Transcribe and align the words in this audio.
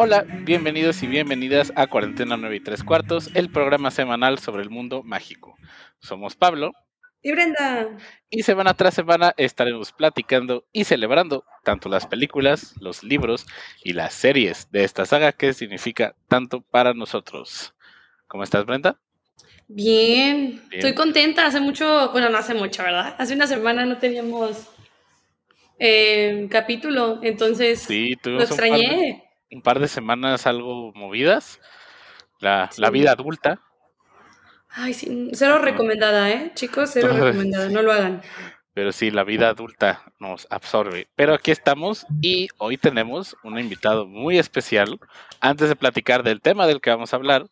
Hola, 0.00 0.24
bienvenidos 0.44 1.02
y 1.02 1.08
bienvenidas 1.08 1.72
a 1.74 1.88
Cuarentena 1.88 2.36
9 2.36 2.54
y 2.54 2.60
3 2.60 2.84
cuartos, 2.84 3.30
el 3.34 3.50
programa 3.50 3.90
semanal 3.90 4.38
sobre 4.38 4.62
el 4.62 4.70
mundo 4.70 5.02
mágico. 5.02 5.56
Somos 5.98 6.36
Pablo. 6.36 6.70
Y 7.20 7.32
Brenda. 7.32 7.98
Y 8.30 8.44
semana 8.44 8.74
tras 8.74 8.94
semana 8.94 9.34
estaremos 9.36 9.90
platicando 9.90 10.64
y 10.72 10.84
celebrando 10.84 11.42
tanto 11.64 11.88
las 11.88 12.06
películas, 12.06 12.76
los 12.80 13.02
libros 13.02 13.44
y 13.82 13.92
las 13.92 14.14
series 14.14 14.70
de 14.70 14.84
esta 14.84 15.04
saga 15.04 15.32
que 15.32 15.52
significa 15.52 16.14
tanto 16.28 16.60
para 16.60 16.94
nosotros. 16.94 17.74
¿Cómo 18.28 18.44
estás, 18.44 18.66
Brenda? 18.66 19.00
Bien. 19.66 20.62
estoy 20.70 20.94
contenta. 20.94 21.44
Hace 21.44 21.58
mucho, 21.58 22.12
bueno, 22.12 22.30
no 22.30 22.38
hace 22.38 22.54
mucho, 22.54 22.84
¿verdad? 22.84 23.16
Hace 23.18 23.34
una 23.34 23.48
semana 23.48 23.84
no 23.84 23.98
teníamos 23.98 24.68
eh, 25.80 26.46
capítulo, 26.48 27.18
entonces 27.20 27.80
sí, 27.80 28.16
lo 28.22 28.42
extrañé. 28.42 29.24
Un 29.50 29.62
par, 29.62 29.78
de, 29.78 29.88
semanas 29.88 30.46
algo 30.46 30.92
movidas. 30.94 31.60
La, 32.40 32.70
la 32.76 32.90
vida 32.90 33.12
adulta, 33.12 33.60
Ay, 34.70 34.94
sí, 34.94 35.30
cero 35.32 35.58
recomendada, 35.58 36.30
¿eh? 36.30 36.52
Chicos, 36.54 36.90
cero 36.92 37.08
recomendada, 37.12 37.68
no 37.68 37.82
lo 37.82 37.92
hagan. 37.92 38.22
Pero 38.74 38.92
sí, 38.92 39.10
la 39.10 39.24
vida 39.24 39.48
adulta 39.48 40.12
nos 40.20 40.46
absorbe. 40.50 41.08
Pero 41.16 41.34
aquí 41.34 41.50
estamos 41.50 42.06
y 42.20 42.48
hoy 42.58 42.76
tenemos 42.76 43.36
un 43.42 43.58
invitado 43.58 44.06
muy 44.06 44.38
especial. 44.38 45.00
Antes 45.40 45.68
de 45.68 45.76
platicar 45.76 46.22
del 46.22 46.40
tema 46.40 46.66
del 46.66 46.80
que 46.80 46.90
vamos 46.90 47.12
a 47.12 47.16
hablar, 47.16 47.46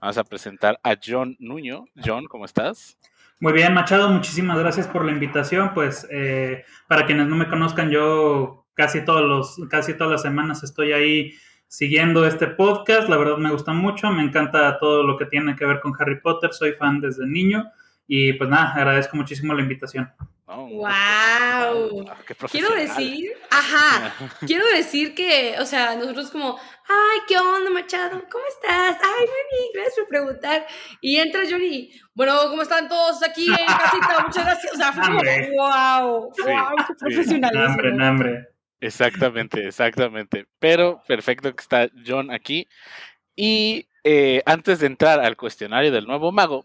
vamos 0.00 0.16
a 0.16 0.24
presentar 0.24 0.80
a 0.82 0.94
John 1.04 1.36
Nuño. 1.38 1.84
John, 2.02 2.26
¿cómo 2.26 2.46
estás? 2.46 2.96
Muy 3.40 3.52
bien, 3.52 3.74
Machado, 3.74 4.08
muchísimas 4.08 4.58
gracias 4.58 4.86
por 4.86 5.04
la 5.04 5.12
invitación. 5.12 5.74
Pues 5.74 6.06
eh, 6.10 6.64
para 6.88 7.04
quienes 7.04 7.26
no 7.26 7.36
me 7.36 7.48
conozcan, 7.48 7.90
yo 7.90 8.64
casi 8.80 9.04
todos 9.04 9.20
los, 9.20 9.68
casi 9.68 9.92
todas 9.92 10.12
las 10.12 10.22
semanas 10.22 10.62
estoy 10.62 10.92
ahí 10.92 11.34
siguiendo 11.68 12.24
este 12.24 12.46
podcast. 12.46 13.10
La 13.10 13.18
verdad 13.18 13.36
me 13.36 13.52
gusta 13.52 13.74
mucho, 13.74 14.10
me 14.10 14.22
encanta 14.22 14.78
todo 14.78 15.02
lo 15.02 15.18
que 15.18 15.26
tiene 15.26 15.54
que 15.54 15.66
ver 15.66 15.80
con 15.80 15.92
Harry 15.98 16.18
Potter, 16.18 16.50
soy 16.54 16.72
fan 16.72 16.98
desde 16.98 17.26
niño 17.26 17.70
y 18.06 18.32
pues 18.32 18.48
nada, 18.48 18.72
agradezco 18.72 19.18
muchísimo 19.18 19.52
la 19.52 19.60
invitación. 19.60 20.10
wow. 20.46 20.86
Ah, 20.88 21.70
quiero 22.50 22.74
decir, 22.74 23.32
ajá, 23.50 24.14
quiero 24.46 24.64
decir 24.74 25.14
que, 25.14 25.56
o 25.60 25.66
sea, 25.66 25.94
nosotros 25.94 26.30
como, 26.30 26.58
ay, 26.88 27.18
¿qué 27.28 27.36
onda, 27.36 27.70
Machado? 27.70 28.22
¿Cómo 28.32 28.44
estás? 28.48 28.96
Ay, 29.02 29.26
muy 29.26 29.58
bien, 29.58 29.70
gracias 29.74 29.96
por 29.96 30.08
preguntar. 30.08 30.66
Y 31.02 31.18
entra 31.18 31.42
Johnny, 31.48 31.92
bueno, 32.14 32.32
¿cómo 32.48 32.62
están 32.62 32.88
todos 32.88 33.22
aquí 33.22 33.46
en 33.46 33.66
casita? 33.66 34.24
Muchas 34.26 34.44
gracias. 34.46 34.72
O 34.72 34.76
sea, 34.76 34.92
fue 34.92 35.04
como, 35.04 35.20
wow, 35.58 36.20
wow, 36.46 36.86
qué 36.88 36.94
profesionalismo. 36.98 37.66
Hambre, 37.66 38.06
hambre. 38.06 38.49
Exactamente, 38.80 39.66
exactamente. 39.66 40.46
Pero 40.58 41.02
perfecto 41.06 41.54
que 41.54 41.60
está 41.60 41.90
John 42.06 42.30
aquí. 42.30 42.68
Y 43.36 43.86
eh, 44.04 44.42
antes 44.46 44.80
de 44.80 44.86
entrar 44.86 45.20
al 45.20 45.36
cuestionario 45.36 45.92
del 45.92 46.06
nuevo 46.06 46.32
mago, 46.32 46.64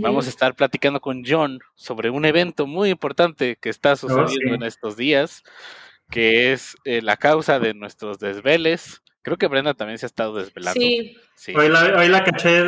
vamos 0.00 0.26
a 0.26 0.30
estar 0.30 0.54
platicando 0.54 1.00
con 1.00 1.22
John 1.26 1.60
sobre 1.74 2.10
un 2.10 2.24
evento 2.24 2.66
muy 2.66 2.90
importante 2.90 3.56
que 3.60 3.70
está 3.70 3.92
oh, 3.92 3.96
sucediendo 3.96 4.54
en 4.54 4.62
estos 4.62 4.96
días, 4.96 5.42
que 6.10 6.52
es 6.52 6.76
eh, 6.84 7.02
la 7.02 7.16
causa 7.16 7.58
de 7.58 7.74
nuestros 7.74 8.18
desveles. 8.18 9.02
Creo 9.22 9.38
que 9.38 9.46
Brenda 9.46 9.72
también 9.72 9.98
se 9.98 10.04
ha 10.04 10.08
estado 10.08 10.34
desvelando. 10.34 10.78
Sí. 10.78 11.16
Hoy, 11.56 11.68
la, 11.68 11.96
hoy, 11.98 12.08
la, 12.08 12.24
caché 12.24 12.62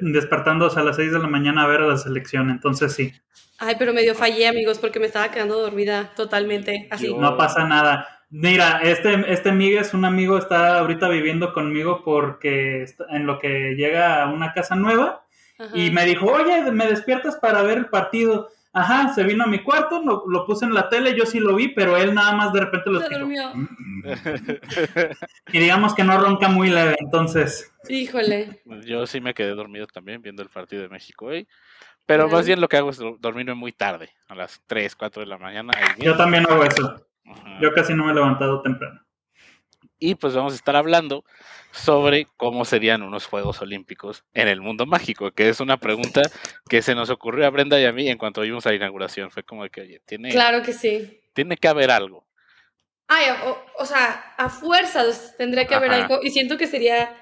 despertándose 0.00 0.80
a 0.80 0.82
las 0.82 0.96
6 0.96 1.12
de 1.12 1.18
la 1.18 1.28
mañana 1.28 1.64
a 1.64 1.66
ver 1.66 1.82
a 1.82 1.86
la 1.86 1.98
selección, 1.98 2.48
entonces 2.48 2.94
sí. 2.94 3.12
Ay, 3.58 3.74
pero 3.78 3.92
medio 3.92 4.14
fallé, 4.14 4.48
amigos, 4.48 4.78
porque 4.78 5.00
me 5.00 5.06
estaba 5.06 5.30
quedando 5.30 5.60
dormida 5.60 6.12
totalmente. 6.14 6.88
Así. 6.90 7.12
No 7.12 7.36
pasa 7.36 7.64
nada. 7.64 8.17
Mira, 8.30 8.80
este, 8.82 9.32
este 9.32 9.52
Miguel 9.52 9.78
es 9.78 9.94
un 9.94 10.04
amigo, 10.04 10.36
está 10.36 10.78
ahorita 10.78 11.08
viviendo 11.08 11.54
conmigo 11.54 12.02
porque 12.04 12.84
en 13.08 13.26
lo 13.26 13.38
que 13.38 13.74
llega 13.74 14.22
a 14.22 14.30
una 14.30 14.52
casa 14.52 14.76
nueva 14.76 15.24
y 15.72 15.90
me 15.90 16.04
dijo, 16.04 16.26
oye, 16.26 16.70
me 16.70 16.86
despiertas 16.86 17.36
para 17.36 17.62
ver 17.62 17.78
el 17.78 17.86
partido. 17.86 18.50
Ajá, 18.74 19.12
se 19.14 19.24
vino 19.24 19.44
a 19.44 19.46
mi 19.46 19.60
cuarto, 19.60 20.02
lo, 20.04 20.46
puse 20.46 20.66
en 20.66 20.74
la 20.74 20.90
tele, 20.90 21.16
yo 21.16 21.24
sí 21.24 21.40
lo 21.40 21.56
vi, 21.56 21.68
pero 21.68 21.96
él 21.96 22.14
nada 22.14 22.32
más 22.32 22.52
de 22.52 22.60
repente 22.60 22.90
lo 22.90 23.00
escuchó. 23.00 23.52
y 25.52 25.58
digamos 25.58 25.94
que 25.94 26.04
no 26.04 26.20
ronca 26.20 26.48
muy 26.48 26.68
leve, 26.68 26.96
entonces. 27.00 27.72
Híjole. 27.88 28.60
Yo 28.84 29.06
sí 29.06 29.20
me 29.22 29.32
quedé 29.32 29.54
dormido 29.54 29.86
también 29.86 30.20
viendo 30.20 30.42
el 30.42 30.50
partido 30.50 30.82
de 30.82 30.90
México 30.90 31.26
hoy. 31.26 31.48
Pero 32.04 32.28
más 32.28 32.46
bien 32.46 32.60
lo 32.60 32.68
que 32.68 32.76
hago 32.76 32.90
es 32.90 32.98
dormirme 33.18 33.54
muy 33.54 33.72
tarde, 33.72 34.10
a 34.28 34.34
las 34.34 34.62
3, 34.66 34.94
4 34.96 35.20
de 35.20 35.26
la 35.26 35.38
mañana. 35.38 35.72
Yo 35.98 36.16
también 36.16 36.46
hago 36.48 36.64
eso. 36.64 37.07
Yo 37.60 37.72
casi 37.72 37.94
no 37.94 38.04
me 38.04 38.12
he 38.12 38.14
levantado 38.14 38.62
temprano. 38.62 39.00
Y 39.98 40.14
pues 40.14 40.34
vamos 40.34 40.52
a 40.52 40.56
estar 40.56 40.76
hablando 40.76 41.24
sobre 41.72 42.26
cómo 42.36 42.64
serían 42.64 43.02
unos 43.02 43.26
Juegos 43.26 43.60
Olímpicos 43.60 44.24
en 44.32 44.48
el 44.48 44.60
mundo 44.60 44.86
mágico, 44.86 45.32
que 45.32 45.48
es 45.48 45.60
una 45.60 45.76
pregunta 45.76 46.22
que 46.68 46.82
se 46.82 46.94
nos 46.94 47.10
ocurrió 47.10 47.46
a 47.46 47.50
Brenda 47.50 47.80
y 47.80 47.84
a 47.84 47.92
mí 47.92 48.08
en 48.08 48.18
cuanto 48.18 48.42
vimos 48.42 48.66
a 48.66 48.70
la 48.70 48.76
inauguración. 48.76 49.30
Fue 49.30 49.42
como 49.42 49.68
que, 49.68 49.80
oye, 49.80 50.00
tiene, 50.06 50.30
claro 50.30 50.62
que 50.62 50.72
sí. 50.72 51.20
Tiene 51.34 51.56
que 51.56 51.68
haber 51.68 51.90
algo. 51.90 52.26
Ay, 53.08 53.24
o, 53.78 53.84
sea, 53.86 54.34
a 54.36 54.48
fuerzas 54.50 55.34
tendría 55.38 55.66
que 55.66 55.74
haber 55.74 55.90
algo. 55.90 56.20
Y 56.22 56.30
siento 56.30 56.58
que 56.58 56.66
sería 56.66 57.16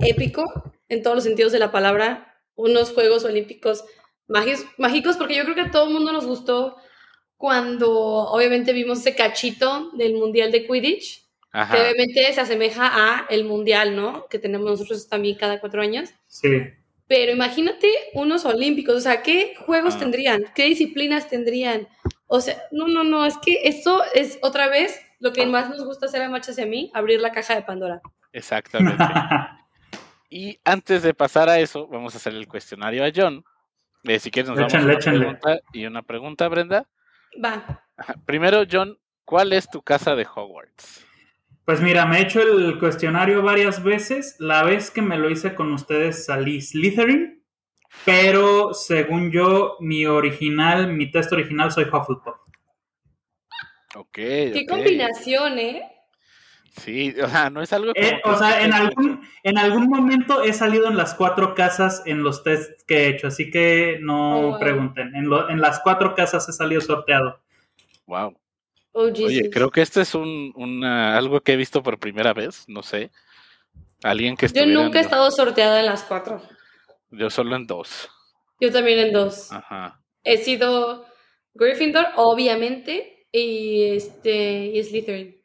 épico 0.00 0.44
en 0.88 1.02
todos 1.02 1.16
los 1.16 1.24
sentidos 1.24 1.52
de 1.52 1.58
la 1.58 1.72
palabra, 1.72 2.38
unos 2.54 2.92
Juegos 2.92 3.24
Olímpicos 3.24 3.84
mágicos, 4.28 5.16
porque 5.16 5.34
yo 5.34 5.44
creo 5.44 5.54
que 5.54 5.62
a 5.62 5.70
todo 5.70 5.88
el 5.88 5.94
mundo 5.94 6.12
nos 6.12 6.26
gustó 6.26 6.76
cuando 7.42 7.90
obviamente 7.90 8.72
vimos 8.72 9.00
ese 9.00 9.16
cachito 9.16 9.90
del 9.94 10.14
Mundial 10.14 10.52
de 10.52 10.64
Quidditch, 10.64 11.24
que 11.50 11.80
obviamente 11.80 12.32
se 12.32 12.40
asemeja 12.40 12.88
a 12.94 13.26
el 13.30 13.44
Mundial, 13.44 13.96
¿no? 13.96 14.28
Que 14.28 14.38
tenemos 14.38 14.70
nosotros 14.70 15.08
también 15.08 15.36
cada 15.36 15.58
cuatro 15.58 15.82
años. 15.82 16.10
Sí. 16.28 16.48
Pero 17.08 17.32
imagínate 17.32 17.88
unos 18.14 18.44
olímpicos, 18.44 18.94
o 18.94 19.00
sea, 19.00 19.24
¿qué 19.24 19.56
juegos 19.56 19.96
ah. 19.96 19.98
tendrían? 19.98 20.44
¿Qué 20.54 20.66
disciplinas 20.66 21.28
tendrían? 21.28 21.88
O 22.28 22.40
sea, 22.40 22.62
no, 22.70 22.86
no, 22.86 23.02
no, 23.02 23.26
es 23.26 23.36
que 23.38 23.62
eso 23.64 24.04
es 24.14 24.38
otra 24.42 24.68
vez 24.68 25.00
lo 25.18 25.32
que 25.32 25.44
más 25.44 25.68
nos 25.68 25.84
gusta 25.84 26.06
hacer 26.06 26.22
a 26.22 26.28
Machas 26.28 26.58
y 26.58 26.62
a 26.62 26.66
mí, 26.66 26.92
abrir 26.94 27.20
la 27.20 27.32
caja 27.32 27.56
de 27.56 27.62
Pandora. 27.62 28.00
Exactamente. 28.32 29.02
y 30.30 30.60
antes 30.62 31.02
de 31.02 31.12
pasar 31.12 31.48
a 31.48 31.58
eso, 31.58 31.88
vamos 31.88 32.14
a 32.14 32.18
hacer 32.18 32.34
el 32.34 32.46
cuestionario 32.46 33.04
a 33.04 33.10
John. 33.12 33.44
Eh, 34.04 34.20
si 34.20 34.30
quieres, 34.30 34.48
nos 34.48 34.58
vamos 34.60 34.74
a 34.74 34.78
una 34.78 34.98
pregunta 34.98 35.58
y 35.72 35.86
una 35.86 36.02
pregunta, 36.02 36.46
Brenda. 36.46 36.86
Va. 37.42 37.84
Primero, 38.26 38.64
John, 38.70 38.98
¿cuál 39.24 39.52
es 39.52 39.68
tu 39.68 39.82
casa 39.82 40.14
de 40.14 40.26
Hogwarts? 40.26 41.06
Pues 41.64 41.80
mira, 41.80 42.06
me 42.06 42.18
he 42.18 42.22
hecho 42.22 42.42
el 42.42 42.78
cuestionario 42.78 43.42
varias 43.42 43.82
veces. 43.82 44.36
La 44.40 44.64
vez 44.64 44.90
que 44.90 45.00
me 45.00 45.16
lo 45.16 45.30
hice 45.30 45.54
con 45.54 45.72
ustedes 45.72 46.24
salí 46.24 46.60
Slytherin, 46.60 47.44
pero 48.04 48.74
según 48.74 49.30
yo, 49.30 49.76
mi 49.80 50.04
original, 50.06 50.92
mi 50.92 51.10
texto 51.10 51.36
original 51.36 51.70
soy 51.70 51.84
Hufflepuff. 51.84 52.36
Ok. 53.94 54.12
Qué 54.14 54.66
combinación, 54.68 55.58
¿eh? 55.58 55.91
Sí, 56.76 57.14
o 57.22 57.28
sea, 57.28 57.50
no 57.50 57.60
es 57.60 57.72
algo 57.72 57.92
eh, 57.94 58.20
o 58.24 58.36
sea, 58.36 58.64
en 58.64 58.72
algún, 58.72 59.20
en 59.42 59.58
algún 59.58 59.88
momento 59.88 60.42
he 60.42 60.54
salido 60.54 60.88
en 60.88 60.96
las 60.96 61.14
cuatro 61.14 61.54
casas 61.54 62.02
en 62.06 62.22
los 62.22 62.42
tests 62.42 62.82
que 62.84 62.96
he 62.96 63.08
hecho, 63.08 63.26
así 63.26 63.50
que 63.50 63.98
no 64.00 64.54
oh, 64.54 64.58
pregunten. 64.58 65.14
En, 65.14 65.30
en, 65.50 65.60
las 65.60 65.80
cuatro 65.80 66.14
casas 66.14 66.48
he 66.48 66.52
salido 66.52 66.80
sorteado. 66.80 67.38
Wow. 68.06 68.34
Oh, 68.92 69.04
Oye, 69.04 69.50
creo 69.50 69.70
que 69.70 69.82
este 69.82 70.00
es 70.00 70.14
un, 70.14 70.82
algo 70.84 71.40
que 71.42 71.52
he 71.52 71.56
visto 71.56 71.82
por 71.82 71.98
primera 71.98 72.32
vez, 72.32 72.64
no 72.68 72.82
sé. 72.82 73.10
Alguien 74.02 74.36
que 74.36 74.48
Yo 74.48 74.66
nunca 74.66 74.98
he 74.98 75.02
estado 75.02 75.30
sorteada 75.30 75.78
en 75.78 75.86
las 75.86 76.02
cuatro. 76.02 76.42
Yo 77.10 77.28
solo 77.28 77.54
en 77.54 77.66
dos. 77.66 78.08
Yo 78.60 78.72
también 78.72 78.98
en 78.98 79.12
dos. 79.12 79.52
Ajá. 79.52 80.00
He 80.24 80.38
sido 80.38 81.06
Gryffindor, 81.54 82.06
obviamente, 82.16 83.26
y 83.30 83.84
este 83.94 84.66
y 84.66 84.82
Slytherin. 84.82 85.41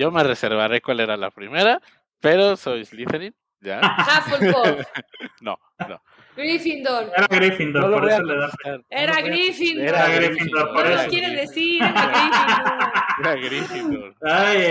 Yo 0.00 0.10
me 0.10 0.24
reservaré 0.24 0.80
cuál 0.80 1.00
era 1.00 1.14
la 1.18 1.30
primera, 1.30 1.78
pero 2.20 2.56
soy 2.56 2.86
Slytherin, 2.86 3.34
¿ya? 3.60 3.82
Hufflepuff. 3.82 4.80
no, 5.42 5.58
no. 5.86 6.02
Gryffindor. 6.34 7.12
Era 7.14 7.26
Gryffindor, 7.26 7.90
no 7.90 7.98
por 7.98 8.08
eso 8.08 8.22
le 8.22 8.38
da. 8.38 8.50
Era 8.88 9.20
Gryffindor. 9.20 9.84
Era 9.84 10.08
Gryffindor, 10.08 10.72
por 10.72 10.86
eso. 10.86 11.10
quiere 11.10 11.36
decir? 11.36 11.82
Era 11.82 13.34
Gryffindor. 13.34 14.16
Ay, 14.22 14.62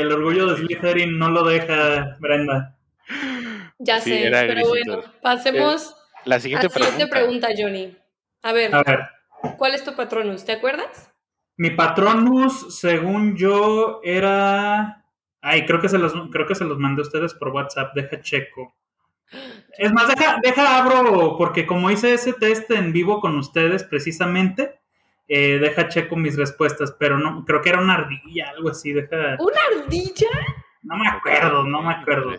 el 0.00 0.10
orgullo 0.10 0.46
de 0.48 0.56
Slytherin 0.56 1.16
no 1.16 1.30
lo 1.30 1.44
deja 1.44 2.16
Brenda. 2.18 2.76
Ya 3.78 4.00
sé, 4.00 4.32
pero 4.32 4.66
bueno, 4.66 5.04
pasemos 5.22 5.92
eh, 5.92 6.22
la 6.24 6.40
siguiente, 6.40 6.66
a 6.66 6.70
la 6.76 6.86
siguiente 6.86 7.06
pregunta. 7.06 7.50
Johnny. 7.56 7.96
A 8.42 8.52
ver, 8.52 8.74
a 8.74 8.82
ver, 8.82 9.00
¿cuál 9.58 9.76
es 9.76 9.84
tu 9.84 9.94
patronus? 9.94 10.44
¿Te 10.44 10.50
acuerdas? 10.50 11.11
Mi 11.56 11.70
patronus, 11.70 12.78
según 12.78 13.36
yo, 13.36 14.00
era. 14.02 15.04
Ay, 15.40 15.66
creo 15.66 15.80
que 15.80 15.88
se 15.88 15.98
los, 15.98 16.12
creo 16.30 16.46
que 16.46 16.54
se 16.54 16.64
los 16.64 16.78
mandé 16.78 17.02
a 17.02 17.06
ustedes 17.06 17.34
por 17.34 17.48
WhatsApp. 17.48 17.94
Deja 17.94 18.20
checo. 18.20 18.74
Es 19.78 19.92
más, 19.92 20.08
deja, 20.08 20.38
deja 20.42 20.78
abro, 20.78 21.36
porque 21.38 21.66
como 21.66 21.90
hice 21.90 22.12
ese 22.12 22.34
test 22.34 22.70
en 22.70 22.92
vivo 22.92 23.20
con 23.20 23.36
ustedes 23.38 23.82
precisamente, 23.84 24.78
eh, 25.28 25.58
deja 25.58 25.88
checo 25.88 26.16
mis 26.16 26.36
respuestas, 26.36 26.94
pero 26.98 27.18
no, 27.18 27.44
creo 27.44 27.62
que 27.62 27.70
era 27.70 27.80
una 27.80 27.94
ardilla, 27.94 28.50
algo 28.50 28.68
así, 28.68 28.92
deja. 28.92 29.36
¿Una 29.38 29.60
ardilla? 29.80 30.28
No 30.82 30.96
me 30.96 31.08
acuerdo, 31.08 31.64
no 31.64 31.82
me 31.82 31.94
acuerdo. 31.94 32.32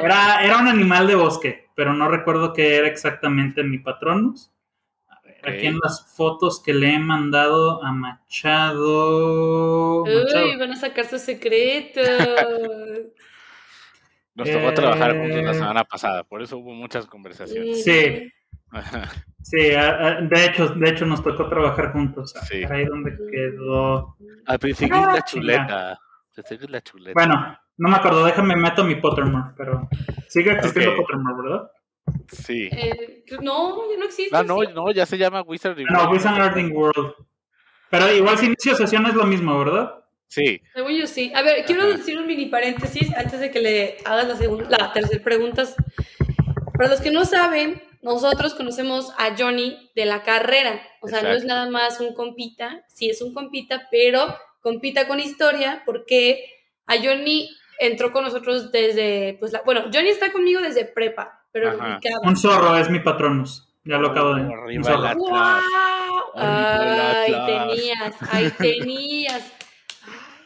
Era, 0.00 0.44
era 0.44 0.58
un 0.58 0.68
animal 0.68 1.06
de 1.06 1.14
bosque, 1.14 1.68
pero 1.74 1.94
no 1.94 2.06
recuerdo 2.08 2.52
qué 2.52 2.76
era 2.76 2.86
exactamente 2.86 3.64
mi 3.64 3.78
Patronus. 3.78 4.51
Aquí 5.44 5.66
en 5.66 5.78
las 5.82 6.14
fotos 6.14 6.62
que 6.62 6.72
le 6.72 6.94
he 6.94 6.98
mandado 6.98 7.84
a 7.84 7.92
Machado. 7.92 8.82
Uy, 10.04 10.56
van 10.58 10.72
a 10.72 10.76
sacar 10.76 11.06
su 11.06 11.18
secreto. 11.18 12.00
Nos 14.34 14.50
tocó 14.50 14.72
trabajar 14.72 15.18
juntos 15.18 15.42
la 15.42 15.50
eh. 15.50 15.54
semana 15.54 15.84
pasada, 15.84 16.24
por 16.24 16.40
eso 16.42 16.56
hubo 16.58 16.72
muchas 16.72 17.06
conversaciones. 17.06 17.84
Sí. 17.84 18.32
sí, 19.42 19.58
de 19.68 20.44
hecho, 20.46 20.68
de 20.68 20.88
hecho 20.88 21.04
nos 21.04 21.22
tocó 21.22 21.48
trabajar 21.50 21.92
juntos. 21.92 22.32
Sí. 22.48 22.64
Ahí 22.64 22.86
donde 22.86 23.14
quedó. 23.30 24.16
Al 24.46 24.58
principio 24.58 24.96
es 24.96 25.06
la 25.06 25.22
chuleta. 25.22 25.98
la 26.68 26.80
chuleta. 26.80 27.12
Bueno, 27.12 27.58
no 27.76 27.88
me 27.90 27.96
acuerdo, 27.96 28.24
déjame 28.24 28.56
meto 28.56 28.84
mi 28.84 28.94
Pottermore, 28.94 29.52
pero 29.54 29.88
sigue 30.28 30.52
existiendo 30.52 30.96
Pottermore, 30.96 31.42
¿verdad? 31.42 31.70
Sí. 32.30 32.68
Eh, 32.72 33.24
no, 33.40 33.90
ya 33.90 33.98
no 33.98 34.04
existe. 34.04 34.36
Ah, 34.36 34.42
no, 34.42 34.62
no, 34.62 34.90
ya 34.92 35.06
se 35.06 35.18
llama 35.18 35.42
Wizarding 35.42 35.86
World. 35.86 36.04
No, 36.04 36.10
Wizarding 36.10 36.72
World. 36.76 37.14
Pero 37.90 38.12
igual 38.12 38.38
si 38.38 38.46
inicio 38.46 38.74
sesión 38.74 39.06
es 39.06 39.14
lo 39.14 39.24
mismo, 39.24 39.58
¿verdad? 39.58 40.02
Sí. 40.28 40.62
Según 40.74 40.92
yo 40.92 41.06
sí. 41.06 41.30
A 41.34 41.42
ver, 41.42 41.64
quiero 41.66 41.86
decir 41.86 42.18
un 42.18 42.26
mini 42.26 42.46
paréntesis 42.46 43.14
antes 43.14 43.38
de 43.38 43.50
que 43.50 43.60
le 43.60 43.96
hagas 44.04 44.26
la, 44.26 44.36
segunda, 44.36 44.66
la 44.70 44.92
tercera 44.92 45.22
pregunta. 45.22 45.64
Para 46.74 46.88
los 46.88 47.02
que 47.02 47.10
no 47.10 47.26
saben, 47.26 47.82
nosotros 48.00 48.54
conocemos 48.54 49.12
a 49.18 49.36
Johnny 49.36 49.90
de 49.94 50.06
la 50.06 50.22
carrera. 50.22 50.80
O 51.02 51.08
sea, 51.08 51.22
no 51.22 51.32
es 51.32 51.44
nada 51.44 51.68
más 51.68 52.00
un 52.00 52.14
compita, 52.14 52.82
sí 52.88 53.10
es 53.10 53.20
un 53.20 53.34
compita, 53.34 53.88
pero 53.90 54.34
compita 54.62 55.06
con 55.06 55.20
historia 55.20 55.82
porque 55.84 56.46
a 56.86 56.96
Johnny 56.96 57.50
entró 57.78 58.12
con 58.12 58.24
nosotros 58.24 58.72
desde, 58.72 59.36
pues, 59.38 59.52
la, 59.52 59.62
bueno, 59.62 59.82
Johnny 59.92 60.08
está 60.08 60.32
conmigo 60.32 60.60
desde 60.60 60.84
prepa, 60.84 61.41
pero 61.52 61.78
un 62.22 62.36
zorro 62.36 62.76
es 62.76 62.90
mi 62.90 63.00
patronus. 63.00 63.68
Ya 63.84 63.98
lo 63.98 64.10
acabo 64.10 64.34
de. 64.34 64.42
Arriba 64.42 65.14
¡Wow! 65.14 65.30
Ahí 66.34 67.34
tenías, 67.46 68.32
ahí 68.32 68.50
tenías. 68.58 69.52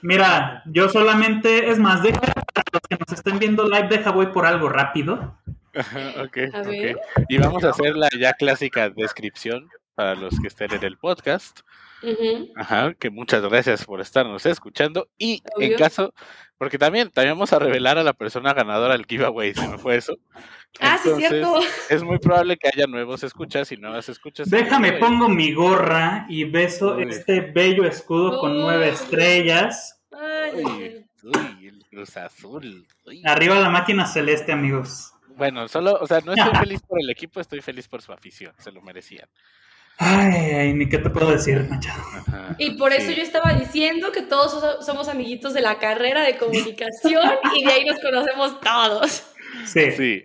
Mira, 0.03 0.62
yo 0.67 0.88
solamente, 0.88 1.70
es 1.70 1.79
más, 1.79 2.03
deja, 2.03 2.20
para 2.20 2.64
los 2.73 2.82
que 2.88 2.97
nos 2.97 3.12
estén 3.12 3.38
viendo 3.38 3.64
live, 3.69 3.88
deja 3.88 4.11
voy 4.11 4.26
por 4.26 4.47
algo 4.47 4.69
rápido. 4.69 5.38
ok, 5.75 6.38
ok. 6.55 7.26
Y 7.29 7.38
vamos 7.38 7.64
a 7.64 7.70
hacer 7.70 7.97
la 7.97 8.09
ya 8.19 8.32
clásica 8.32 8.88
descripción 8.91 9.69
para 9.94 10.14
los 10.14 10.38
que 10.41 10.49
estén 10.49 10.73
en 10.73 10.85
el 10.85 10.97
podcast. 10.97 11.61
Ajá, 12.56 12.94
que 12.94 13.11
muchas 13.11 13.43
gracias 13.43 13.85
por 13.85 14.00
estarnos 14.00 14.47
escuchando. 14.47 15.09
Y 15.19 15.43
en 15.59 15.75
caso, 15.75 16.14
porque 16.58 16.79
también, 16.79 17.11
también 17.11 17.35
vamos 17.35 17.53
a 17.53 17.58
revelar 17.58 17.99
a 17.99 18.03
la 18.03 18.12
persona 18.12 18.55
ganadora 18.55 18.94
del 18.94 19.06
giveaway, 19.06 19.55
si 19.55 19.67
me 19.67 19.79
fue 19.79 19.97
eso. 19.97 20.14
Ah, 20.81 20.99
sí, 21.03 21.11
cierto. 21.17 21.61
Es 21.88 22.03
muy 22.03 22.19
probable 22.19 22.56
que 22.56 22.69
haya 22.69 22.87
nuevos 22.87 23.23
escuchas 23.23 23.70
y 23.73 23.76
nuevas 23.76 24.08
escuchas. 24.08 24.50
Déjame, 24.50 24.94
pongo 24.94 25.29
mi 25.29 25.53
gorra 25.53 26.26
y 26.29 26.44
beso 26.44 26.99
este 26.99 27.41
bello 27.41 27.85
escudo 27.85 28.41
con 28.41 28.58
nueve 28.58 28.88
estrellas. 28.88 30.00
Uy, 30.55 31.06
uy, 31.23 31.69
el 31.69 31.85
Cruz 31.91 32.17
Azul. 32.17 32.87
Arriba 33.25 33.59
la 33.59 33.70
máquina 33.70 34.06
celeste, 34.06 34.52
amigos. 34.52 35.12
Bueno, 35.37 35.69
solo, 35.69 35.99
o 36.00 36.06
sea, 36.06 36.20
no 36.20 36.32
estoy 36.32 36.55
feliz 36.61 36.81
por 36.82 37.00
el 37.00 37.11
equipo, 37.11 37.41
estoy 37.41 37.61
feliz 37.61 37.87
por 37.88 38.00
su 38.00 38.12
afición, 38.12 38.55
se 38.59 38.73
lo 38.73 38.81
merecían. 38.81 39.29
Ay, 39.98 40.75
ni 40.75 40.88
qué 40.88 40.98
te 40.98 41.08
puedo 41.10 41.31
decir, 41.31 41.66
Machado. 41.70 42.02
y 42.58 42.72
por 42.72 42.93
eso 42.93 43.12
yo 43.12 43.22
estaba 43.22 43.54
diciendo 43.54 44.12
que 44.12 44.22
todos 44.22 44.84
somos 44.84 45.08
amiguitos 45.08 45.54
de 45.54 45.62
la 45.62 45.78
carrera 45.78 46.22
de 46.22 46.37
comunicación 46.37 47.22
y 47.56 47.64
de 47.64 47.72
ahí 47.72 47.84
nos 47.84 48.00
conocemos 48.00 48.60
todos. 48.60 49.26
Sí. 49.64 49.90
Sí. 49.93 50.25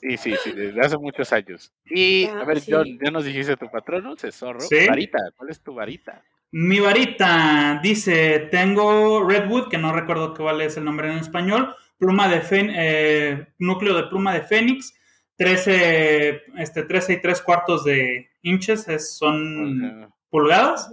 Sí, 0.00 0.16
sí, 0.16 0.34
sí, 0.42 0.52
desde 0.52 0.80
hace 0.80 0.96
muchos 0.96 1.30
años. 1.32 1.72
Y, 1.84 2.24
a 2.24 2.44
ver, 2.44 2.62
John, 2.66 2.86
ya 3.02 3.10
nos 3.10 3.24
dijiste 3.24 3.56
tu 3.56 3.70
patrono, 3.70 4.14
es 4.20 4.34
zorro. 4.34 4.60
¿Sí? 4.60 4.86
Varita, 4.88 5.18
¿cuál 5.36 5.50
es 5.50 5.62
tu 5.62 5.74
varita? 5.74 6.24
Mi 6.52 6.80
varita 6.80 7.78
dice, 7.82 8.48
tengo 8.50 9.28
Redwood, 9.28 9.68
que 9.68 9.78
no 9.78 9.92
recuerdo 9.92 10.34
cuál 10.34 10.62
es 10.62 10.76
el 10.76 10.84
nombre 10.84 11.12
en 11.12 11.18
español, 11.18 11.74
pluma 11.98 12.28
de 12.28 12.42
eh, 12.50 13.46
núcleo 13.58 13.94
de 13.94 14.04
pluma 14.04 14.32
de 14.32 14.40
Fénix, 14.40 14.94
13, 15.40 16.42
este, 16.58 16.82
13 16.82 17.14
y 17.14 17.20
3 17.22 17.40
cuartos 17.40 17.84
de 17.84 18.28
inches, 18.42 18.86
son 19.16 20.12
pulgadas, 20.28 20.92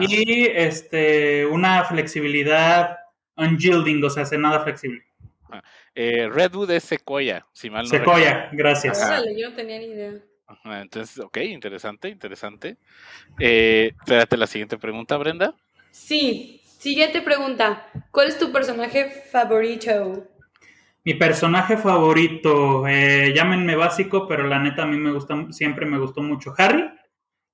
y 0.00 0.46
este, 0.46 1.44
una 1.44 1.84
flexibilidad 1.84 2.96
unyielding, 3.36 4.02
o 4.02 4.08
sea, 4.08 4.22
hace 4.22 4.38
nada 4.38 4.60
flexible. 4.60 5.02
Eh, 5.94 6.26
Redwood 6.30 6.70
es 6.70 6.84
secoya, 6.84 7.46
si 7.52 7.68
mal 7.68 7.84
no 7.84 7.90
Secoya, 7.90 8.48
gracias. 8.52 8.98
yo 9.36 9.50
no 9.50 9.54
tenía 9.54 9.78
ni 9.78 9.88
idea 9.88 10.22
entonces, 10.64 11.18
ok, 11.18 11.36
interesante, 11.38 12.08
interesante. 12.08 12.78
Eh, 13.38 13.92
espérate 13.98 14.38
la 14.38 14.46
siguiente 14.46 14.78
pregunta, 14.78 15.18
Brenda. 15.18 15.54
Sí, 15.90 16.62
siguiente 16.78 17.20
pregunta. 17.20 17.90
¿Cuál 18.10 18.28
es 18.28 18.38
tu 18.38 18.52
personaje 18.52 19.10
favorito? 19.10 20.26
Mi 21.06 21.14
personaje 21.14 21.76
favorito, 21.76 22.84
eh, 22.88 23.32
llámenme 23.32 23.76
básico, 23.76 24.26
pero 24.26 24.42
la 24.48 24.58
neta 24.58 24.82
a 24.82 24.86
mí 24.86 24.96
me 24.96 25.12
gusta, 25.12 25.36
siempre 25.52 25.86
me 25.86 26.00
gustó 26.00 26.20
mucho 26.20 26.52
Harry. 26.58 26.84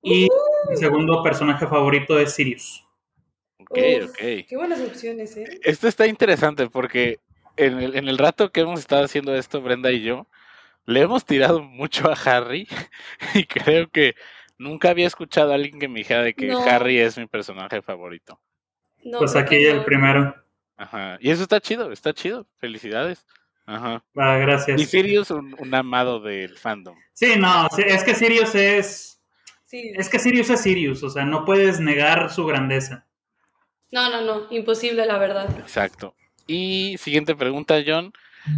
Y 0.01 0.27
mi 0.67 0.75
segundo 0.75 1.21
personaje 1.21 1.67
favorito 1.67 2.17
es 2.17 2.33
Sirius. 2.33 2.83
Ok, 3.59 3.77
ok. 4.05 4.17
Qué 4.17 4.55
buenas 4.55 4.81
opciones, 4.81 5.37
¿eh? 5.37 5.59
Esto 5.61 5.87
está 5.87 6.07
interesante 6.07 6.67
porque 6.67 7.19
en 7.55 7.77
el, 7.77 7.95
en 7.95 8.07
el 8.07 8.17
rato 8.17 8.51
que 8.51 8.61
hemos 8.61 8.79
estado 8.79 9.03
haciendo 9.03 9.35
esto, 9.35 9.61
Brenda 9.61 9.91
y 9.91 10.01
yo, 10.01 10.25
le 10.87 11.01
hemos 11.01 11.23
tirado 11.23 11.61
mucho 11.61 12.09
a 12.09 12.15
Harry 12.15 12.67
y 13.35 13.43
creo 13.43 13.87
que 13.87 14.15
nunca 14.57 14.89
había 14.89 15.05
escuchado 15.05 15.51
a 15.51 15.55
alguien 15.55 15.79
que 15.79 15.87
me 15.87 15.99
dijera 15.99 16.23
de 16.23 16.33
que 16.33 16.51
Harry 16.51 16.97
es 16.97 17.19
mi 17.19 17.27
personaje 17.27 17.83
favorito. 17.83 18.41
pues 19.19 19.35
aquí 19.35 19.63
el 19.63 19.85
primero. 19.85 20.35
Ajá. 20.75 21.19
Y 21.21 21.29
eso 21.29 21.43
está 21.43 21.61
chido, 21.61 21.91
está 21.91 22.13
chido. 22.13 22.47
Felicidades. 22.57 23.27
Ajá. 23.65 24.03
Ah, 24.15 24.37
gracias. 24.37 24.81
Y 24.81 24.85
Sirius, 24.85 25.31
un, 25.31 25.55
un 25.57 25.73
amado 25.73 26.19
del 26.19 26.57
fandom. 26.57 26.95
Sí, 27.13 27.35
no, 27.37 27.67
es 27.77 28.03
que 28.03 28.15
Sirius 28.15 28.55
es. 28.55 29.21
Es 29.71 30.07
que 30.07 30.19
Sirius 30.19 30.51
es 30.51 30.61
Sirius, 30.61 31.01
o 31.01 31.09
sea, 31.09 31.25
no 31.25 31.45
puedes 31.45 31.79
negar 31.79 32.29
su 32.31 32.45
grandeza. 32.45 33.07
No, 33.91 34.09
no, 34.09 34.21
no, 34.21 34.47
imposible, 34.51 35.05
la 35.05 35.17
verdad. 35.17 35.49
Exacto. 35.59 36.15
Y 36.45 36.95
siguiente 36.99 37.35
pregunta, 37.35 37.81
John. 37.85 38.13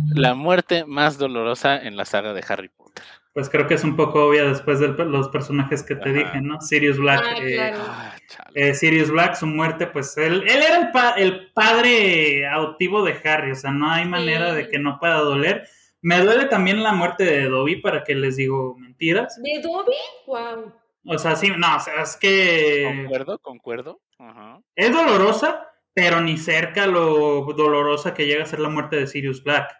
La 0.10 0.34
muerte 0.34 0.84
más 0.86 1.18
dolorosa 1.18 1.78
en 1.78 1.96
la 1.96 2.06
saga 2.06 2.34
de 2.34 2.44
Harry 2.48 2.70
Potter. 2.70 3.06
Pues 3.36 3.50
creo 3.50 3.68
que 3.68 3.74
es 3.74 3.84
un 3.84 3.98
poco 3.98 4.28
obvia 4.28 4.46
después 4.46 4.80
de 4.80 4.88
los 4.88 5.28
personajes 5.28 5.84
que 5.84 5.98
te 5.98 6.14
dije, 6.14 6.40
¿no? 6.40 6.62
Sirius 6.62 6.98
Black. 6.98 7.22
Ah, 7.22 7.36
eh, 7.42 7.74
ah, 7.76 8.16
eh, 8.54 8.74
Sirius 8.74 9.12
Black, 9.12 9.36
su 9.36 9.46
muerte, 9.46 9.88
pues 9.88 10.16
él, 10.16 10.46
él 10.48 10.64
era 10.64 11.14
el, 11.18 11.52
padre 11.52 12.48
adoptivo 12.48 13.04
de 13.04 13.20
Harry, 13.26 13.52
o 13.52 13.56
sea, 13.56 13.72
no 13.72 13.92
hay 13.92 14.06
manera 14.06 14.54
de 14.54 14.70
que 14.70 14.80
no 14.80 14.98
pueda 15.02 15.16
doler. 15.16 15.68
Me 16.02 16.22
duele 16.22 16.46
también 16.46 16.82
la 16.82 16.94
muerte 16.94 17.26
de 17.26 17.50
Dobby, 17.50 17.82
para 17.82 18.06
que 18.06 18.16
les 18.16 18.38
digo 18.38 18.78
mentiras. 18.78 19.38
¿De 19.44 19.62
Dobby? 19.62 19.98
Wow. 20.28 20.74
O 21.06 21.18
sea, 21.18 21.36
sí, 21.36 21.52
no, 21.58 21.76
o 21.76 21.80
sea, 21.82 22.04
es 22.04 22.16
que... 22.16 22.86
Concuerdo, 23.02 23.40
concuerdo. 23.40 24.02
Ajá. 24.18 24.62
Es 24.78 24.94
dolorosa, 24.94 25.68
pero 25.94 26.22
ni 26.22 26.38
cerca 26.38 26.88
lo 26.88 27.52
dolorosa 27.52 28.14
que 28.14 28.28
llega 28.28 28.44
a 28.44 28.48
ser 28.48 28.62
la 28.62 28.70
muerte 28.70 28.96
de 28.96 29.08
Sirius 29.08 29.44
Black. 29.44 29.76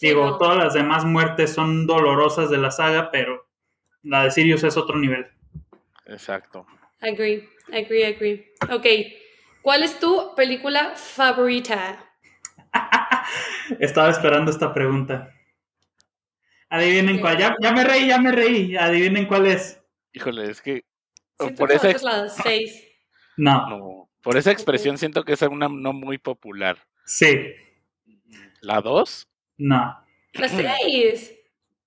Digo, 0.00 0.36
todas 0.38 0.58
las 0.58 0.74
demás 0.74 1.04
muertes 1.04 1.54
son 1.54 1.86
dolorosas 1.86 2.50
de 2.50 2.58
la 2.58 2.70
saga, 2.70 3.10
pero 3.10 3.48
la 4.02 4.24
de 4.24 4.30
Sirius 4.30 4.62
es 4.64 4.76
otro 4.76 4.98
nivel. 4.98 5.26
Exacto. 6.06 6.66
Agree, 7.00 7.48
agree, 7.72 8.06
agree. 8.06 8.54
Ok, 8.70 8.86
¿cuál 9.62 9.82
es 9.82 9.98
tu 9.98 10.34
película 10.36 10.94
favorita? 10.96 12.04
Estaba 13.80 14.10
esperando 14.10 14.50
esta 14.50 14.72
pregunta. 14.72 15.32
Adivinen 16.68 17.20
cuál. 17.20 17.38
Ya, 17.38 17.72
me 17.72 17.84
reí, 17.84 18.08
ya 18.08 18.18
me 18.18 18.32
reí. 18.32 18.76
Adivinen 18.76 19.26
cuál 19.26 19.46
es. 19.46 19.80
Híjole, 20.12 20.50
es 20.50 20.60
que. 20.60 20.84
por 21.56 21.72
esa... 21.72 21.90
es 21.90 22.02
la 22.02 22.28
seis. 22.28 22.84
No. 23.36 23.68
no. 23.68 24.10
Por 24.22 24.36
esa 24.36 24.50
expresión 24.50 24.98
siento 24.98 25.24
que 25.24 25.34
es 25.34 25.42
una 25.42 25.68
no 25.68 25.92
muy 25.92 26.18
popular. 26.18 26.78
Sí. 27.04 27.54
¿La 28.60 28.80
2? 28.80 29.28
No. 29.58 29.96
La 30.32 30.48
6. 30.48 31.34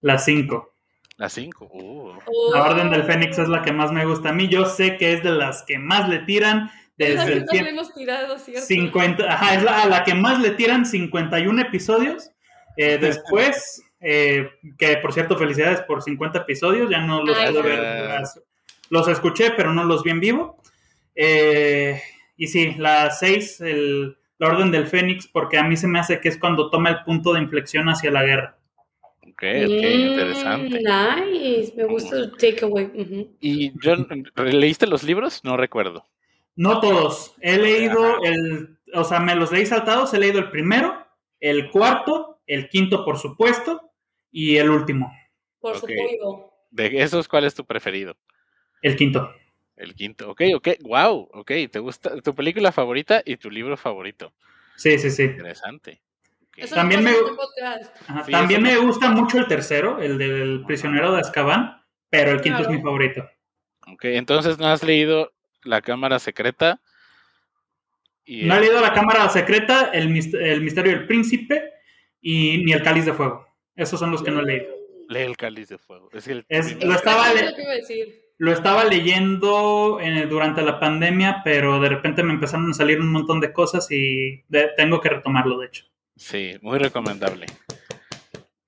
La 0.01 0.17
5. 0.17 0.73
La 1.17 1.29
5. 1.29 1.69
Uh. 1.71 2.13
La 2.53 2.63
Orden 2.63 2.89
del 2.89 3.03
Fénix 3.03 3.37
es 3.37 3.49
la 3.49 3.61
que 3.61 3.73
más 3.73 3.91
me 3.91 4.05
gusta 4.05 4.29
a 4.29 4.33
mí. 4.33 4.47
Yo 4.47 4.65
sé 4.65 4.97
que 4.97 5.13
es 5.13 5.23
de 5.23 5.31
las 5.31 5.63
que 5.63 5.77
más 5.77 6.07
le 6.07 6.19
tiran. 6.19 6.71
Desde 6.97 7.33
el 7.33 7.45
tiempo. 7.45 7.69
hemos 7.69 7.93
tirado, 7.93 8.37
¿cierto? 8.39 8.65
50, 8.65 9.23
ajá, 9.23 9.55
es 9.55 9.63
la, 9.63 9.83
a 9.83 9.87
la 9.87 10.03
que 10.03 10.13
más 10.13 10.41
le 10.41 10.51
tiran 10.51 10.85
51 10.85 11.61
episodios. 11.61 12.31
Eh, 12.75 12.97
después, 12.97 13.81
eh, 14.01 14.49
que 14.77 14.97
por 14.97 15.13
cierto, 15.13 15.37
felicidades 15.37 15.81
por 15.81 16.01
50 16.01 16.39
episodios. 16.39 16.89
Ya 16.89 16.99
no 16.99 17.23
los 17.23 17.37
puedo 17.37 17.63
ver. 17.63 18.23
Los 18.89 19.07
escuché, 19.07 19.51
pero 19.51 19.73
no 19.73 19.83
los 19.83 20.03
vi 20.03 20.11
en 20.11 20.19
vivo. 20.19 20.61
Eh, 21.15 22.01
y 22.37 22.47
sí, 22.47 22.75
la 22.77 23.11
6, 23.11 23.61
la 24.39 24.47
Orden 24.47 24.71
del 24.71 24.87
Fénix, 24.87 25.27
porque 25.27 25.57
a 25.57 25.63
mí 25.63 25.77
se 25.77 25.87
me 25.87 25.99
hace 25.99 26.19
que 26.19 26.29
es 26.29 26.37
cuando 26.37 26.69
toma 26.69 26.89
el 26.89 27.03
punto 27.03 27.33
de 27.33 27.41
inflexión 27.41 27.87
hacia 27.89 28.09
la 28.09 28.23
guerra. 28.23 28.57
Ok, 29.21 29.43
ok, 29.43 29.83
interesante. 29.83 30.79
Mm, 30.79 31.31
nice, 31.31 31.73
me 31.75 31.85
gusta 31.85 32.15
el 32.17 32.31
takeaway. 32.31 33.29
¿Y 33.39 33.73
John, 33.81 34.07
leíste 34.35 34.87
los 34.87 35.03
libros? 35.03 35.43
No 35.43 35.55
recuerdo. 35.57 36.07
No 36.55 36.79
todos. 36.79 37.35
He 37.41 37.57
leído 37.57 38.23
el, 38.23 38.77
o 38.93 39.03
sea, 39.03 39.19
me 39.19 39.35
los 39.35 39.51
leí 39.51 39.65
saltados, 39.65 40.13
he 40.13 40.19
leído 40.19 40.39
el 40.39 40.49
primero, 40.49 41.05
el 41.39 41.69
cuarto, 41.69 42.41
el 42.47 42.69
quinto, 42.69 43.05
por 43.05 43.17
supuesto, 43.17 43.91
y 44.31 44.57
el 44.57 44.69
último. 44.69 45.13
Por 45.59 45.75
supuesto. 45.75 46.53
De 46.71 47.01
esos, 47.01 47.27
¿cuál 47.27 47.45
es 47.45 47.55
tu 47.55 47.65
preferido? 47.65 48.15
El 48.81 48.95
quinto. 48.95 49.33
El 49.79 49.95
quinto, 49.95 50.29
ok, 50.29 50.41
ok, 50.55 50.67
wow, 50.81 51.29
ok, 51.31 51.51
¿te 51.71 51.79
gusta 51.79 52.19
tu 52.19 52.35
película 52.35 52.73
favorita 52.73 53.21
y 53.23 53.37
tu 53.37 53.49
libro 53.49 53.77
favorito? 53.77 54.33
Sí, 54.75 54.99
sí, 54.99 55.09
sí. 55.09 55.23
Interesante. 55.23 56.01
También, 56.73 57.01
me, 57.01 57.13
también 58.29 58.61
me 58.61 58.75
gusta 58.75 59.09
mucho 59.09 59.37
el 59.37 59.47
tercero, 59.47 60.01
el 60.01 60.17
del 60.17 60.65
prisionero 60.67 61.13
de 61.13 61.21
Azkaban, 61.21 61.81
pero 62.09 62.31
el 62.31 62.41
quinto 62.41 62.63
es 62.63 62.67
mi 62.67 62.81
favorito. 62.81 63.25
Ok, 63.87 64.03
entonces 64.03 64.59
no 64.59 64.67
has 64.67 64.83
leído 64.83 65.31
La 65.63 65.81
Cámara 65.81 66.19
Secreta. 66.19 66.81
no 68.27 68.55
he 68.55 68.59
leído 68.59 68.81
La 68.81 68.91
Cámara 68.91 69.29
Secreta, 69.29 69.91
el, 69.93 70.13
el 70.41 70.61
Misterio 70.61 70.91
del 70.91 71.07
Príncipe 71.07 71.71
y 72.19 72.65
ni 72.65 72.73
El 72.73 72.83
Cáliz 72.83 73.05
de 73.05 73.13
Fuego. 73.13 73.47
Esos 73.77 73.97
son 73.97 74.11
los 74.11 74.21
que 74.21 74.31
no 74.31 74.41
he 74.41 74.45
leído. 74.45 74.75
Lee 75.07 75.21
El 75.21 75.37
Cáliz 75.37 75.69
de 75.69 75.77
Fuego. 75.77 76.09
Es 76.11 76.27
el 76.27 76.45
lo 76.49 76.95
estaba 76.95 77.33
leyendo 77.33 77.57
lo 77.63 78.28
estaba 78.39 78.85
leyendo 78.85 79.99
durante 80.29 80.61
la 80.61 80.79
pandemia, 80.79 81.41
pero 81.43 81.79
de 81.79 81.89
repente 81.89 82.23
me 82.23 82.33
empezaron 82.33 82.71
a 82.71 82.73
salir 82.73 82.99
un 82.99 83.11
montón 83.11 83.41
de 83.41 83.51
cosas 83.51 83.87
y 83.91 84.43
tengo 84.77 85.01
que 85.01 85.09
retomarlo, 85.09 85.59
de 85.59 85.67
hecho. 85.67 85.85
Sí, 86.15 86.57
muy 86.61 86.79
recomendable. 86.79 87.47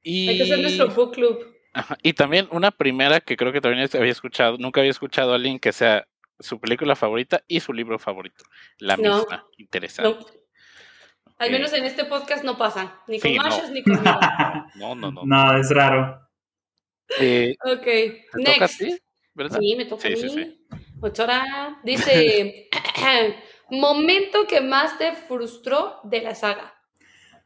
Y... 0.04 0.30
Hay 0.30 0.38
que 0.38 0.44
hacer 0.44 0.60
nuestro 0.60 0.90
book 0.90 1.14
club. 1.14 1.48
Y 2.04 2.14
también 2.14 2.48
una 2.52 2.72
primera 2.72 3.22
que 3.22 3.38
creo 3.38 3.54
que 3.54 3.62
también 3.62 3.90
había 3.94 4.12
escuchado, 4.12 4.58
nunca 4.58 4.82
había 4.82 4.92
escuchado 4.92 5.32
a 5.32 5.36
alguien 5.36 5.58
que 5.60 5.72
sea 5.72 6.06
su 6.40 6.60
película 6.60 6.96
favorita 6.96 7.44
y 7.48 7.60
su 7.60 7.72
libro 7.72 7.98
favorito. 7.98 8.44
La 8.78 8.98
misma. 8.98 9.48
Interesante. 9.58 10.26
Al 11.38 11.52
menos 11.52 11.74
en 11.74 11.86
este 11.86 12.06
podcast 12.06 12.44
no 12.44 12.58
pasa. 12.58 13.02
Ni 13.08 13.20
con 13.20 13.32
sí, 13.32 13.38
ni 13.72 13.84
con 13.84 14.04
No, 14.76 14.96
no, 14.96 15.12
no. 15.12 15.22
No, 15.26 15.58
es 15.58 15.70
raro. 15.72 16.28
Eh, 17.20 17.56
ok. 17.64 17.88
Next. 18.36 18.84
Sí, 19.60 19.76
me 19.76 19.86
toca 19.86 20.08
a 20.08 20.12
mí. 20.12 20.66
Ochora 21.00 21.80
dice, 21.84 22.70
momento 23.70 24.46
que 24.48 24.62
más 24.62 24.98
te 24.98 25.14
frustró 25.14 26.00
de 26.04 26.22
la 26.22 26.36
saga. 26.36 26.74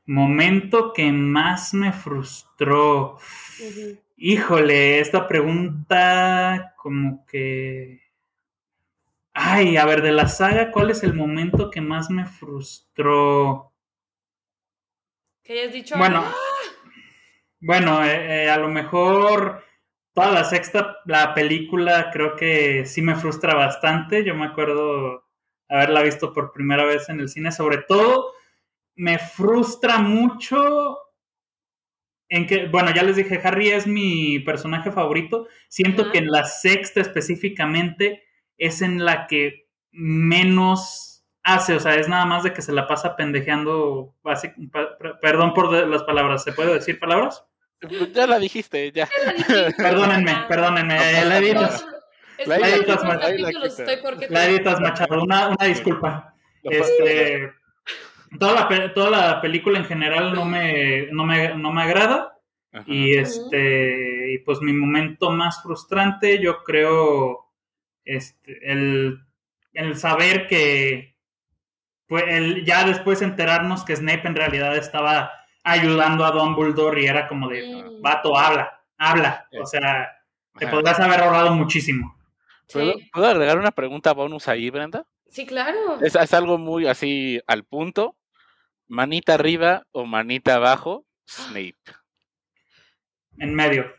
Momento 0.05 0.93
que 0.93 1.11
más 1.11 1.73
me 1.73 1.91
frustró. 1.91 3.17
Híjole, 4.17 4.99
esta 4.99 5.27
pregunta 5.27 6.73
como 6.77 7.25
que... 7.25 8.01
Ay, 9.33 9.77
a 9.77 9.85
ver, 9.85 10.01
de 10.01 10.11
la 10.11 10.27
saga, 10.27 10.71
¿cuál 10.71 10.91
es 10.91 11.03
el 11.03 11.13
momento 11.13 11.69
que 11.69 11.81
más 11.81 12.09
me 12.09 12.25
frustró? 12.25 13.73
Que 15.43 15.53
hayas 15.53 15.73
dicho... 15.73 15.97
Bueno, 15.97 16.23
¡Ah! 16.25 16.33
bueno 17.59 18.05
eh, 18.05 18.45
eh, 18.45 18.49
a 18.49 18.57
lo 18.57 18.69
mejor 18.69 19.64
toda 20.15 20.31
la 20.31 20.43
sexta, 20.45 20.97
la 21.05 21.33
película 21.33 22.09
creo 22.11 22.35
que 22.35 22.85
sí 22.85 23.01
me 23.01 23.15
frustra 23.15 23.53
bastante. 23.53 24.23
Yo 24.23 24.33
me 24.33 24.45
acuerdo 24.45 25.25
haberla 25.67 26.01
visto 26.01 26.33
por 26.33 26.53
primera 26.53 26.85
vez 26.85 27.09
en 27.09 27.19
el 27.19 27.29
cine. 27.29 27.51
Sobre 27.51 27.79
todo, 27.79 28.31
me 28.95 29.19
frustra 29.19 29.99
mucho 29.99 30.97
en 32.29 32.47
que, 32.47 32.67
bueno, 32.67 32.91
ya 32.95 33.03
les 33.03 33.17
dije, 33.17 33.41
Harry 33.43 33.69
es 33.69 33.85
mi 33.85 34.39
personaje 34.39 34.89
favorito. 34.89 35.47
Siento 35.67 36.11
que 36.11 36.19
en 36.19 36.31
la 36.31 36.45
sexta 36.45 37.01
específicamente 37.01 38.23
es 38.57 38.81
en 38.81 39.03
la 39.03 39.27
que 39.27 39.67
menos 39.91 41.25
hace, 41.43 41.75
o 41.75 41.79
sea, 41.79 41.95
es 41.95 42.07
nada 42.07 42.25
más 42.25 42.43
de 42.43 42.53
que 42.53 42.61
se 42.61 42.71
la 42.71 42.87
pasa 42.87 43.17
pendejeando, 43.17 44.15
perdón 45.21 45.53
por 45.53 45.71
las 45.87 46.03
palabras, 46.03 46.43
¿se 46.43 46.53
puede 46.53 46.73
decir 46.73 46.99
palabras? 46.99 47.45
Ya 48.13 48.27
la 48.27 48.39
dijiste, 48.39 48.91
ya. 48.91 49.07
Perdónenme, 49.77 50.45
perdónenme. 50.47 50.95
la 51.25 51.37
editas. 51.37 51.85
La 52.45 52.57
editas, 52.57 53.03
la 54.29 54.45
editas 54.45 54.79
Machado. 54.81 55.23
Una, 55.23 55.49
una 55.49 55.65
disculpa. 55.65 56.33
Este, 56.63 57.51
toda, 58.39 58.69
la, 58.69 58.93
toda 58.93 59.09
la 59.09 59.41
película 59.41 59.77
en 59.79 59.85
general 59.85 60.33
no 60.33 60.45
me, 60.45 61.07
no 61.11 61.25
me, 61.25 61.55
no 61.55 61.71
me 61.71 61.83
agrada. 61.83 62.31
Y 62.85 63.15
este, 63.15 64.33
y 64.33 64.39
pues 64.39 64.59
mi 64.59 64.73
momento 64.73 65.31
más 65.31 65.63
frustrante, 65.63 66.39
yo 66.39 66.61
creo, 66.63 67.49
este, 68.03 68.69
el, 68.69 69.21
el 69.71 69.97
saber 69.97 70.47
que, 70.47 71.15
pues, 72.07 72.25
el, 72.27 72.65
ya 72.65 72.85
después 72.85 73.21
enterarnos 73.21 73.85
que 73.85 73.95
Snape 73.95 74.27
en 74.27 74.35
realidad 74.35 74.75
estaba 74.75 75.31
ayudando 75.65 76.23
a 76.23 76.31
Dumbledore 76.31 77.01
y 77.01 77.07
era 77.07 77.27
como 77.27 77.49
de, 77.49 77.67
mm. 77.67 78.01
vato, 78.01 78.37
habla, 78.37 78.81
habla. 78.97 79.47
O 79.61 79.65
sea, 79.65 80.15
te 80.57 80.67
podrías 80.67 80.99
haber 80.99 81.19
ahorrado 81.19 81.53
muchísimo. 81.53 82.15
¿Puedo, 82.71 82.93
¿Puedo, 83.11 83.27
agregar 83.27 83.57
una 83.57 83.71
pregunta 83.71 84.13
bonus 84.13 84.47
ahí, 84.47 84.69
Brenda? 84.69 85.05
Sí, 85.27 85.45
claro. 85.45 85.99
Es, 86.01 86.15
es, 86.15 86.33
algo 86.33 86.57
muy 86.57 86.87
así 86.87 87.41
al 87.47 87.63
punto. 87.65 88.15
¿Manita 88.87 89.33
arriba 89.33 89.83
o 89.91 90.05
manita 90.05 90.55
abajo? 90.55 91.05
Snape. 91.27 91.75
En 93.39 93.53
medio. 93.53 93.91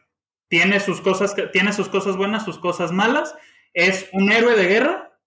Tiene 0.49 0.79
sus 0.79 1.01
cosas, 1.01 1.35
tiene 1.53 1.73
sus 1.73 1.89
cosas 1.89 2.17
buenas, 2.17 2.45
sus 2.45 2.59
cosas 2.59 2.93
malas. 2.93 3.35
Es 3.75 4.09
un 4.13 4.31
héroe 4.31 4.57
de 4.57 4.67
guerra, 4.67 5.19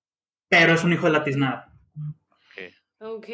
pero 0.47 0.73
es 0.73 0.83
un 0.83 0.93
hijo 0.93 1.05
de 1.05 1.11
la 1.11 1.23
tiznada. 1.23 1.68
Ok, 3.01 3.29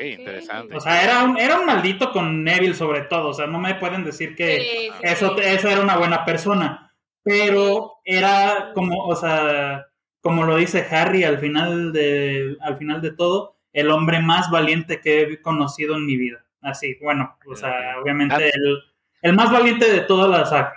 interesante. 0.00 0.76
O 0.76 0.80
sea, 0.80 1.04
era 1.04 1.24
un, 1.24 1.36
era 1.36 1.60
un 1.60 1.66
maldito 1.66 2.10
con 2.10 2.42
Neville 2.42 2.74
sobre 2.74 3.02
todo. 3.02 3.28
O 3.28 3.34
sea, 3.34 3.46
no 3.46 3.58
me 3.58 3.74
pueden 3.74 4.02
decir 4.02 4.34
que 4.34 4.90
eso, 5.02 5.38
eso 5.38 5.68
era 5.68 5.82
una 5.82 5.98
buena 5.98 6.24
persona. 6.24 6.90
Pero 7.22 7.98
era 8.04 8.72
como, 8.74 9.04
o 9.06 9.14
sea, 9.14 9.86
como 10.20 10.44
lo 10.44 10.56
dice 10.56 10.86
Harry 10.90 11.24
al 11.24 11.38
final 11.38 11.92
de, 11.92 12.56
al 12.62 12.78
final 12.78 13.02
de 13.02 13.12
todo, 13.12 13.58
el 13.74 13.90
hombre 13.90 14.20
más 14.20 14.50
valiente 14.50 15.00
que 15.00 15.22
he 15.22 15.42
conocido 15.42 15.96
en 15.96 16.06
mi 16.06 16.16
vida. 16.16 16.46
Así, 16.62 16.96
bueno, 17.02 17.36
o 17.46 17.56
sea, 17.56 17.98
obviamente 18.00 18.46
el, 18.54 18.78
el 19.20 19.34
más 19.34 19.52
valiente 19.52 19.90
de 19.90 20.00
toda 20.00 20.28
la 20.28 20.46
saga. 20.46 20.72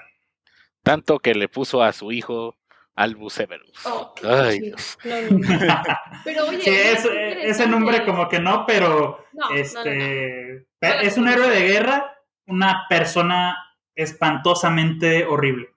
Tanto 0.83 1.19
que 1.19 1.33
le 1.33 1.47
puso 1.47 1.81
a 1.81 1.93
su 1.93 2.11
hijo 2.11 2.56
Albus 2.97 3.33
Severus. 3.33 3.85
Oh, 3.85 4.13
Ay, 4.23 4.73
pero 6.23 6.47
oye, 6.47 6.61
sí, 6.61 7.09
ese 7.43 7.67
nombre 7.67 8.03
como 8.03 8.27
que 8.27 8.39
no, 8.39 8.65
pero 8.65 9.23
este 9.53 10.65
es 10.81 11.17
un 11.17 11.27
héroe 11.27 11.47
de 11.47 11.67
guerra, 11.67 12.17
una 12.47 12.87
persona 12.89 13.55
espantosamente 13.95 15.25
horrible. 15.25 15.69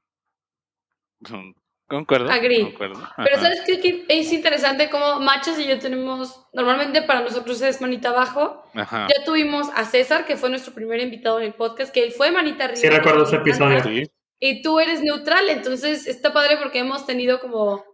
Concuerdo. 1.86 2.30
Agree. 2.30 2.74
Pero 2.78 3.38
sabes 3.38 3.60
que 3.66 4.06
es 4.08 4.32
interesante 4.32 4.88
como 4.88 5.20
Machas 5.20 5.58
y 5.58 5.66
yo 5.66 5.78
tenemos, 5.78 6.46
normalmente 6.54 7.02
para 7.02 7.20
nosotros 7.20 7.60
es 7.60 7.82
manita 7.82 8.10
abajo. 8.10 8.64
Ya 8.74 9.24
tuvimos 9.26 9.68
a 9.74 9.84
César, 9.84 10.24
que 10.24 10.38
fue 10.38 10.48
nuestro 10.48 10.72
primer 10.72 11.00
invitado 11.00 11.38
en 11.40 11.46
el 11.46 11.54
podcast, 11.54 11.92
que 11.92 12.02
él 12.02 12.12
fue 12.12 12.30
manita 12.30 12.64
arriba. 12.64 12.80
Sí, 12.80 12.88
recuerdo 12.88 13.24
ese 13.24 13.36
episodio. 13.36 13.82
Sí 13.82 14.10
y 14.40 14.62
tú 14.62 14.80
eres 14.80 15.02
neutral, 15.02 15.48
entonces 15.48 16.06
está 16.06 16.32
padre 16.32 16.56
porque 16.56 16.80
hemos 16.80 17.06
tenido 17.06 17.40
como 17.40 17.84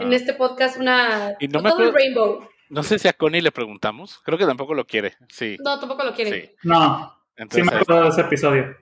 en 0.00 0.12
este 0.12 0.32
podcast 0.32 0.78
una 0.78 1.36
no 1.50 1.62
todo 1.62 1.92
rainbow. 1.92 2.48
No 2.68 2.82
sé 2.82 2.98
si 2.98 3.08
a 3.08 3.12
Connie 3.12 3.42
le 3.42 3.52
preguntamos, 3.52 4.20
creo 4.24 4.38
que 4.38 4.46
tampoco 4.46 4.74
lo 4.74 4.86
quiere, 4.86 5.14
sí. 5.28 5.56
No, 5.62 5.78
tampoco 5.78 6.04
lo 6.04 6.14
quiere. 6.14 6.54
No, 6.62 7.14
sí 7.50 7.62
me 7.62 7.74
acuerdo 7.74 8.04
de 8.04 8.08
ese 8.08 8.20
episodio. 8.22 8.76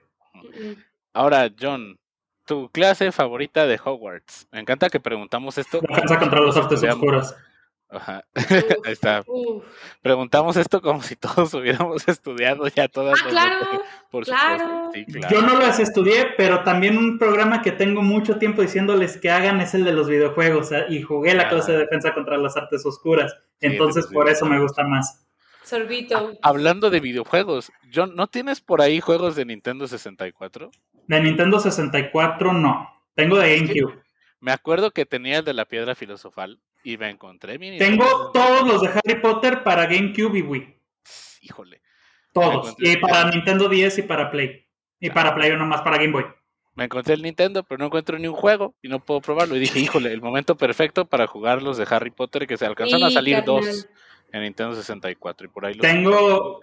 Ahora, 1.13 1.51
John, 1.59 1.99
tu 2.45 2.69
clase 2.69 3.11
favorita 3.11 3.65
de 3.65 3.79
Hogwarts. 3.83 4.47
Me 4.51 4.59
encanta 4.59 4.89
que 4.89 4.99
preguntamos 4.99 5.57
esto. 5.57 5.81
Defensa 5.81 6.19
contra 6.19 6.39
los 6.39 6.55
artes 6.55 6.83
oscuras. 6.83 7.35
Ajá. 7.89 8.25
Ahí 8.85 8.93
está. 8.93 9.23
Preguntamos 10.01 10.57
esto 10.57 10.81
como 10.81 11.01
si 11.01 11.15
todos 11.15 11.53
hubiéramos 11.53 12.07
estudiado 12.07 12.67
ya 12.67 12.87
todas. 12.87 13.19
Ah, 13.23 13.29
claro. 13.29 13.65
Por 14.11 14.23
claro. 14.23 14.91
Yo 15.29 15.41
no 15.41 15.59
las 15.59 15.79
estudié, 15.79 16.27
pero 16.37 16.63
también 16.63 16.97
un 16.97 17.17
programa 17.17 17.61
que 17.61 17.71
tengo 17.71 18.01
mucho 18.01 18.37
tiempo 18.37 18.61
diciéndoles 18.61 19.17
que 19.17 19.29
hagan 19.29 19.59
es 19.61 19.73
el 19.73 19.83
de 19.83 19.91
los 19.91 20.07
videojuegos. 20.07 20.71
¿eh? 20.71 20.85
Y 20.89 21.01
jugué 21.01 21.33
la 21.33 21.49
clase 21.49 21.73
de 21.73 21.79
defensa 21.79 22.13
contra 22.13 22.37
las 22.37 22.55
artes 22.55 22.85
oscuras. 22.85 23.35
Entonces, 23.59 24.07
por 24.07 24.29
eso 24.29 24.45
me 24.45 24.59
gusta 24.59 24.83
más. 24.83 25.21
Sorbito. 25.63 26.33
hablando 26.43 26.91
de 26.91 26.99
videojuegos, 26.99 27.71
John, 27.91 28.15
¿no 28.15 28.27
tienes 28.27 28.61
por 28.61 28.81
ahí 28.81 28.99
juegos 28.99 29.35
de 29.35 29.45
Nintendo 29.45 29.87
64? 29.87 30.69
De 31.07 31.19
Nintendo 31.19 31.59
64 31.59 32.53
no. 32.53 32.87
Tengo 33.15 33.37
de 33.37 33.57
GameCube. 33.57 34.03
Me 34.39 34.51
acuerdo 34.51 34.91
que 34.91 35.07
tenía 35.07 35.39
el 35.39 35.45
de 35.45 35.55
la 35.55 35.65
piedra 35.65 35.95
filosofal 35.95 36.59
y 36.85 36.97
me 36.97 37.09
encontré 37.09 37.57
mi 37.57 37.77
Tengo 37.79 38.31
todos 38.31 38.65
los 38.67 38.81
de 38.81 38.89
Harry 38.89 39.19
Potter 39.19 39.63
para 39.63 39.87
GameCube 39.87 40.37
y 40.37 40.41
Wii. 40.43 40.81
híjole. 41.41 41.81
Todos. 42.31 42.75
Y 42.77 42.97
para 42.97 43.29
Nintendo 43.31 43.67
10 43.67 43.97
y 43.97 44.01
para 44.03 44.29
Play. 44.29 44.67
Y 44.99 45.09
para 45.09 45.33
Play 45.33 45.51
o 45.51 45.57
nomás 45.57 45.81
para 45.81 45.97
Game 45.97 46.11
Boy. 46.11 46.25
Me 46.75 46.83
encontré 46.83 47.15
el 47.15 47.23
Nintendo, 47.23 47.63
pero 47.63 47.79
no 47.79 47.85
encuentro 47.85 48.19
ni 48.19 48.27
un 48.27 48.35
juego 48.35 48.75
y 48.83 48.89
no 48.89 48.99
puedo 48.99 49.19
probarlo. 49.19 49.55
Y 49.55 49.59
dije, 49.59 49.79
híjole, 49.79 50.11
el 50.13 50.21
momento 50.21 50.55
perfecto 50.55 51.05
para 51.05 51.25
jugar 51.25 51.63
los 51.63 51.77
de 51.77 51.87
Harry 51.89 52.11
Potter 52.11 52.45
que 52.45 52.57
se 52.57 52.65
alcanzaron 52.65 53.05
a 53.05 53.11
salir 53.11 53.43
dos 53.43 53.87
en 54.31 54.41
Nintendo 54.43 54.75
64 54.75 55.47
y 55.47 55.49
por 55.49 55.65
ahí 55.65 55.73
los 55.73 55.81
tengo 55.81 56.59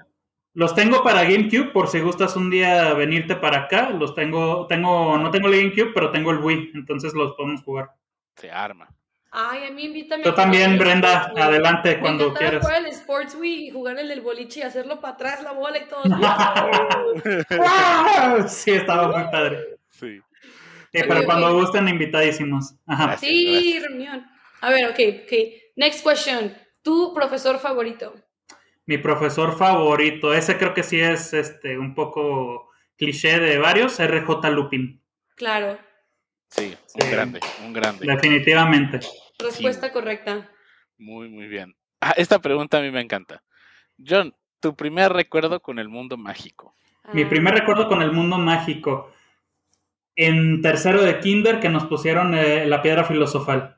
los 0.54 0.74
tengo 0.74 1.02
para 1.02 1.24
GameCube 1.24 1.72
por 1.72 1.88
si 1.88 2.00
gustas 2.00 2.36
un 2.36 2.50
día 2.50 2.92
venirte 2.94 3.34
para 3.34 3.62
acá. 3.62 3.90
Los 3.90 4.14
tengo, 4.14 4.66
tengo, 4.68 5.18
no 5.18 5.30
tengo 5.30 5.48
el 5.48 5.56
GameCube, 5.56 5.92
pero 5.94 6.10
tengo 6.10 6.30
el 6.30 6.38
Wii, 6.38 6.72
entonces 6.74 7.14
los 7.14 7.32
podemos 7.32 7.62
jugar. 7.62 7.90
Se 8.36 8.50
arma. 8.50 8.88
Ay, 9.34 9.64
a 9.64 9.70
mí 9.70 9.84
invítame. 9.84 10.24
Tú 10.24 10.34
también, 10.34 10.78
Brenda, 10.78 11.32
adelante 11.34 11.98
cuando 11.98 12.34
quieras. 12.34 12.60
jugar 12.60 12.84
el 12.84 12.88
Sports 12.88 13.34
Wii 13.34 13.68
y 13.68 13.70
jugar 13.70 13.98
el 13.98 14.08
del 14.08 14.20
boliche 14.20 14.60
y 14.60 14.62
hacerlo 14.62 15.00
para 15.00 15.14
atrás 15.14 15.42
la 15.42 15.52
bola 15.52 15.78
y 15.78 15.86
todo. 15.86 16.02
sí, 18.48 18.72
estaba 18.72 19.08
muy 19.08 19.24
padre. 19.30 19.78
Sí. 19.88 20.20
pero 20.92 21.24
cuando 21.24 21.58
gusten, 21.58 21.88
invitadísimos. 21.88 22.74
Ajá. 22.86 23.16
Sí, 23.16 23.78
reunión. 23.80 24.22
A 24.60 24.68
ver, 24.68 24.90
ok, 24.90 25.00
ok. 25.24 25.32
Next 25.76 26.06
question. 26.06 26.54
¿Tu 26.82 27.14
profesor 27.14 27.58
favorito? 27.58 28.12
Mi 28.84 28.98
profesor 28.98 29.56
favorito, 29.56 30.34
ese 30.34 30.58
creo 30.58 30.74
que 30.74 30.82
sí 30.82 31.00
es 31.00 31.32
este 31.32 31.78
un 31.78 31.94
poco 31.94 32.68
cliché 32.98 33.40
de 33.40 33.56
varios, 33.56 33.98
RJ 33.98 34.50
Lupin. 34.50 35.02
Claro. 35.36 35.78
Sí, 36.50 36.76
un 37.02 37.10
grande, 37.10 37.40
un 37.64 37.72
grande. 37.72 38.06
Definitivamente. 38.06 39.00
Respuesta 39.38 39.92
correcta. 39.92 40.50
Muy, 40.98 41.28
muy 41.28 41.48
bien. 41.48 41.74
Ah, 42.00 42.14
esta 42.16 42.40
pregunta 42.40 42.78
a 42.78 42.80
mí 42.82 42.90
me 42.90 43.00
encanta. 43.00 43.42
John, 44.04 44.34
tu 44.60 44.74
primer 44.74 45.12
recuerdo 45.12 45.60
con 45.60 45.78
el 45.78 45.88
mundo 45.88 46.16
mágico. 46.16 46.74
Mi 47.12 47.24
primer 47.24 47.54
recuerdo 47.54 47.88
con 47.88 48.02
el 48.02 48.12
mundo 48.12 48.38
mágico. 48.38 49.12
En 50.14 50.62
tercero 50.62 51.02
de 51.02 51.18
kinder 51.20 51.58
que 51.60 51.68
nos 51.68 51.86
pusieron 51.86 52.34
eh, 52.34 52.66
la 52.66 52.82
piedra 52.82 53.04
filosofal. 53.04 53.76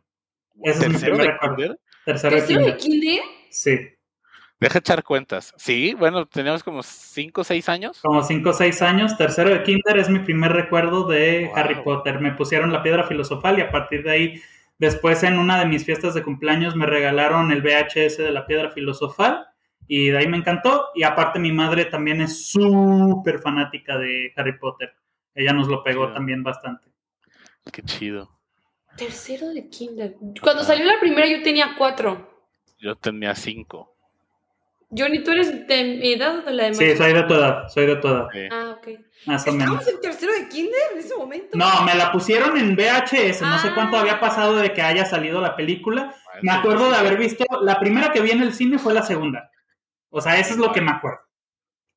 Ese 0.63 0.87
es 0.87 0.93
mi 0.93 0.99
primer 0.99 1.27
recuerdo. 1.27 1.77
Tercero, 2.05 2.37
de 2.37 2.77
kinder. 2.77 3.23
Sí. 3.51 3.79
Deja 4.61 4.79
echar 4.79 5.03
cuentas. 5.03 5.53
Sí, 5.57 5.95
bueno, 5.95 6.27
teníamos 6.27 6.63
como 6.63 6.83
5 6.83 7.41
o 7.41 7.45
6 7.45 7.69
años. 7.69 8.01
Como 8.03 8.23
5 8.23 8.51
o 8.51 8.53
6 8.53 8.83
años. 8.83 9.17
Tercero 9.17 9.51
de 9.51 9.63
kinder 9.63 9.99
es 9.99 10.09
mi 10.09 10.21
primer 10.21 10.53
recuerdo 10.53 11.07
de 11.09 11.51
Harry 11.55 11.83
Potter. 11.83 12.21
Me 12.21 12.33
pusieron 12.33 12.73
la 12.73 12.83
piedra 12.83 13.05
filosofal 13.05 13.59
y 13.59 13.63
a 13.63 13.71
partir 13.71 14.03
de 14.03 14.11
ahí, 14.11 14.43
después 14.85 15.23
en 15.23 15.38
una 15.38 15.59
de 15.59 15.67
mis 15.67 15.85
fiestas 15.85 16.14
de 16.14 16.23
cumpleaños 16.23 16.76
me 16.76 16.87
regalaron 16.87 17.50
el 17.50 17.62
VHS 17.62 18.19
de 18.19 18.31
la 18.31 18.47
piedra 18.47 18.71
filosofal 18.71 19.47
y 19.88 20.09
de 20.09 20.19
ahí 20.19 20.29
me 20.29 20.37
encantó. 20.37 20.87
Y 20.95 21.03
aparte 21.03 21.38
mi 21.38 21.53
madre 21.53 21.87
también 21.87 22.21
es 22.21 22.47
súper 22.47 23.41
fanática 23.41 23.99
de 23.99 24.33
Harry 24.37 24.59
Potter. 24.59 24.95
Ella 25.35 25.53
nos 25.53 25.69
lo 25.69 25.83
pegó 25.83 26.12
también 26.12 26.43
bastante. 26.43 26.93
Qué 27.73 27.83
chido. 27.83 28.31
Tercero 28.97 29.49
de 29.49 29.69
kinder. 29.69 30.17
Cuando 30.41 30.62
salió 30.62 30.85
la 30.85 31.00
primera 31.00 31.26
yo 31.26 31.43
tenía 31.43 31.75
4. 31.76 32.47
Yo 32.79 32.95
tenía 32.97 33.35
5. 33.35 33.94
Johnny, 34.91 35.23
¿tú 35.25 35.33
eres 35.33 35.67
de 35.67 35.85
mi 35.85 36.12
edad 36.12 36.38
o 36.38 36.43
de 36.43 36.53
la 36.53 36.64
de 36.64 36.75
Sí, 36.75 36.97
soy 36.97 37.12
de 37.12 37.23
toda, 37.25 37.69
soy 37.69 37.87
de 37.87 37.97
toda. 37.97 38.29
Ah, 38.50 38.76
ok. 38.79 38.88
¿Estábamos 39.26 39.88
en 39.88 40.00
tercero 40.00 40.33
de 40.33 40.49
kinder 40.49 40.81
en 40.93 40.99
ese 40.99 41.17
momento? 41.17 41.57
No, 41.57 41.83
me 41.83 41.95
la 41.95 42.12
pusieron 42.12 42.57
en 42.57 42.76
VHS, 42.76 43.41
no 43.43 43.59
sé 43.59 43.73
cuánto 43.75 43.97
había 43.97 44.14
ah. 44.14 44.21
pasado 44.21 44.57
de 44.57 44.73
que 44.73 44.83
haya 44.83 45.05
salido 45.05 45.41
la 45.41 45.57
película. 45.57 46.14
Me 46.43 46.53
acuerdo 46.53 46.91
de 46.91 46.97
haber 46.97 47.17
visto, 47.17 47.45
la 47.62 47.79
primera 47.79 48.12
que 48.12 48.21
vi 48.21 48.33
en 48.33 48.43
el 48.43 48.53
cine 48.53 48.79
fue 48.79 48.93
la 48.93 49.03
segunda. 49.03 49.50
O 50.11 50.21
sea, 50.21 50.38
eso 50.38 50.53
es 50.53 50.59
lo 50.59 50.73
que 50.73 50.81
me 50.81 50.93
acuerdo. 50.93 51.21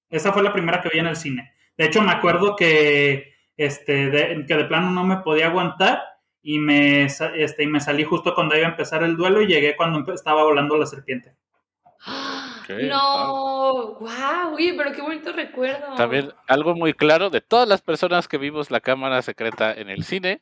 Esa 0.09 0.31
fue 0.31 0.41
la 0.41 0.53
primera 0.53 0.81
que 0.81 0.89
vi 0.89 0.99
en 0.99 1.07
el 1.07 1.15
cine. 1.15 1.53
De 1.77 1.85
hecho, 1.85 2.01
me 2.01 2.11
acuerdo 2.11 2.55
que, 2.55 3.33
este, 3.55 4.09
de, 4.09 4.45
que 4.47 4.55
de 4.55 4.65
plano 4.65 4.89
no 4.89 5.03
me 5.03 5.17
podía 5.17 5.47
aguantar 5.47 6.01
y 6.41 6.59
me, 6.59 7.03
este, 7.03 7.63
y 7.63 7.67
me 7.67 7.79
salí 7.79 8.03
justo 8.03 8.33
cuando 8.33 8.55
iba 8.55 8.67
a 8.67 8.71
empezar 8.71 9.03
el 9.03 9.17
duelo 9.17 9.41
y 9.41 9.47
llegué 9.47 9.75
cuando 9.75 10.13
estaba 10.13 10.43
volando 10.43 10.77
la 10.77 10.85
serpiente. 10.85 11.35
No, 12.69 13.95
wow, 13.99 14.55
uy, 14.55 14.73
pero 14.77 14.91
qué 14.93 15.01
bonito 15.01 15.31
recuerdo. 15.31 15.95
También 15.95 16.31
algo 16.47 16.75
muy 16.75 16.93
claro 16.93 17.29
de 17.29 17.41
todas 17.41 17.67
las 17.67 17.81
personas 17.81 18.27
que 18.27 18.37
vimos 18.37 18.71
la 18.71 18.79
cámara 18.79 19.21
secreta 19.21 19.73
en 19.73 19.89
el 19.89 20.03
cine. 20.03 20.41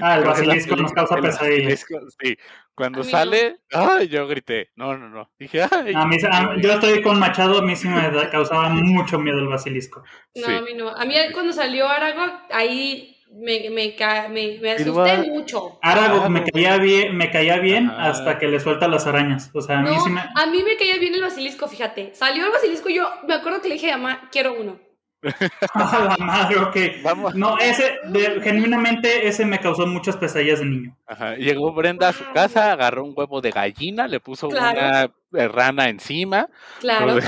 Ah, 0.00 0.16
el 0.18 0.24
basilisco 0.24 0.76
nos 0.76 0.92
causa 0.92 1.16
pesadillas. 1.16 1.84
Sí, 2.22 2.36
cuando 2.74 3.04
sale, 3.04 3.60
ay, 3.72 4.08
yo 4.08 4.26
grité, 4.26 4.70
no, 4.76 4.96
no, 4.96 5.08
no. 5.08 5.30
Dije, 5.38 5.62
ay. 5.70 5.92
A 5.94 6.06
mí, 6.06 6.16
yo 6.62 6.72
estoy 6.72 7.02
con 7.02 7.18
Machado, 7.18 7.58
a 7.58 7.62
mí 7.62 7.76
sí 7.76 7.88
me 7.88 8.10
causaba 8.30 8.68
mucho 8.70 9.18
miedo 9.18 9.38
el 9.38 9.48
basilisco. 9.48 10.02
No, 10.34 10.46
a 10.46 10.62
mí 10.62 10.74
no. 10.74 10.88
A 10.88 11.04
mí 11.04 11.14
cuando 11.32 11.52
salió 11.52 11.88
Aragog, 11.88 12.32
ahí 12.50 13.19
me, 13.32 13.70
me, 13.70 14.58
me, 14.60 14.70
asusté 14.72 15.30
mucho. 15.30 15.78
Aragog 15.82 16.28
me 16.28 16.44
caía 16.44 16.76
bien, 16.78 17.16
me 17.16 17.30
caía 17.30 17.58
bien 17.58 17.90
hasta 17.90 18.38
que 18.38 18.48
le 18.48 18.60
suelta 18.60 18.88
las 18.88 19.06
arañas. 19.06 19.50
O 19.54 19.60
sea, 19.60 19.78
a 19.78 19.82
mí 19.82 19.96
sí 20.02 20.10
me... 20.10 20.20
A 20.20 20.46
mí 20.46 20.62
me 20.62 20.76
caía 20.76 20.98
bien 20.98 21.14
el 21.14 21.22
basilisco, 21.22 21.68
fíjate. 21.68 22.14
Salió 22.14 22.46
el 22.46 22.52
basilisco 22.52 22.88
y 22.88 22.96
yo 22.96 23.08
me 23.26 23.34
acuerdo 23.34 23.62
que 23.62 23.68
le 23.68 23.74
dije 23.74 23.92
a 23.92 23.96
mamá, 23.96 24.28
quiero 24.32 24.54
uno. 24.60 24.78
a 25.74 26.16
la 26.18 26.24
madre, 26.24 26.58
ok. 26.58 27.02
Vamos. 27.02 27.34
No, 27.34 27.58
ese, 27.58 27.98
genuinamente, 28.42 29.28
ese 29.28 29.44
me 29.44 29.60
causó 29.60 29.86
muchas 29.86 30.16
pesadillas 30.16 30.60
de 30.60 30.66
niño. 30.66 30.96
Ajá. 31.06 31.36
Llegó 31.36 31.72
Brenda 31.72 32.08
a 32.08 32.12
su 32.12 32.24
casa, 32.32 32.72
agarró 32.72 33.04
un 33.04 33.12
huevo 33.14 33.40
de 33.40 33.50
gallina, 33.50 34.08
le 34.08 34.20
puso 34.20 34.48
una 34.48 35.10
rana 35.30 35.88
encima. 35.88 36.48
Claro. 36.80 37.18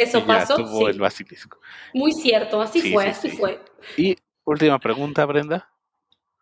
Eso 0.00 0.24
pasó. 0.26 0.56
Tuvo 0.56 0.88
el 0.88 0.98
basilisco. 0.98 1.58
Muy 1.94 2.12
cierto, 2.12 2.60
así 2.60 2.92
fue, 2.92 3.06
así 3.06 3.30
fue. 3.30 3.60
Y 3.96 4.16
Última 4.50 4.80
pregunta, 4.80 5.24
Brenda. 5.26 5.70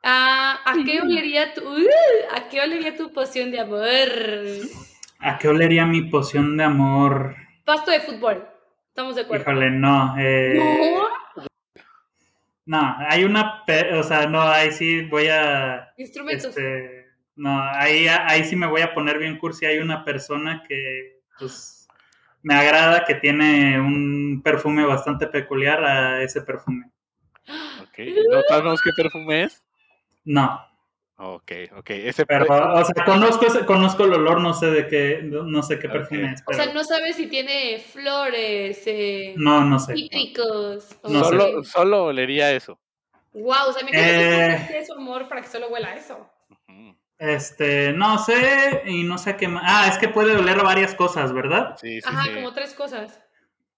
Ah, 0.02 0.60
¿a, 0.64 0.72
qué 0.82 1.02
olería 1.02 1.52
tu, 1.52 1.60
uh, 1.60 1.86
¿A 2.34 2.48
qué 2.48 2.62
olería 2.62 2.96
tu 2.96 3.12
poción 3.12 3.50
de 3.50 3.60
amor? 3.60 3.84
¿A 5.18 5.36
qué 5.36 5.48
olería 5.48 5.84
mi 5.84 6.00
poción 6.08 6.56
de 6.56 6.64
amor? 6.64 7.36
Pasto 7.66 7.90
de 7.90 8.00
fútbol. 8.00 8.48
Estamos 8.88 9.14
de 9.14 9.20
acuerdo. 9.20 9.42
Híjole, 9.42 9.70
no. 9.72 10.14
Eh, 10.18 10.54
¿No? 10.56 11.44
No, 12.64 12.96
hay 13.10 13.24
una. 13.24 13.62
O 13.98 14.02
sea, 14.02 14.26
no, 14.26 14.40
ahí 14.40 14.72
sí 14.72 15.02
voy 15.02 15.28
a. 15.28 15.92
Instrumentos. 15.98 16.46
Este, 16.46 17.08
no, 17.36 17.62
ahí, 17.62 18.08
ahí 18.08 18.42
sí 18.44 18.56
me 18.56 18.68
voy 18.68 18.80
a 18.80 18.94
poner 18.94 19.18
bien 19.18 19.36
cursi. 19.36 19.66
Hay 19.66 19.80
una 19.80 20.02
persona 20.02 20.62
que, 20.66 21.20
pues, 21.38 21.86
me 22.40 22.54
agrada, 22.54 23.04
que 23.04 23.16
tiene 23.16 23.78
un 23.78 24.40
perfume 24.42 24.86
bastante 24.86 25.26
peculiar 25.26 25.84
a 25.84 26.22
ese 26.22 26.40
perfume. 26.40 26.90
¿No 27.48 28.42
sabemos 28.48 28.80
qué 28.82 28.90
perfume 28.92 29.44
es? 29.44 29.62
No. 30.24 30.60
Ok, 31.20 31.52
ok. 31.76 31.90
Ese 31.90 32.24
Pero, 32.26 32.44
o 32.44 32.84
sea, 32.84 33.04
conozco, 33.04 33.46
conozco 33.66 34.04
el 34.04 34.14
olor, 34.14 34.40
no 34.40 34.54
sé 34.54 34.66
de 34.66 34.86
qué, 34.86 35.20
no 35.22 35.62
sé 35.64 35.78
qué 35.80 35.88
perfume 35.88 36.32
es. 36.32 36.44
O 36.46 36.52
sea, 36.52 36.72
no 36.72 36.84
sabes 36.84 37.16
si 37.16 37.26
tiene 37.26 37.80
flores, 37.80 38.82
eh, 38.86 39.34
no, 39.36 39.64
no 39.64 39.80
sé. 39.80 39.94
cítricos. 39.94 40.96
No 41.02 41.24
solo, 41.24 41.64
solo 41.64 42.04
olería 42.04 42.52
eso. 42.52 42.78
Wow, 43.32 43.68
o 43.68 43.72
sea, 43.72 43.84
me 43.84 43.90
queda 43.90 44.54
eh... 44.54 44.84
su 44.86 44.92
amor 44.92 45.28
para 45.28 45.42
que 45.42 45.48
solo 45.48 45.68
huela 45.68 45.94
eso. 45.96 46.30
Este, 47.18 47.92
no 47.92 48.18
sé, 48.18 48.82
y 48.86 49.02
no 49.02 49.18
sé 49.18 49.36
qué 49.36 49.48
más. 49.48 49.64
Ah, 49.66 49.88
es 49.88 49.98
que 49.98 50.08
puede 50.08 50.36
oler 50.36 50.62
varias 50.62 50.94
cosas, 50.94 51.32
¿verdad? 51.32 51.76
Sí, 51.80 52.00
sí. 52.00 52.08
Ajá, 52.08 52.32
como 52.32 52.52
tres 52.52 52.74
cosas. 52.74 53.20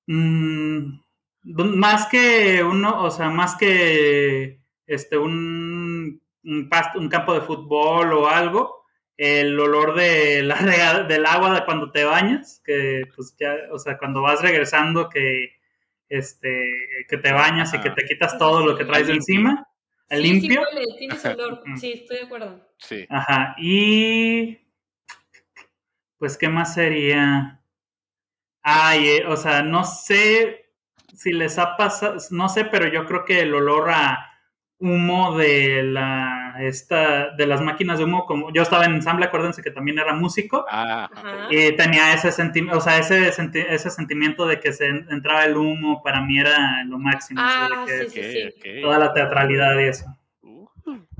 Mmm 0.06 1.00
más 1.42 2.06
que 2.06 2.62
uno, 2.62 3.02
o 3.02 3.10
sea, 3.10 3.30
más 3.30 3.56
que 3.56 4.60
este, 4.86 5.16
un, 5.16 6.20
un, 6.44 7.08
campo 7.08 7.34
de 7.34 7.40
fútbol 7.40 8.12
o 8.12 8.28
algo, 8.28 8.84
el 9.16 9.58
olor 9.58 9.94
de 9.94 10.42
la, 10.42 11.04
del 11.08 11.26
agua 11.26 11.54
de 11.54 11.64
cuando 11.64 11.90
te 11.90 12.04
bañas, 12.04 12.62
que 12.64 13.04
pues 13.14 13.34
ya, 13.38 13.54
o 13.72 13.78
sea, 13.78 13.98
cuando 13.98 14.22
vas 14.22 14.42
regresando 14.42 15.08
que, 15.08 15.58
este, 16.08 17.06
que 17.08 17.18
te 17.18 17.32
bañas 17.32 17.72
y 17.74 17.80
que 17.80 17.90
te 17.90 18.04
quitas 18.04 18.36
todo 18.38 18.66
lo 18.66 18.76
que 18.76 18.84
traes 18.84 19.08
encima, 19.08 19.66
el 20.08 20.22
limpio. 20.22 20.62
Sí, 20.72 20.96
tienes 20.98 21.24
olor, 21.24 21.62
sí, 21.76 21.92
estoy 21.92 22.16
de 22.18 22.24
acuerdo. 22.24 22.68
Sí. 22.78 23.06
Ajá, 23.08 23.54
y 23.58 24.58
pues, 26.18 26.36
¿qué 26.36 26.48
más 26.48 26.74
sería? 26.74 27.62
Ay, 28.62 29.08
eh, 29.08 29.26
o 29.26 29.36
sea, 29.36 29.62
no 29.62 29.84
sé, 29.84 30.69
si 31.14 31.32
les 31.32 31.58
ha 31.58 31.76
pasado, 31.76 32.16
no 32.30 32.48
sé, 32.48 32.64
pero 32.64 32.88
yo 32.88 33.06
creo 33.06 33.24
que 33.24 33.40
el 33.40 33.54
olor 33.54 33.90
a 33.90 34.26
humo 34.78 35.36
de 35.36 35.82
la 35.82 36.54
esta 36.60 37.30
de 37.36 37.46
las 37.46 37.60
máquinas 37.60 37.98
de 37.98 38.04
humo 38.04 38.24
como 38.24 38.50
yo 38.50 38.62
estaba 38.62 38.86
en 38.86 38.94
ensamble 38.94 39.26
acuérdense 39.26 39.62
que 39.62 39.70
también 39.70 39.98
era 39.98 40.14
músico 40.14 40.64
ah, 40.70 41.08
y 41.50 41.72
tenía 41.72 42.14
ese 42.14 42.32
sentimiento 42.32 42.78
o 42.78 42.80
sea 42.80 42.98
ese 42.98 43.28
ese 43.28 43.90
sentimiento 43.90 44.46
de 44.46 44.58
que 44.58 44.72
se 44.72 44.86
entraba 44.86 45.44
el 45.44 45.58
humo 45.58 46.02
para 46.02 46.22
mí 46.22 46.38
era 46.38 46.82
lo 46.84 46.98
máximo 46.98 47.42
ah, 47.44 47.84
sí, 47.86 48.08
sí, 48.08 48.80
toda 48.80 48.98
la 48.98 49.12
teatralidad 49.12 49.78
y 49.80 49.84
eso. 49.84 50.06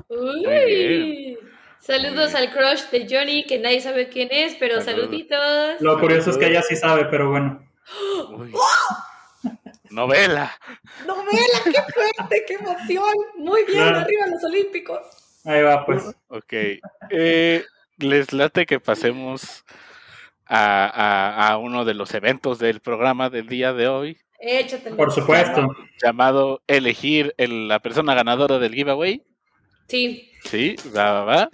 Uy. 0.09 1.39
Saludos 1.79 2.35
al 2.35 2.51
crush 2.51 2.91
de 2.91 3.07
Johnny, 3.09 3.45
que 3.47 3.59
nadie 3.59 3.81
sabe 3.81 4.09
quién 4.09 4.29
es, 4.31 4.55
pero 4.57 4.81
saluditos. 4.81 5.81
Lo 5.81 5.99
curioso 5.99 6.31
es 6.31 6.37
que 6.37 6.49
ella 6.49 6.63
sí 6.63 6.77
sabe, 6.77 7.07
pero 7.07 7.31
bueno. 7.31 7.63
Novela. 9.91 10.53
Novela, 11.07 11.61
qué 11.65 11.83
fuerte, 11.93 12.45
qué 12.47 12.55
emoción. 12.55 13.15
Muy 13.37 13.65
bien, 13.65 13.83
arriba 13.83 14.27
los 14.29 14.45
Olímpicos. 14.45 15.01
Ahí 15.45 15.63
va, 15.63 15.85
pues. 15.85 16.15
Ok. 16.29 16.53
Eh, 17.11 17.65
les 17.99 18.33
late 18.33 18.67
que 18.67 18.79
pasemos 18.79 19.65
a, 20.47 21.59
uno 21.61 21.85
de 21.85 21.95
los 21.95 22.15
eventos 22.15 22.59
del 22.59 22.81
programa 22.81 23.31
del 23.31 23.47
día 23.47 23.73
de 23.73 23.89
hoy. 23.89 24.19
Échate. 24.39 24.93
Por 24.93 25.13
supuesto. 25.13 25.69
Llamado, 26.03 26.63
elegir 26.67 27.35
la 27.37 27.81
persona 27.81 28.15
ganadora 28.15 28.59
del 28.59 28.75
giveaway. 28.75 29.23
Sí. 29.89 30.31
Sí, 30.45 30.77
va, 30.97 31.13
va, 31.13 31.25
va. 31.25 31.49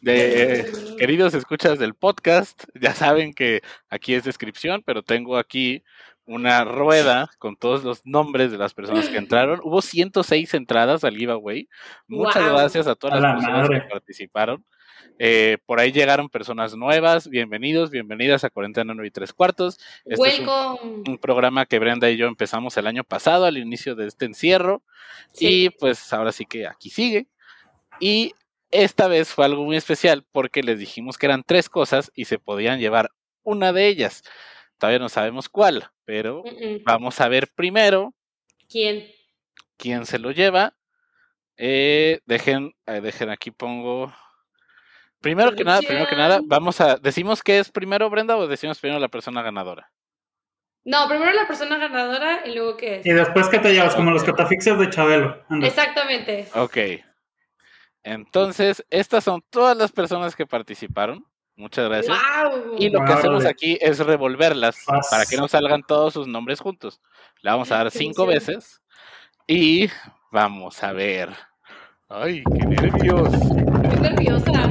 De, 0.00 0.70
queridos 0.98 1.32
escuchas 1.32 1.78
del 1.78 1.94
podcast, 1.94 2.64
ya 2.74 2.94
saben 2.94 3.32
que 3.32 3.62
aquí 3.88 4.14
es 4.14 4.24
descripción, 4.24 4.82
pero 4.84 5.02
tengo 5.02 5.38
aquí 5.38 5.82
una 6.26 6.64
rueda 6.64 7.30
con 7.38 7.56
todos 7.56 7.84
los 7.84 8.04
nombres 8.04 8.50
de 8.50 8.58
las 8.58 8.74
personas 8.74 9.08
que 9.08 9.18
entraron. 9.18 9.60
Hubo 9.62 9.82
106 9.82 10.54
entradas 10.54 11.04
al 11.04 11.16
giveaway. 11.16 11.68
Muchas 12.06 12.48
gracias 12.48 12.86
a 12.86 12.94
todas 12.94 13.20
las 13.20 13.34
personas 13.34 13.68
que 13.68 13.88
participaron. 13.90 14.64
Eh, 15.18 15.58
por 15.66 15.78
ahí 15.80 15.92
llegaron 15.92 16.28
personas 16.28 16.74
nuevas. 16.74 17.28
Bienvenidos, 17.28 17.90
bienvenidas 17.90 18.42
a 18.44 18.50
Cuarentena 18.50 18.94
9 18.94 19.06
y 19.06 19.10
Tres 19.10 19.32
Cuartos. 19.32 19.78
Este 20.04 20.28
es 20.28 20.40
un, 20.40 21.18
programa 21.18 21.66
que 21.66 21.78
Brenda 21.78 22.10
y 22.10 22.16
yo 22.16 22.26
empezamos 22.26 22.76
el 22.76 22.86
año 22.86 23.04
pasado, 23.04 23.44
al 23.44 23.58
inicio 23.58 23.94
de 23.94 24.06
este 24.06 24.24
encierro. 24.24 24.82
Y 25.38 25.70
pues 25.70 26.12
ahora 26.12 26.32
sí 26.32 26.46
que 26.46 26.66
aquí 26.66 26.90
sigue. 26.90 27.28
Y 28.00 28.34
esta 28.70 29.06
vez 29.06 29.28
fue 29.28 29.44
algo 29.44 29.64
muy 29.64 29.76
especial 29.76 30.24
porque 30.32 30.62
les 30.62 30.78
dijimos 30.78 31.16
que 31.16 31.26
eran 31.26 31.44
tres 31.44 31.68
cosas 31.68 32.10
y 32.14 32.24
se 32.24 32.38
podían 32.38 32.80
llevar 32.80 33.10
una 33.42 33.72
de 33.72 33.86
ellas. 33.86 34.24
Todavía 34.78 34.98
no 34.98 35.08
sabemos 35.08 35.48
cuál, 35.48 35.90
pero 36.04 36.42
vamos 36.84 37.20
a 37.20 37.28
ver 37.28 37.48
primero. 37.54 38.14
¿Quién? 38.68 39.06
¿Quién 39.76 40.06
se 40.06 40.18
lo 40.18 40.30
lleva? 40.30 40.74
Eh, 41.56 42.20
dejen, 42.26 42.74
eh, 42.86 43.00
dejen 43.00 43.30
aquí 43.30 43.50
pongo 43.50 44.12
Primero 45.24 45.54
que 45.54 45.64
nada, 45.64 45.80
primero 45.80 46.06
que 46.06 46.16
nada, 46.16 46.40
vamos 46.44 46.82
a. 46.82 46.96
¿Decimos 46.98 47.42
qué 47.42 47.58
es 47.58 47.70
primero, 47.70 48.10
Brenda, 48.10 48.36
o 48.36 48.46
decimos 48.46 48.78
primero 48.78 49.00
la 49.00 49.08
persona 49.08 49.40
ganadora? 49.40 49.90
No, 50.84 51.08
primero 51.08 51.32
la 51.32 51.46
persona 51.46 51.78
ganadora 51.78 52.46
y 52.46 52.54
luego 52.54 52.76
qué 52.76 52.96
es. 52.98 53.06
Y 53.06 53.12
después 53.12 53.48
que 53.48 53.58
te 53.58 53.72
llevas, 53.72 53.94
como 53.94 54.10
los 54.10 54.22
catafixes 54.22 54.78
de 54.78 54.90
Chabelo. 54.90 55.42
Exactamente. 55.62 56.46
Ok. 56.54 56.76
Entonces, 58.02 58.84
estas 58.90 59.24
son 59.24 59.42
todas 59.48 59.74
las 59.78 59.92
personas 59.92 60.36
que 60.36 60.46
participaron. 60.46 61.24
Muchas 61.56 61.88
gracias. 61.88 62.18
Y 62.78 62.90
lo 62.90 63.04
que 63.04 63.12
hacemos 63.12 63.44
aquí 63.44 63.78
es 63.80 63.98
revolverlas 64.00 64.76
para 65.10 65.24
que 65.24 65.36
no 65.36 65.46
salgan 65.46 65.82
todos 65.82 66.14
sus 66.14 66.26
nombres 66.26 66.60
juntos. 66.60 67.00
Le 67.42 67.50
vamos 67.50 67.70
a 67.70 67.76
dar 67.76 67.90
cinco 67.90 68.26
veces 68.26 68.82
y 69.46 69.88
vamos 70.32 70.82
a 70.82 70.92
ver. 70.92 71.30
Ay, 72.08 72.42
qué 72.44 72.66
nervios. 72.66 73.32
Estoy 73.32 74.00
nerviosa. 74.00 74.70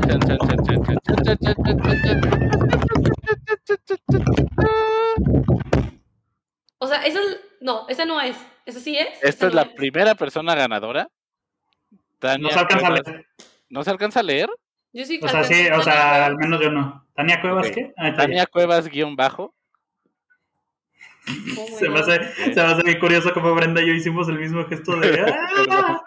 O 6.79 6.87
sea, 6.87 7.05
esa 7.05 7.19
no, 7.61 7.87
esa 7.87 8.05
no 8.05 8.19
es. 8.19 8.35
¿Esa 8.65 8.79
sí 8.81 8.97
es? 8.97 9.23
Esta 9.23 9.47
es 9.47 9.53
la 9.53 9.73
primera 9.73 10.15
persona 10.15 10.53
ganadora. 10.53 11.09
no 12.39 12.49
se 12.49 12.59
alcanza 12.59 12.87
a 12.87 12.91
leer. 12.91 13.27
¿No 13.69 13.83
se 13.83 13.89
alcanza 13.89 14.19
a 14.19 14.23
leer? 14.23 14.49
Yo 14.93 15.05
sí. 15.05 15.19
O 15.21 15.27
sea, 15.27 15.43
sí, 15.43 15.67
o 15.67 15.81
sea, 15.81 16.25
al 16.25 16.37
menos 16.37 16.61
yo 16.61 16.71
no. 16.71 17.05
Tania 17.15 17.41
Cuevas, 17.41 17.69
¿qué? 17.71 17.93
Ah, 17.97 18.13
Tania 18.15 18.45
Cuevas 18.45 18.87
guion 18.87 19.15
bajo. 19.15 19.53
se, 21.77 21.89
me 21.89 21.99
hace, 21.99 22.33
se 22.35 22.55
me 22.55 22.61
hace 22.61 22.83
muy 22.83 22.99
curioso 22.99 23.33
como 23.33 23.53
Brenda 23.55 23.81
y 23.81 23.87
yo 23.87 23.93
hicimos 23.93 24.29
el 24.29 24.39
mismo 24.39 24.65
gesto 24.65 24.99
de. 24.99 25.33
¡Ah! 25.69 26.03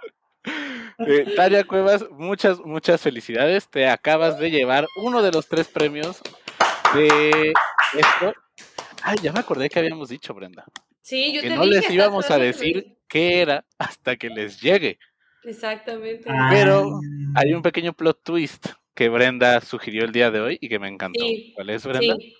Eh, 0.98 1.34
Tania 1.36 1.64
Cuevas, 1.64 2.06
muchas, 2.10 2.60
muchas 2.60 3.00
felicidades. 3.00 3.68
Te 3.68 3.88
acabas 3.88 4.38
de 4.38 4.50
llevar 4.50 4.86
uno 4.96 5.22
de 5.22 5.32
los 5.32 5.46
tres 5.46 5.68
premios 5.68 6.22
de 6.94 7.52
esto. 7.92 8.34
Ay, 9.02 9.16
ya 9.22 9.32
me 9.32 9.40
acordé 9.40 9.68
que 9.68 9.78
habíamos 9.78 10.08
dicho, 10.08 10.32
Brenda. 10.32 10.64
Sí, 11.02 11.32
yo 11.32 11.42
que 11.42 11.50
te 11.50 11.56
no 11.56 11.64
les 11.64 11.88
íbamos 11.90 12.30
a 12.30 12.38
decir 12.38 12.96
qué 13.08 13.40
era 13.40 13.64
hasta 13.78 14.16
que 14.16 14.28
les 14.28 14.60
llegue. 14.60 14.98
Exactamente. 15.46 16.28
Pero 16.50 17.00
hay 17.34 17.54
un 17.54 17.62
pequeño 17.62 17.92
plot 17.92 18.22
twist 18.22 18.66
que 18.94 19.08
Brenda 19.08 19.60
sugirió 19.60 20.04
el 20.04 20.12
día 20.12 20.30
de 20.30 20.40
hoy 20.40 20.58
y 20.60 20.68
que 20.68 20.78
me 20.78 20.88
encantó. 20.88 21.24
¿Cuál 21.54 21.70
es, 21.70 21.86
Brenda? 21.86 22.16
Sí. 22.18 22.36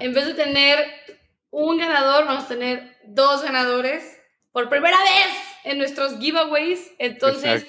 En 0.00 0.14
vez 0.14 0.26
de 0.26 0.34
tener 0.34 0.78
un 1.50 1.78
ganador, 1.78 2.24
vamos 2.24 2.44
a 2.44 2.48
tener 2.48 2.96
dos 3.04 3.42
ganadores 3.42 4.18
por 4.52 4.68
primera 4.68 4.96
vez 4.98 5.36
en 5.64 5.78
nuestros 5.78 6.18
giveaways. 6.18 6.92
Entonces, 6.98 7.66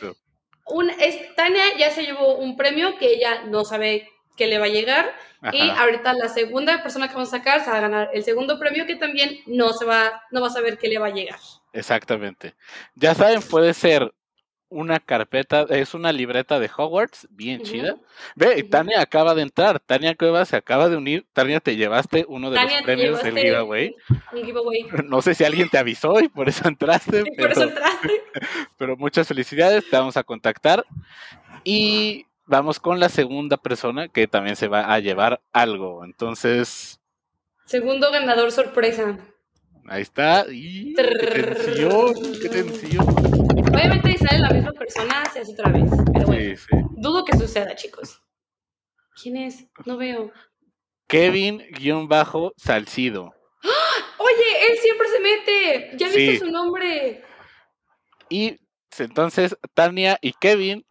un, 0.68 0.92
Tania 1.36 1.64
ya 1.78 1.92
se 1.92 2.04
llevó 2.04 2.36
un 2.36 2.56
premio 2.56 2.98
que 2.98 3.14
ella 3.14 3.44
no 3.46 3.66
sabe 3.66 4.08
que 4.38 4.48
le 4.48 4.60
va 4.60 4.66
a 4.66 4.70
llegar. 4.70 5.14
Y 5.52 5.70
ahorita 5.70 6.14
la 6.14 6.30
segunda 6.30 6.82
persona 6.82 7.10
que 7.10 7.16
vamos 7.16 7.34
a 7.34 7.38
sacar 7.38 7.66
se 7.66 7.70
va 7.70 7.78
a 7.78 7.82
ganar 7.82 8.10
el 8.14 8.24
segundo 8.24 8.58
premio 8.58 8.86
que 8.86 8.96
también 8.96 9.40
no 9.46 9.74
se 9.74 9.84
va, 9.84 10.24
no 10.32 10.40
va 10.40 10.48
a 10.48 10.52
saber 10.52 10.78
que 10.78 10.88
le 10.88 11.00
va 11.00 11.08
a 11.08 11.14
llegar. 11.14 11.40
Exactamente. 11.74 12.56
Ya 12.96 13.14
saben, 13.14 13.42
puede 13.42 13.74
ser 13.74 14.14
una 14.74 15.00
carpeta, 15.00 15.66
es 15.70 15.94
una 15.94 16.12
libreta 16.12 16.60
de 16.60 16.70
Hogwarts, 16.76 17.28
bien 17.30 17.62
chida. 17.62 17.96
Ve, 18.36 18.64
Tania 18.64 19.02
acaba 19.02 19.36
de 19.36 19.44
entrar, 19.44 19.80
Tania 19.80 20.16
Cuevas 20.16 20.50
se 20.50 20.56
acaba 20.56 20.90
de 20.90 20.98
unir. 20.98 21.26
Tania, 21.32 21.60
te 21.60 21.76
llevaste 21.76 22.26
uno 22.28 22.50
de 22.50 22.62
los 22.62 22.82
premios 22.82 23.24
del 23.24 23.38
giveaway. 23.38 23.96
Giveaway. 24.34 24.88
No 25.06 25.22
sé 25.22 25.36
si 25.36 25.44
alguien 25.44 25.70
te 25.70 25.78
avisó 25.78 26.20
y 26.20 26.28
por 26.28 26.50
eso 26.50 26.68
entraste. 26.68 27.24
pero, 27.24 27.36
por 27.36 27.52
eso 27.52 27.64
entraste. 27.64 28.24
Pero 28.78 28.98
muchas 28.98 29.28
felicidades, 29.28 29.88
te 29.90 29.96
vamos 29.96 30.18
a 30.18 30.24
contactar. 30.24 30.84
Y 31.64 32.26
vamos 32.46 32.80
con 32.80 33.00
la 33.00 33.10
segunda 33.10 33.58
persona 33.58 34.08
que 34.08 34.28
también 34.28 34.56
se 34.56 34.68
va 34.68 34.92
a 34.92 35.00
llevar 35.00 35.42
algo. 35.52 36.04
Entonces. 36.04 37.00
Segundo 37.66 38.12
ganador 38.12 38.52
sorpresa. 38.52 39.18
Ahí 39.88 40.02
está. 40.02 40.46
Y... 40.50 40.94
¡Qué 40.96 41.04
tensión! 41.04 42.14
¡Qué 42.42 42.50
tensión! 42.50 43.53
Obviamente 43.74 44.18
sale 44.20 44.40
la 44.40 44.50
misma 44.50 44.74
persona, 44.74 45.24
se 45.32 45.40
hace 45.40 45.54
otra 45.54 45.72
vez. 45.72 45.90
Pero 46.14 46.26
bueno, 46.28 46.60
dudo 46.92 47.24
que 47.26 47.36
suceda, 47.38 47.74
chicos. 47.76 48.22
¿Quién 49.22 49.38
es? 49.38 49.66
No 49.86 49.98
veo. 49.98 50.32
Kevin-Salcido. 51.08 53.34
Oye, 54.18 54.68
él 54.70 54.78
siempre 54.80 55.08
se 55.10 55.20
mete. 55.20 55.92
Ya 55.98 56.08
viste 56.08 56.40
su 56.40 56.50
nombre. 56.52 57.24
Y 58.30 58.58
entonces 58.98 59.58
Tania 59.74 60.18
y 60.22 60.32
Kevin 60.34 60.86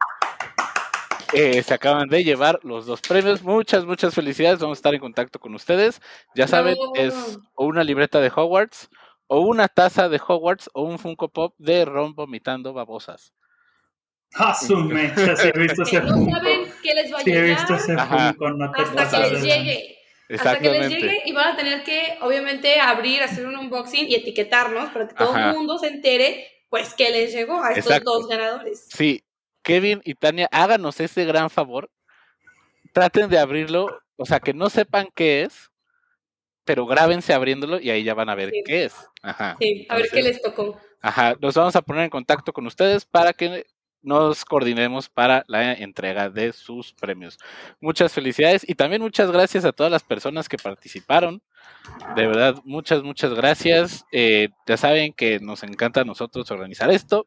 eh, 1.32 1.62
se 1.62 1.74
acaban 1.74 2.08
de 2.08 2.24
llevar 2.24 2.58
los 2.62 2.86
dos 2.86 3.00
premios. 3.00 3.42
Muchas, 3.42 3.84
muchas 3.84 4.14
felicidades. 4.14 4.60
Vamos 4.60 4.78
a 4.78 4.80
estar 4.80 4.94
en 4.94 5.00
contacto 5.00 5.38
con 5.38 5.54
ustedes. 5.54 6.00
Ya 6.34 6.46
saben, 6.46 6.76
es 6.94 7.38
una 7.56 7.84
libreta 7.84 8.20
de 8.20 8.32
Hogwarts 8.34 8.88
o 9.34 9.40
una 9.40 9.66
taza 9.66 10.10
de 10.10 10.20
Hogwarts 10.28 10.68
o 10.74 10.82
un 10.82 10.98
Funko 10.98 11.30
Pop 11.30 11.54
de 11.56 11.86
Ron 11.86 12.14
vomitando 12.14 12.74
babosas. 12.74 13.32
Ah, 14.34 14.54
su 14.54 14.76
mecha, 14.76 15.34
si 15.36 15.48
he 15.48 15.52
visto 15.58 15.84
ese 15.84 16.00
No 16.02 16.30
saben 16.30 16.70
qué 16.82 16.94
les 16.94 17.10
va 17.10 17.18
a 17.18 17.22
llegar. 17.22 17.44
he 17.44 17.48
visto 17.48 17.74
ese 17.74 17.96
Funko, 17.96 18.50
no 18.50 18.70
te 18.72 18.82
Hasta 18.82 19.08
que 19.08 19.30
les 19.30 19.42
llegue. 19.42 19.98
Hasta 20.28 20.58
que 20.58 20.70
les 20.70 20.88
llegue 20.90 21.22
y 21.24 21.32
van 21.32 21.48
a 21.48 21.56
tener 21.56 21.82
que, 21.82 22.18
obviamente, 22.20 22.78
abrir, 22.78 23.22
hacer 23.22 23.46
un 23.46 23.56
unboxing 23.56 24.06
y 24.06 24.16
etiquetarnos 24.16 24.90
para 24.90 25.08
que 25.08 25.14
todo 25.14 25.34
el 25.34 25.54
mundo 25.54 25.78
se 25.78 25.86
entere, 25.86 26.46
pues, 26.68 26.92
que 26.92 27.08
les 27.10 27.32
llegó 27.32 27.62
a 27.62 27.72
estos 27.72 28.04
dos 28.04 28.28
ganadores. 28.28 28.86
Sí, 28.90 29.24
Kevin 29.62 30.02
y 30.04 30.14
Tania, 30.14 30.50
háganos 30.52 31.00
ese 31.00 31.24
gran 31.24 31.48
favor. 31.48 31.90
Traten 32.92 33.30
de 33.30 33.38
abrirlo, 33.38 33.98
o 34.16 34.26
sea, 34.26 34.40
que 34.40 34.52
no 34.52 34.68
sepan 34.68 35.08
qué 35.14 35.44
es, 35.44 35.71
pero 36.64 36.86
grábense 36.86 37.32
abriéndolo 37.32 37.80
y 37.80 37.90
ahí 37.90 38.04
ya 38.04 38.14
van 38.14 38.28
a 38.28 38.34
ver 38.34 38.52
qué 38.64 38.84
es. 38.84 38.94
Ajá. 39.22 39.56
Sí, 39.60 39.86
a 39.88 39.96
ver 39.96 40.08
qué 40.10 40.22
les 40.22 40.40
tocó. 40.40 40.78
Ajá, 41.00 41.34
nos 41.40 41.54
vamos 41.54 41.74
a 41.76 41.82
poner 41.82 42.04
en 42.04 42.10
contacto 42.10 42.52
con 42.52 42.66
ustedes 42.66 43.04
para 43.04 43.32
que 43.32 43.66
nos 44.02 44.44
coordinemos 44.44 45.08
para 45.08 45.44
la 45.46 45.72
entrega 45.72 46.28
de 46.28 46.52
sus 46.52 46.92
premios. 46.92 47.38
Muchas 47.80 48.12
felicidades 48.12 48.68
y 48.68 48.74
también 48.74 49.02
muchas 49.02 49.30
gracias 49.30 49.64
a 49.64 49.72
todas 49.72 49.90
las 49.90 50.02
personas 50.02 50.48
que 50.48 50.56
participaron. 50.56 51.42
De 52.16 52.26
verdad, 52.26 52.56
muchas, 52.64 53.02
muchas 53.02 53.34
gracias. 53.34 54.04
Eh, 54.12 54.48
ya 54.66 54.76
saben 54.76 55.12
que 55.12 55.40
nos 55.40 55.62
encanta 55.62 56.00
a 56.00 56.04
nosotros 56.04 56.50
organizar 56.50 56.90
esto 56.90 57.26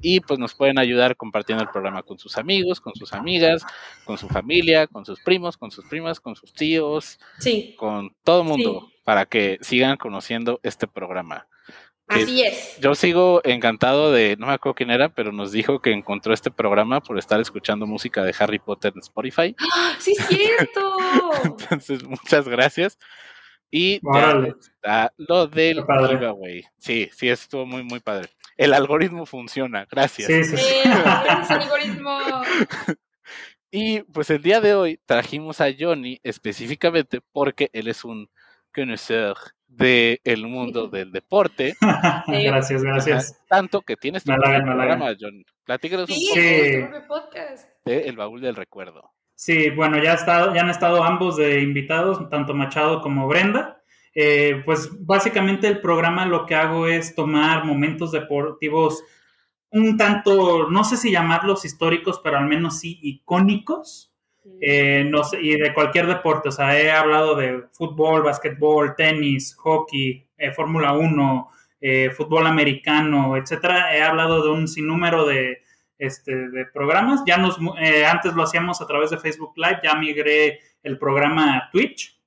y 0.00 0.20
pues 0.20 0.38
nos 0.38 0.54
pueden 0.54 0.78
ayudar 0.78 1.16
compartiendo 1.16 1.62
el 1.62 1.70
programa 1.70 2.02
con 2.02 2.18
sus 2.18 2.38
amigos, 2.38 2.80
con 2.80 2.94
sus 2.94 3.12
amigas, 3.12 3.64
con 4.04 4.18
su 4.18 4.28
familia, 4.28 4.86
con 4.86 5.04
sus 5.04 5.20
primos, 5.20 5.56
con 5.56 5.70
sus 5.70 5.84
primas, 5.86 6.20
con 6.20 6.36
sus 6.36 6.52
tíos, 6.52 7.18
sí. 7.38 7.74
con 7.78 8.14
todo 8.22 8.42
el 8.42 8.48
mundo 8.48 8.88
para 9.04 9.26
que 9.26 9.58
sigan 9.60 9.96
conociendo 9.96 10.60
este 10.62 10.86
programa. 10.86 11.46
Así 12.06 12.42
es. 12.42 12.78
Yo 12.80 12.94
sigo 12.94 13.40
encantado 13.44 14.12
de, 14.12 14.36
no 14.38 14.46
me 14.46 14.52
acuerdo 14.52 14.74
quién 14.74 14.90
era, 14.90 15.08
pero 15.08 15.32
nos 15.32 15.52
dijo 15.52 15.80
que 15.80 15.90
encontró 15.90 16.34
este 16.34 16.50
programa 16.50 17.00
por 17.00 17.18
estar 17.18 17.40
escuchando 17.40 17.86
música 17.86 18.22
de 18.22 18.34
Harry 18.38 18.58
Potter 18.58 18.92
en 18.94 19.00
Spotify. 19.00 19.56
¡Ah! 19.58 19.94
Sí, 19.98 20.14
es 20.18 20.26
cierto. 20.26 20.96
Entonces, 21.44 22.04
muchas 22.04 22.46
gracias. 22.46 22.98
Y 23.76 23.94
está 23.96 25.12
lo 25.16 25.48
del 25.48 25.84
giveaway. 25.84 26.64
Sí, 26.78 27.10
sí, 27.12 27.28
estuvo 27.28 27.66
muy, 27.66 27.82
muy 27.82 27.98
padre. 27.98 28.28
El 28.56 28.72
algoritmo 28.72 29.26
funciona, 29.26 29.84
gracias. 29.90 30.28
Sí, 30.28 30.44
sí, 30.44 30.56
sí. 30.56 30.74
el 30.84 31.60
algoritmo. 31.60 32.18
Y 33.76 34.02
pues 34.02 34.30
el 34.30 34.40
día 34.40 34.60
de 34.60 34.76
hoy 34.76 35.00
trajimos 35.04 35.60
a 35.60 35.66
Johnny 35.76 36.20
específicamente 36.22 37.20
porque 37.32 37.70
él 37.72 37.88
es 37.88 38.04
un 38.04 38.30
conocedor 38.72 39.36
del 39.66 40.20
el 40.22 40.46
mundo 40.46 40.86
del 40.86 41.10
deporte. 41.10 41.74
gracias, 42.28 42.84
gracias. 42.84 43.42
tanto 43.48 43.82
que 43.82 43.96
tienes 43.96 44.22
tu 44.22 44.32
programa, 44.32 45.16
John. 45.18 45.44
Platícanos 45.64 46.08
sí, 46.08 46.30
un 46.82 46.92
poco 46.92 47.06
podcast. 47.08 47.68
de 47.84 48.02
El 48.02 48.16
Baúl 48.16 48.40
del 48.40 48.54
Recuerdo. 48.54 49.13
Sí, 49.34 49.70
bueno, 49.70 50.02
ya, 50.02 50.14
estado, 50.14 50.54
ya 50.54 50.62
han 50.62 50.70
estado 50.70 51.02
ambos 51.02 51.36
de 51.36 51.60
invitados, 51.60 52.28
tanto 52.30 52.54
Machado 52.54 53.00
como 53.00 53.26
Brenda. 53.26 53.82
Eh, 54.14 54.62
pues 54.64 54.90
básicamente 55.04 55.66
el 55.66 55.80
programa 55.80 56.24
lo 56.24 56.46
que 56.46 56.54
hago 56.54 56.86
es 56.86 57.14
tomar 57.16 57.64
momentos 57.64 58.12
deportivos 58.12 59.02
un 59.74 59.96
tanto, 59.96 60.70
no 60.70 60.84
sé 60.84 60.96
si 60.96 61.10
llamarlos 61.10 61.64
históricos, 61.64 62.20
pero 62.22 62.38
al 62.38 62.46
menos 62.46 62.78
sí 62.78 62.98
icónicos. 63.02 64.12
Eh, 64.60 65.04
no 65.08 65.24
sé, 65.24 65.40
y 65.42 65.58
de 65.58 65.74
cualquier 65.74 66.06
deporte, 66.06 66.50
o 66.50 66.52
sea, 66.52 66.78
he 66.78 66.90
hablado 66.90 67.34
de 67.34 67.64
fútbol, 67.72 68.22
básquetbol, 68.22 68.94
tenis, 68.94 69.54
hockey, 69.56 70.26
eh, 70.36 70.52
Fórmula 70.52 70.92
1, 70.92 71.48
eh, 71.80 72.10
fútbol 72.10 72.46
americano, 72.46 73.36
etcétera. 73.36 73.96
He 73.96 74.02
hablado 74.02 74.44
de 74.44 74.50
un 74.50 74.68
sinnúmero 74.68 75.24
de, 75.26 75.62
este, 75.98 76.48
de 76.48 76.66
programas. 76.66 77.22
Ya 77.26 77.36
nos, 77.36 77.58
antes 78.10 78.34
lo 78.34 78.42
hacíamos 78.42 78.80
a 78.80 78.86
través 78.86 79.10
de 79.10 79.18
Facebook 79.18 79.52
Live, 79.56 79.80
ya 79.82 79.94
migré 79.94 80.60
el 80.82 80.98
programa 80.98 81.56
a 81.56 81.70
Twitch. 81.70 82.20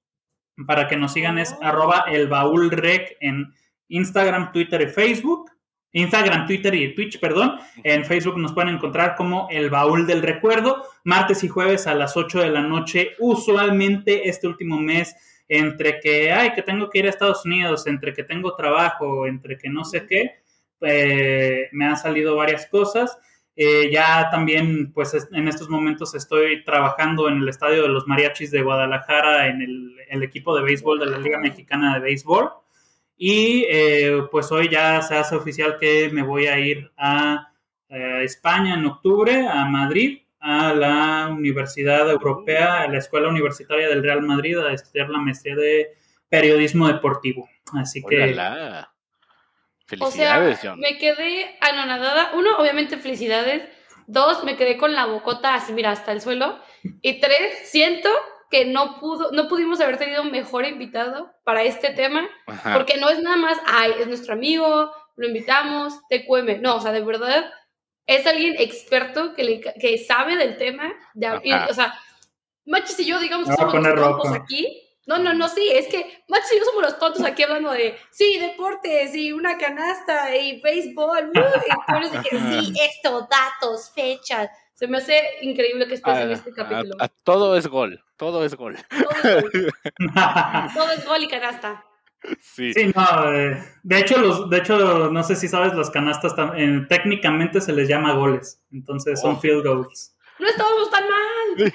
Para 0.65 0.87
que 0.87 0.97
nos 0.97 1.13
sigan 1.13 1.37
es 1.37 1.53
oh. 1.53 1.63
arroba 1.63 2.05
el 2.07 2.27
baúl 2.27 2.71
rec 2.71 3.15
en 3.19 3.53
Instagram, 3.89 4.51
Twitter 4.51 4.81
y 4.81 4.87
Facebook. 4.87 5.51
Instagram, 5.91 6.45
Twitter 6.45 6.73
y 6.75 6.93
Twitch, 6.93 7.19
perdón. 7.19 7.59
En 7.83 8.05
Facebook 8.05 8.37
nos 8.37 8.53
pueden 8.53 8.75
encontrar 8.75 9.15
como 9.15 9.47
El 9.49 9.69
Baúl 9.69 10.05
del 10.05 10.21
Recuerdo, 10.21 10.83
martes 11.03 11.43
y 11.43 11.47
jueves 11.47 11.87
a 11.87 11.95
las 11.95 12.15
8 12.15 12.39
de 12.39 12.49
la 12.49 12.61
noche. 12.61 13.11
Usualmente 13.19 14.29
este 14.29 14.47
último 14.47 14.79
mes, 14.79 15.15
entre 15.47 15.99
que, 15.99 16.31
ay, 16.31 16.51
que 16.53 16.61
tengo 16.61 16.89
que 16.89 16.99
ir 16.99 17.05
a 17.05 17.09
Estados 17.09 17.45
Unidos, 17.45 17.87
entre 17.87 18.13
que 18.13 18.23
tengo 18.23 18.55
trabajo, 18.55 19.25
entre 19.25 19.57
que 19.57 19.69
no 19.69 19.85
sé 19.85 20.05
qué, 20.05 20.43
eh, 20.81 21.69
me 21.71 21.85
han 21.85 21.97
salido 21.97 22.35
varias 22.35 22.67
cosas. 22.67 23.17
Eh, 23.59 23.89
ya 23.91 24.29
también, 24.29 24.93
pues 24.93 25.17
en 25.31 25.47
estos 25.47 25.67
momentos 25.67 26.13
estoy 26.13 26.63
trabajando 26.63 27.27
en 27.27 27.37
el 27.41 27.49
estadio 27.49 27.81
de 27.81 27.89
los 27.89 28.05
mariachis 28.05 28.51
de 28.51 28.61
Guadalajara, 28.61 29.47
en 29.47 29.61
el, 29.63 30.23
equipo 30.23 30.55
de 30.55 30.61
béisbol 30.61 30.99
de 30.99 31.07
la 31.07 31.17
Liga 31.17 31.39
Mexicana 31.39 31.95
de 31.95 32.01
Béisbol. 32.01 32.51
Y 33.17 33.65
eh, 33.67 34.21
pues 34.29 34.51
hoy 34.51 34.69
ya 34.69 35.01
se 35.01 35.15
hace 35.15 35.35
oficial 35.35 35.77
que 35.79 36.09
me 36.11 36.21
voy 36.21 36.45
a 36.45 36.59
ir 36.59 36.91
a, 36.97 37.51
eh, 37.89 38.21
España 38.23 38.75
en 38.75 38.85
octubre, 38.85 39.47
a 39.47 39.65
Madrid, 39.65 40.19
a 40.39 40.71
la 40.73 41.29
Universidad 41.35 42.07
Europea, 42.11 42.81
a 42.81 42.87
la 42.87 42.99
Escuela 42.99 43.27
Universitaria 43.27 43.89
del 43.89 44.03
Real 44.03 44.21
Madrid, 44.21 44.59
a 44.59 44.71
estudiar 44.71 45.09
la 45.09 45.17
maestría 45.17 45.55
de 45.55 45.95
periodismo 46.29 46.87
deportivo. 46.87 47.49
Así 47.73 48.03
que... 48.03 48.35
Felicidades, 49.87 50.59
o 50.59 50.61
sea, 50.61 50.75
Me 50.75 50.97
quedé 50.97 51.57
anonadada. 51.61 52.31
Uno, 52.33 52.57
obviamente, 52.57 52.97
felicidades. 52.97 53.63
Dos, 54.05 54.43
me 54.43 54.55
quedé 54.55 54.77
con 54.77 54.93
la 54.93 55.05
bocota 55.05 55.55
así, 55.55 55.73
mira, 55.73 55.91
hasta 55.91 56.11
el 56.11 56.21
suelo. 56.21 56.59
Y 57.01 57.19
tres, 57.19 57.69
siento 57.69 58.09
que 58.49 58.65
no 58.65 58.99
pudo, 58.99 59.31
no 59.31 59.47
pudimos 59.47 59.81
haber 59.81 59.97
tenido 59.97 60.21
un 60.21 60.31
mejor 60.31 60.65
invitado 60.65 61.33
para 61.43 61.63
este 61.63 61.89
tema, 61.91 62.27
porque 62.73 62.97
no 62.97 63.09
es 63.09 63.21
nada 63.21 63.35
más, 63.35 63.57
ay, 63.65 63.91
es 63.99 64.07
nuestro 64.07 64.33
amigo, 64.33 64.91
lo 65.15 65.27
invitamos, 65.27 65.99
TQM. 66.09 66.61
No, 66.61 66.75
o 66.75 66.81
sea, 66.81 66.91
de 66.91 67.01
verdad, 67.01 67.51
es 68.05 68.25
alguien 68.25 68.55
experto 68.59 69.33
que, 69.33 69.43
le, 69.43 69.61
que 69.61 69.97
sabe 69.97 70.37
del 70.37 70.57
tema. 70.57 70.93
o 71.69 71.73
sea, 71.73 71.93
Machis 72.65 72.99
y 72.99 73.05
yo, 73.05 73.19
digamos 73.19 73.49
que 73.49 73.55
somos 73.55 73.73
los 73.73 74.31
aquí. 74.33 74.86
No, 75.07 75.17
no, 75.17 75.33
no, 75.33 75.47
sí, 75.47 75.65
es 75.73 75.87
que 75.87 76.21
Machis 76.27 76.51
y 76.53 76.59
yo 76.59 76.65
somos 76.65 76.83
los 76.83 76.99
tontos 76.99 77.23
aquí 77.23 77.41
hablando 77.41 77.71
de, 77.71 77.97
sí, 78.11 78.37
deportes 78.39 79.15
y 79.15 79.31
una 79.31 79.57
canasta 79.57 80.35
y 80.35 80.59
béisbol. 80.59 81.29
Uh, 81.29 81.39
y 81.39 82.11
tú 82.11 82.21
que 82.29 82.37
sí, 82.37 82.73
esto, 82.81 83.25
datos, 83.31 83.89
fechas. 83.95 84.49
Se 84.73 84.85
me 84.85 84.97
hace 84.97 85.17
increíble 85.41 85.87
que 85.87 85.95
estés 85.95 86.17
en 86.17 86.31
este 86.31 86.51
capítulo. 86.51 86.93
todo 87.23 87.55
es 87.55 87.67
gol, 87.67 88.03
todo 88.17 88.43
es 88.43 88.53
gol. 88.55 88.77
Todo 90.75 90.91
es 90.91 91.05
gol, 91.05 91.23
y 91.23 91.27
canasta. 91.27 91.83
Sí. 92.41 92.73
sí 92.73 92.91
no, 92.93 93.33
eh, 93.33 93.63
de 93.83 93.99
hecho, 93.99 94.19
los, 94.19 94.49
de 94.49 94.57
hecho, 94.57 95.09
no 95.09 95.23
sé 95.23 95.35
si 95.35 95.47
sabes, 95.47 95.73
los 95.73 95.89
canastas 95.89 96.35
técnicamente 96.89 97.61
se 97.61 97.71
les 97.71 97.87
llama 97.87 98.13
goles, 98.13 98.61
entonces 98.71 99.21
son 99.21 99.35
oh. 99.35 99.39
field 99.39 99.65
goals. 99.65 100.16
No 100.39 100.47
estamos 100.47 100.89
tan 100.91 101.03
mal. 101.07 101.73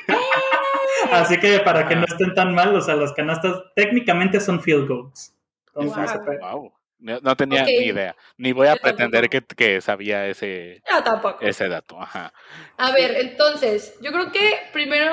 Así 1.12 1.38
que 1.38 1.58
para 1.60 1.88
que 1.88 1.96
no 1.96 2.04
estén 2.04 2.34
tan 2.34 2.54
mal, 2.54 2.74
o 2.74 2.80
sea, 2.80 2.94
las 2.94 3.12
canastas 3.12 3.62
técnicamente 3.74 4.40
son 4.40 4.60
field 4.60 4.88
goals. 4.88 5.34
Entonces, 5.74 6.20
wow. 6.40 6.72
No, 6.98 7.36
tenía 7.36 7.64
ni 7.64 7.72
idea. 7.72 8.14
Ni 8.36 8.52
voy 8.52 8.68
a 8.68 8.76
pretender 8.76 9.28
que, 9.28 9.80
sabía 9.80 10.28
ese, 10.28 10.82
ese 11.40 11.68
dato. 11.68 12.00
Ajá. 12.00 12.32
A 12.76 12.92
ver, 12.92 13.16
entonces, 13.16 13.98
yo 14.00 14.12
creo 14.12 14.30
que 14.30 14.58
primero, 14.72 15.12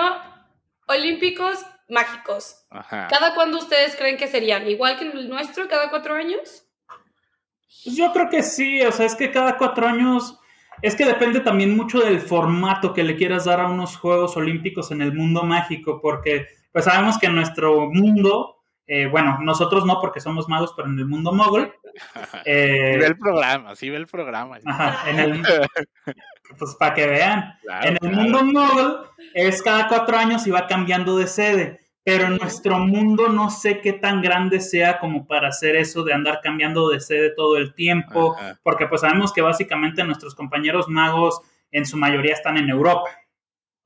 Olímpicos 0.87 1.65
mágicos. 1.87 2.65
Ajá. 2.69 3.07
¿Cada 3.09 3.33
cuándo 3.33 3.57
ustedes 3.57 3.95
creen 3.95 4.17
que 4.17 4.27
serían? 4.27 4.67
¿Igual 4.67 4.97
que 4.97 5.05
el 5.05 5.29
nuestro, 5.29 5.67
cada 5.67 5.89
cuatro 5.89 6.15
años? 6.15 6.65
Pues 7.83 7.95
yo 7.95 8.11
creo 8.11 8.29
que 8.29 8.43
sí, 8.43 8.81
o 8.81 8.91
sea, 8.91 9.05
es 9.05 9.15
que 9.15 9.31
cada 9.31 9.57
cuatro 9.57 9.87
años, 9.87 10.39
es 10.81 10.95
que 10.95 11.05
depende 11.05 11.39
también 11.39 11.75
mucho 11.75 11.99
del 11.99 12.19
formato 12.19 12.93
que 12.93 13.03
le 13.03 13.15
quieras 13.15 13.45
dar 13.45 13.59
a 13.61 13.67
unos 13.67 13.97
Juegos 13.97 14.37
Olímpicos 14.37 14.91
en 14.91 15.01
el 15.01 15.13
mundo 15.13 15.43
mágico, 15.43 15.99
porque 16.01 16.47
pues 16.71 16.85
sabemos 16.85 17.17
que 17.17 17.29
nuestro 17.29 17.89
mundo 17.89 18.59
eh, 18.91 19.05
bueno, 19.05 19.37
nosotros 19.39 19.85
no 19.85 20.01
porque 20.01 20.19
somos 20.19 20.49
magos, 20.49 20.73
pero 20.75 20.89
en 20.89 20.97
el 20.97 21.05
mundo 21.05 21.31
mogul. 21.31 21.71
Eh, 22.45 22.95
ve 22.97 23.07
el 23.07 23.17
programa, 23.17 23.75
sí 23.75 23.89
ve 23.89 23.97
el 23.97 24.07
programa. 24.07 24.57
Ajá, 24.63 25.09
en 25.09 25.19
el, 25.19 25.41
pues 26.57 26.75
para 26.75 26.93
que 26.93 27.07
vean. 27.07 27.57
en 27.83 27.97
el 28.01 28.15
mundo 28.15 28.43
mogul 28.45 28.99
es 29.33 29.61
cada 29.61 29.87
cuatro 29.89 30.15
años 30.15 30.47
y 30.47 30.51
va 30.51 30.65
cambiando 30.65 31.17
de 31.17 31.27
sede. 31.27 31.79
Pero 32.09 32.25
en 32.25 32.37
nuestro 32.37 32.79
mundo 32.79 33.29
no 33.29 33.51
sé 33.51 33.81
qué 33.81 33.93
tan 33.93 34.23
grande 34.23 34.61
sea 34.61 34.97
como 34.97 35.27
para 35.27 35.49
hacer 35.49 35.75
eso 35.75 36.03
de 36.03 36.11
andar 36.11 36.39
cambiando 36.41 36.89
de 36.89 36.99
sede 36.99 37.29
todo 37.35 37.55
el 37.55 37.75
tiempo, 37.75 38.35
porque 38.63 38.87
pues 38.87 39.01
sabemos 39.01 39.31
que 39.31 39.43
básicamente 39.43 40.03
nuestros 40.03 40.33
compañeros 40.33 40.87
magos 40.87 41.39
en 41.69 41.85
su 41.85 41.97
mayoría 41.97 42.33
están 42.33 42.57
en 42.57 42.67
Europa. 42.67 43.11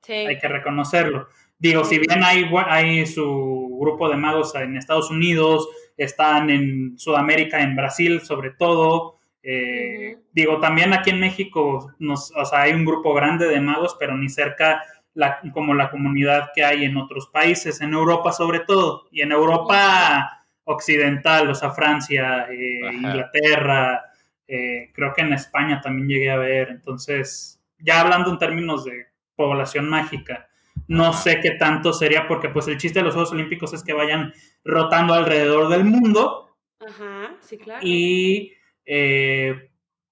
Sí. 0.00 0.14
Hay 0.14 0.38
que 0.38 0.48
reconocerlo. 0.48 1.28
Digo, 1.58 1.84
si 1.84 1.98
bien 1.98 2.24
hay, 2.24 2.50
hay 2.66 3.04
su 3.04 3.76
grupo 3.78 4.08
de 4.08 4.16
magos 4.16 4.54
en 4.54 4.78
Estados 4.78 5.10
Unidos, 5.10 5.68
están 5.98 6.48
en 6.48 6.98
Sudamérica, 6.98 7.60
en 7.60 7.76
Brasil 7.76 8.22
sobre 8.22 8.52
todo. 8.52 9.18
Eh, 9.42 10.16
digo, 10.32 10.60
también 10.60 10.94
aquí 10.94 11.10
en 11.10 11.20
México 11.20 11.92
nos, 11.98 12.32
o 12.34 12.44
sea, 12.46 12.62
hay 12.62 12.72
un 12.72 12.86
grupo 12.86 13.12
grande 13.12 13.46
de 13.46 13.60
magos, 13.60 13.94
pero 14.00 14.16
ni 14.16 14.30
cerca 14.30 14.82
la, 15.14 15.40
como 15.52 15.74
la 15.74 15.90
comunidad 15.90 16.50
que 16.54 16.64
hay 16.64 16.84
en 16.84 16.96
otros 16.96 17.28
países, 17.28 17.80
en 17.80 17.94
Europa 17.94 18.32
sobre 18.32 18.60
todo, 18.60 19.08
y 19.10 19.22
en 19.22 19.32
Europa 19.32 20.44
occidental, 20.64 21.48
o 21.50 21.54
sea, 21.54 21.70
Francia, 21.70 22.46
eh, 22.50 22.80
Inglaterra, 22.92 24.02
eh, 24.46 24.90
creo 24.92 25.12
que 25.14 25.22
en 25.22 25.32
España 25.32 25.80
también 25.80 26.08
llegué 26.08 26.30
a 26.30 26.36
ver. 26.36 26.68
Entonces, 26.70 27.60
ya 27.78 28.00
hablando 28.00 28.30
en 28.30 28.38
términos 28.38 28.84
de 28.84 29.06
población 29.36 29.88
mágica, 29.88 30.48
no 30.86 31.12
sé 31.12 31.40
qué 31.40 31.52
tanto 31.52 31.92
sería, 31.92 32.26
porque 32.26 32.48
pues 32.48 32.68
el 32.68 32.78
chiste 32.78 32.98
de 32.98 33.04
los 33.04 33.14
Juegos 33.14 33.32
Olímpicos 33.32 33.72
es 33.72 33.82
que 33.82 33.92
vayan 33.92 34.32
rotando 34.64 35.14
alrededor 35.14 35.68
del 35.68 35.84
mundo. 35.84 36.56
Ajá, 36.86 37.34
sí, 37.40 37.56
claro. 37.56 37.80
Y 37.82 38.52
eh, 38.84 39.70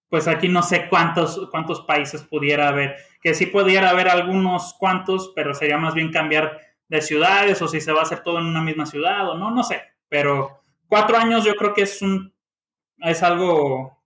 pues 0.08 0.28
aquí 0.28 0.48
no 0.48 0.62
sé 0.62 0.88
cuántos, 0.88 1.48
cuántos 1.50 1.82
países 1.82 2.22
pudiera 2.22 2.68
haber. 2.68 2.96
Que 3.22 3.35
sí 3.35 3.46
pudiera 3.46 3.88
haber 3.88 4.08
algunos 4.08 4.74
cuantos, 4.74 5.32
pero 5.35 5.54
sería 5.54 5.78
más 5.78 5.94
bien 5.94 6.12
cambiar 6.12 6.61
de 6.88 7.00
ciudades 7.00 7.62
o 7.62 7.68
si 7.68 7.80
se 7.80 7.92
va 7.92 8.00
a 8.00 8.02
hacer 8.02 8.22
todo 8.22 8.38
en 8.38 8.46
una 8.46 8.61
misma 8.61 8.85
ciudad 8.85 9.30
o 9.30 9.38
no, 9.38 9.50
no 9.50 9.62
sé. 9.62 9.82
Pero 10.08 10.62
cuatro 10.88 11.16
años 11.16 11.44
yo 11.44 11.54
creo 11.54 11.72
que 11.72 11.82
es 11.82 12.02
un 12.02 12.32
es 12.98 13.22
algo 13.22 13.98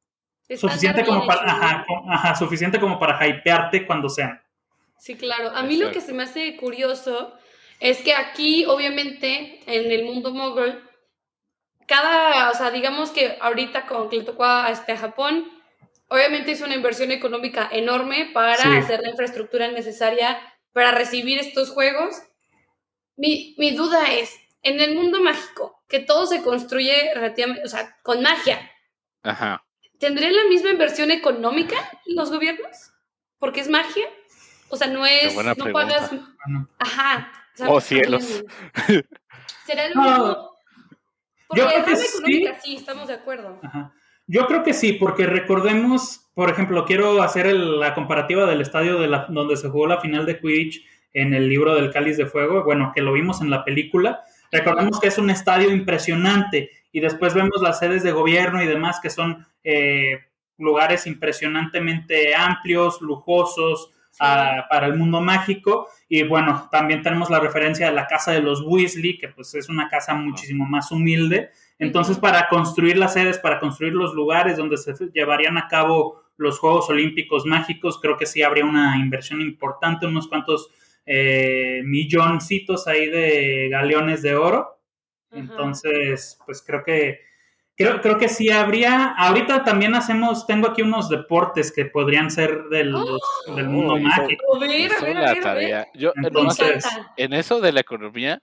suficiente 0.57 1.05
como 1.05 1.26
para 1.26 1.85
ajá, 2.09 2.35
suficiente 2.37 2.79
como 2.79 2.98
para 2.98 3.26
hypearte 3.26 3.87
cuando 3.87 4.09
sean. 4.09 4.40
Sí, 4.98 5.16
claro. 5.16 5.50
A 5.50 5.62
mí 5.62 5.76
lo 5.76 5.90
que 5.90 6.00
se 6.00 6.12
me 6.12 6.22
hace 6.22 6.57
curioso 6.57 7.35
es 7.81 8.02
que 8.02 8.14
aquí, 8.14 8.64
obviamente, 8.64 9.61
en 9.66 9.90
el 9.90 10.05
mundo 10.05 10.33
mogul, 10.33 10.83
cada, 11.87 12.50
o 12.50 12.55
sea, 12.55 12.70
digamos 12.70 13.11
que 13.11 13.37
ahorita 13.40 13.87
con 13.87 14.09
que 14.09 14.18
le 14.18 14.24
tocó 14.24 14.44
a, 14.44 14.70
este, 14.70 14.92
a 14.92 14.96
Japón, 14.96 15.44
obviamente 16.09 16.53
es 16.53 16.61
una 16.61 16.75
inversión 16.75 17.11
económica 17.12 17.69
enorme 17.71 18.31
para 18.33 18.79
hacer 18.79 19.01
la 19.01 19.11
infraestructura 19.11 19.69
necesaria 19.69 20.38
para 20.73 20.92
recibir 20.92 21.38
estos 21.38 21.71
juegos. 21.71 22.16
Mi, 23.16 23.55
mi 23.59 23.71
duda 23.73 24.12
es, 24.12 24.35
en 24.62 24.81
el 24.81 24.95
mundo 24.95 25.23
mágico, 25.23 25.83
que 25.88 26.01
todo 26.01 26.27
se 26.27 26.42
construye 26.42 27.14
relativamente, 27.14 27.64
o 27.64 27.69
sea, 27.69 27.97
con 28.03 28.23
magia. 28.23 28.71
Ajá. 29.23 29.64
¿Tendría 29.99 30.31
la 30.31 30.45
misma 30.49 30.71
inversión 30.71 31.11
económica 31.11 31.77
los 32.07 32.31
gobiernos? 32.31 32.92
Porque 33.38 33.61
es 33.61 33.69
magia. 33.69 34.07
O 34.69 34.77
sea, 34.77 34.88
no 34.88 35.07
es, 35.07 35.35
no 35.35 35.73
pagas. 35.73 36.11
Ajá. 36.79 37.33
oh, 37.66 37.81
cielos. 37.81 38.45
¿Será 39.66 39.88
lo 39.88 40.03
mismo? 40.03 40.57
Porque 41.49 41.62
Yo 41.62 41.69
creo 41.69 41.85
que 41.85 41.92
económica 41.92 42.61
sí. 42.61 42.71
sí, 42.71 42.77
estamos 42.77 43.09
de 43.09 43.14
acuerdo. 43.14 43.61
Ajá. 43.62 43.95
Yo 44.27 44.47
creo 44.47 44.62
que 44.62 44.75
sí, 44.75 44.95
porque 44.95 45.27
recordemos, 45.27 46.29
por 46.35 46.51
ejemplo, 46.51 46.85
quiero 46.85 47.23
hacer 47.23 47.47
la 47.55 47.95
comparativa 47.95 48.47
del 48.47 48.61
estadio 48.61 48.99
de 48.99 49.09
la, 49.09 49.27
donde 49.29 49.57
se 49.57 49.69
jugó 49.69 49.87
la 49.87 50.01
final 50.01 50.27
de 50.27 50.41
Quidditch 50.41 50.85
en 51.12 51.33
el 51.33 51.49
libro 51.49 51.75
del 51.75 51.93
Cáliz 51.93 52.17
de 52.17 52.27
Fuego, 52.27 52.65
bueno, 52.65 52.93
que 52.95 53.03
lo 53.03 53.12
vimos 53.12 53.41
en 53.41 53.51
la 53.51 53.65
película. 53.65 54.23
Recordemos 54.51 55.01
que 55.01 55.09
es 55.09 55.19
un 55.19 55.31
estadio 55.31 55.71
impresionante 55.71 56.71
y 56.93 57.01
después 57.01 57.35
vemos 57.35 57.62
las 57.62 57.79
sedes 57.79 58.03
de 58.03 58.12
gobierno 58.12 58.62
y 58.62 58.67
demás 58.67 59.01
que 59.01 59.11
son 59.11 59.47
eh, 59.65 60.19
lugares 60.59 61.07
impresionantemente 61.07 62.35
amplios, 62.35 63.01
lujosos, 63.01 63.93
para 64.19 64.87
el 64.87 64.97
mundo 64.97 65.21
mágico. 65.21 65.89
Y 66.09 66.23
bueno, 66.23 66.69
también 66.71 67.03
tenemos 67.03 67.31
la 67.31 67.41
referencia 67.41 67.87
de 67.87 67.93
la 67.93 68.07
casa 68.07 68.33
de 68.33 68.41
los 68.41 68.62
Weasley, 68.62 69.19
que 69.19 69.29
pues 69.29 69.55
es 69.55 69.69
una 69.69 69.89
casa 69.89 70.15
muchísimo 70.15 70.65
más 70.67 70.91
humilde. 70.91 71.51
Entonces, 71.79 72.19
para 72.19 72.49
construir 72.49 72.97
las 72.97 73.12
sedes, 73.12 73.39
para 73.39 73.61
construir 73.61 73.93
los 73.93 74.15
lugares 74.15 74.57
donde 74.57 74.77
se 74.79 74.95
llevarían 75.12 75.59
a 75.59 75.69
cabo 75.69 76.23
los 76.37 76.59
Juegos 76.59 76.89
Olímpicos 76.89 77.45
Mágicos, 77.45 77.99
creo 78.01 78.17
que 78.17 78.27
sí 78.27 78.43
habría 78.43 78.65
una 78.65 78.97
inversión 78.99 79.41
importante, 79.41 80.07
unos 80.07 80.29
cuantos 80.29 80.71
eh, 81.05 81.83
milloncitos 81.85 82.87
ahí 82.87 83.09
de 83.09 83.69
galeones 83.71 84.23
de 84.23 84.37
oro. 84.37 84.81
Entonces, 85.31 86.39
pues 86.47 86.62
creo 86.67 86.83
que 86.83 87.21
creo, 87.77 88.01
creo 88.01 88.19
que 88.19 88.29
sí 88.29 88.51
habría. 88.51 89.15
Ahorita 89.17 89.62
también 89.65 89.95
hacemos, 89.95 90.47
tengo 90.47 90.69
aquí 90.69 90.83
unos 90.83 91.09
deportes 91.09 91.73
que 91.73 91.85
podrían 91.85 92.31
ser 92.31 92.65
del, 92.65 92.95
¡Oh! 92.95 93.19
del 93.55 93.69
mundo 93.69 93.99
mágico. 93.99 94.59
Yo, 95.95 96.12
en 97.17 97.33
eso 97.35 97.61
de 97.61 97.73
la 97.73 97.81
economía, 97.81 98.43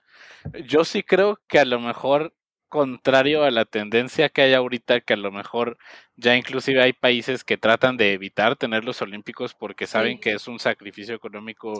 yo 0.64 0.84
sí 0.84 1.02
creo 1.02 1.40
que 1.48 1.58
a 1.58 1.64
lo 1.64 1.80
mejor 1.80 2.32
contrario 2.74 3.44
a 3.44 3.52
la 3.52 3.66
tendencia 3.66 4.28
que 4.30 4.42
hay 4.42 4.52
ahorita, 4.52 5.00
que 5.00 5.12
a 5.12 5.16
lo 5.16 5.30
mejor 5.30 5.78
ya 6.16 6.34
inclusive 6.34 6.82
hay 6.82 6.92
países 6.92 7.44
que 7.44 7.56
tratan 7.56 7.96
de 7.96 8.14
evitar 8.14 8.56
tener 8.56 8.84
los 8.84 9.00
olímpicos 9.00 9.54
porque 9.54 9.86
saben 9.86 10.18
que 10.18 10.32
es 10.32 10.48
un 10.48 10.58
sacrificio 10.58 11.14
económico 11.14 11.74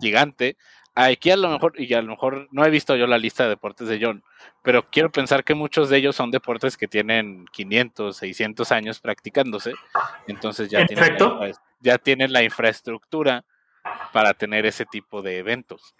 gigante. 0.00 0.56
Aquí 0.94 1.32
a 1.32 1.36
lo 1.36 1.48
mejor, 1.48 1.72
y 1.76 1.92
a 1.94 2.02
lo 2.02 2.12
mejor 2.12 2.46
no 2.52 2.64
he 2.64 2.70
visto 2.70 2.94
yo 2.94 3.08
la 3.08 3.18
lista 3.18 3.42
de 3.42 3.48
deportes 3.48 3.88
de 3.88 3.98
John, 4.00 4.22
pero 4.62 4.88
quiero 4.92 5.10
pensar 5.10 5.42
que 5.42 5.56
muchos 5.56 5.88
de 5.88 5.96
ellos 5.96 6.14
son 6.14 6.30
deportes 6.30 6.76
que 6.76 6.86
tienen 6.86 7.44
500, 7.50 8.16
600 8.16 8.70
años 8.70 9.00
practicándose, 9.00 9.72
entonces 10.28 10.68
ya, 10.68 10.86
tienen 10.86 11.16
ya 11.80 11.98
tienen 11.98 12.32
la 12.32 12.44
infraestructura 12.44 13.44
para 14.12 14.34
tener 14.34 14.66
ese 14.66 14.86
tipo 14.86 15.20
de 15.20 15.38
eventos. 15.38 15.96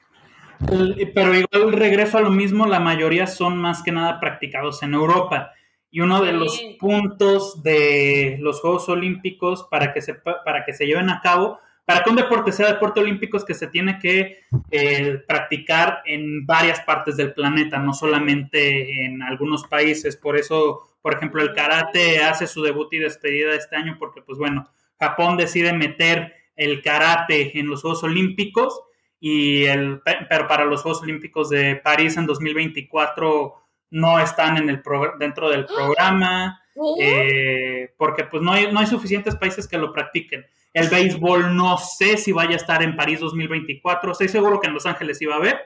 Pero 0.66 1.34
igual 1.34 1.72
regreso 1.72 2.18
a 2.18 2.22
lo 2.22 2.30
mismo, 2.30 2.66
la 2.66 2.80
mayoría 2.80 3.26
son 3.26 3.58
más 3.58 3.82
que 3.82 3.92
nada 3.92 4.20
practicados 4.20 4.82
en 4.82 4.94
Europa. 4.94 5.52
Y 5.90 6.00
uno 6.00 6.22
de 6.22 6.32
los 6.32 6.58
puntos 6.80 7.62
de 7.62 8.38
los 8.40 8.60
Juegos 8.60 8.88
Olímpicos 8.88 9.66
para 9.70 9.92
que 9.92 10.00
se, 10.00 10.14
para 10.14 10.64
que 10.64 10.72
se 10.72 10.86
lleven 10.86 11.10
a 11.10 11.20
cabo, 11.20 11.58
para 11.84 12.02
que 12.02 12.10
un 12.10 12.16
deporte 12.16 12.52
sea 12.52 12.68
deporte 12.68 13.00
olímpico 13.00 13.36
es 13.36 13.44
que 13.44 13.54
se 13.54 13.66
tiene 13.66 13.98
que 13.98 14.38
eh, 14.70 15.22
practicar 15.26 16.02
en 16.06 16.46
varias 16.46 16.80
partes 16.80 17.16
del 17.16 17.34
planeta, 17.34 17.78
no 17.78 17.92
solamente 17.92 19.04
en 19.04 19.20
algunos 19.22 19.64
países. 19.64 20.16
Por 20.16 20.36
eso, 20.36 20.96
por 21.02 21.14
ejemplo, 21.14 21.42
el 21.42 21.52
karate 21.52 22.22
hace 22.22 22.46
su 22.46 22.62
debut 22.62 22.92
y 22.92 22.98
despedida 22.98 23.54
este 23.54 23.76
año 23.76 23.96
porque, 23.98 24.22
pues 24.22 24.38
bueno, 24.38 24.70
Japón 24.98 25.36
decide 25.36 25.72
meter 25.72 26.32
el 26.54 26.82
karate 26.82 27.58
en 27.58 27.68
los 27.68 27.82
Juegos 27.82 28.04
Olímpicos 28.04 28.80
y 29.24 29.66
el, 29.66 30.02
pero 30.28 30.48
para 30.48 30.64
los 30.64 30.82
Juegos 30.82 31.00
Olímpicos 31.02 31.48
de 31.48 31.76
París 31.76 32.16
en 32.16 32.26
2024 32.26 33.54
no 33.90 34.18
están 34.18 34.56
en 34.56 34.68
el 34.68 34.82
dentro 35.20 35.48
del 35.48 35.64
programa, 35.64 36.60
eh, 36.98 37.94
porque 37.96 38.24
pues 38.24 38.42
no 38.42 38.50
hay, 38.50 38.72
no 38.72 38.80
hay 38.80 38.88
suficientes 38.88 39.36
países 39.36 39.68
que 39.68 39.78
lo 39.78 39.92
practiquen. 39.92 40.44
El 40.74 40.88
béisbol 40.88 41.54
no 41.54 41.78
sé 41.78 42.16
si 42.16 42.32
vaya 42.32 42.54
a 42.54 42.56
estar 42.56 42.82
en 42.82 42.96
París 42.96 43.20
2024, 43.20 44.10
estoy 44.10 44.26
seguro 44.26 44.58
que 44.58 44.66
en 44.66 44.74
Los 44.74 44.86
Ángeles 44.86 45.22
iba 45.22 45.34
a 45.34 45.38
haber, 45.38 45.60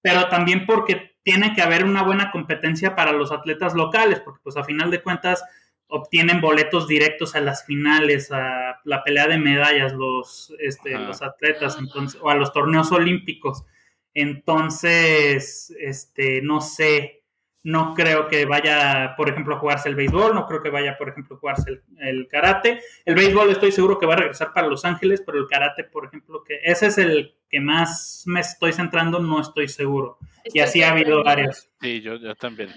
pero 0.00 0.28
también 0.28 0.64
porque 0.64 1.16
tiene 1.24 1.54
que 1.54 1.62
haber 1.62 1.84
una 1.84 2.04
buena 2.04 2.30
competencia 2.30 2.94
para 2.94 3.10
los 3.10 3.32
atletas 3.32 3.74
locales, 3.74 4.20
porque 4.20 4.42
pues 4.44 4.56
a 4.56 4.62
final 4.62 4.92
de 4.92 5.02
cuentas 5.02 5.42
obtienen 5.94 6.40
boletos 6.40 6.88
directos 6.88 7.34
a 7.36 7.40
las 7.40 7.66
finales, 7.66 8.32
a 8.32 8.80
la 8.84 9.04
pelea 9.04 9.26
de 9.26 9.36
medallas, 9.36 9.92
los, 9.92 10.54
este, 10.58 10.96
los 10.98 11.20
atletas, 11.20 11.76
entonces, 11.78 12.18
o 12.22 12.30
a 12.30 12.34
los 12.34 12.50
torneos 12.50 12.90
olímpicos. 12.92 13.66
Entonces, 14.14 15.70
este, 15.78 16.40
no 16.40 16.62
sé, 16.62 17.24
no 17.62 17.92
creo 17.92 18.26
que 18.28 18.46
vaya, 18.46 19.12
por 19.18 19.28
ejemplo, 19.28 19.54
a 19.54 19.58
jugarse 19.58 19.90
el 19.90 19.94
béisbol, 19.94 20.34
no 20.34 20.46
creo 20.46 20.62
que 20.62 20.70
vaya, 20.70 20.96
por 20.96 21.10
ejemplo, 21.10 21.36
a 21.36 21.38
jugarse 21.38 21.82
el, 21.98 22.26
karate. 22.26 22.80
El 23.04 23.14
béisbol 23.14 23.50
estoy 23.50 23.70
seguro 23.70 23.98
que 23.98 24.06
va 24.06 24.14
a 24.14 24.16
regresar 24.16 24.54
para 24.54 24.68
Los 24.68 24.86
Ángeles, 24.86 25.22
pero 25.24 25.38
el 25.38 25.46
karate, 25.46 25.84
por 25.84 26.06
ejemplo, 26.06 26.42
que 26.42 26.58
ese 26.64 26.86
es 26.86 26.96
el 26.96 27.34
que 27.50 27.60
más 27.60 28.22
me 28.24 28.40
estoy 28.40 28.72
centrando, 28.72 29.18
no 29.18 29.42
estoy 29.42 29.68
seguro. 29.68 30.16
y 30.46 30.60
así 30.60 30.82
ha 30.82 30.92
habido 30.92 31.22
varios. 31.22 31.68
Sí, 31.82 32.00
yo, 32.00 32.16
yo 32.16 32.34
también. 32.34 32.70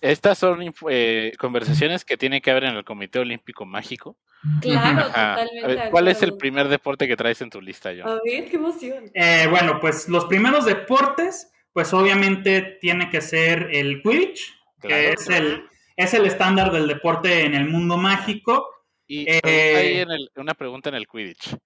Estas 0.00 0.38
son 0.38 0.62
eh, 0.90 1.32
conversaciones 1.38 2.04
que 2.04 2.16
tiene 2.16 2.40
que 2.40 2.50
haber 2.50 2.64
en 2.64 2.76
el 2.76 2.84
Comité 2.84 3.18
Olímpico 3.18 3.64
Mágico. 3.64 4.18
Claro, 4.60 5.06
totalmente. 5.06 5.90
¿Cuál 5.90 6.08
es 6.08 6.22
el 6.22 6.36
primer 6.36 6.68
deporte 6.68 7.08
que 7.08 7.16
traes 7.16 7.40
en 7.40 7.50
tu 7.50 7.60
lista, 7.60 7.90
John? 7.96 8.08
A 8.08 8.20
ver, 8.24 8.48
qué 8.48 8.56
emoción. 8.56 9.10
Eh, 9.14 9.46
bueno, 9.48 9.80
pues 9.80 10.08
los 10.08 10.26
primeros 10.26 10.66
deportes, 10.66 11.50
pues 11.72 11.92
obviamente 11.94 12.78
tiene 12.80 13.10
que 13.10 13.20
ser 13.20 13.68
el 13.72 14.02
Quidditch, 14.02 14.54
que 14.80 15.10
es 15.10 15.28
el, 15.28 15.64
es 15.96 16.14
el 16.14 16.26
estándar 16.26 16.70
del 16.70 16.86
deporte 16.86 17.44
en 17.44 17.54
el 17.54 17.68
mundo 17.68 17.96
mágico. 17.96 18.68
Y 19.06 19.26
eh, 19.28 19.40
hay 19.44 20.06
una 20.36 20.54
pregunta 20.54 20.90
en 20.90 20.96
el 20.96 21.06
Quidditch. 21.08 21.56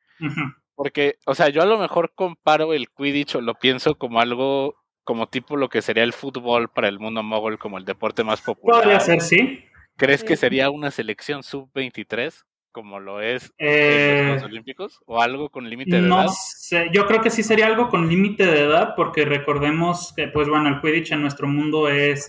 Porque, 0.74 1.18
o 1.26 1.34
sea, 1.34 1.50
yo 1.50 1.60
a 1.60 1.66
lo 1.66 1.78
mejor 1.78 2.12
comparo 2.14 2.72
el 2.72 2.88
Quidditch 2.90 3.34
o 3.34 3.40
lo 3.40 3.54
pienso 3.54 3.96
como 3.96 4.20
algo 4.20 4.79
como 5.10 5.26
tipo 5.26 5.56
lo 5.56 5.68
que 5.68 5.82
sería 5.82 6.04
el 6.04 6.12
fútbol 6.12 6.68
para 6.68 6.86
el 6.86 7.00
mundo 7.00 7.20
mogul 7.24 7.58
como 7.58 7.78
el 7.78 7.84
deporte 7.84 8.22
más 8.22 8.40
popular. 8.40 8.80
Podría 8.80 9.00
ser, 9.00 9.20
sí. 9.20 9.64
¿Crees 9.96 10.22
que 10.22 10.36
sería 10.36 10.70
una 10.70 10.92
selección 10.92 11.42
sub-23 11.42 12.44
como 12.70 13.00
lo 13.00 13.20
es 13.20 13.52
en 13.58 14.34
los 14.34 14.42
eh, 14.42 14.44
Olímpicos 14.44 15.00
o 15.06 15.20
algo 15.20 15.50
con 15.50 15.68
límite 15.68 15.96
de 15.96 16.06
edad? 16.06 16.26
No 16.26 16.28
sé, 16.28 16.90
yo 16.92 17.08
creo 17.08 17.20
que 17.22 17.30
sí 17.30 17.42
sería 17.42 17.66
algo 17.66 17.88
con 17.88 18.08
límite 18.08 18.46
de 18.46 18.60
edad 18.60 18.94
porque 18.94 19.24
recordemos 19.24 20.12
que 20.14 20.28
pues 20.28 20.48
bueno, 20.48 20.68
el 20.68 20.80
Quidditch 20.80 21.10
en 21.10 21.22
nuestro 21.22 21.48
mundo 21.48 21.88
es 21.88 22.28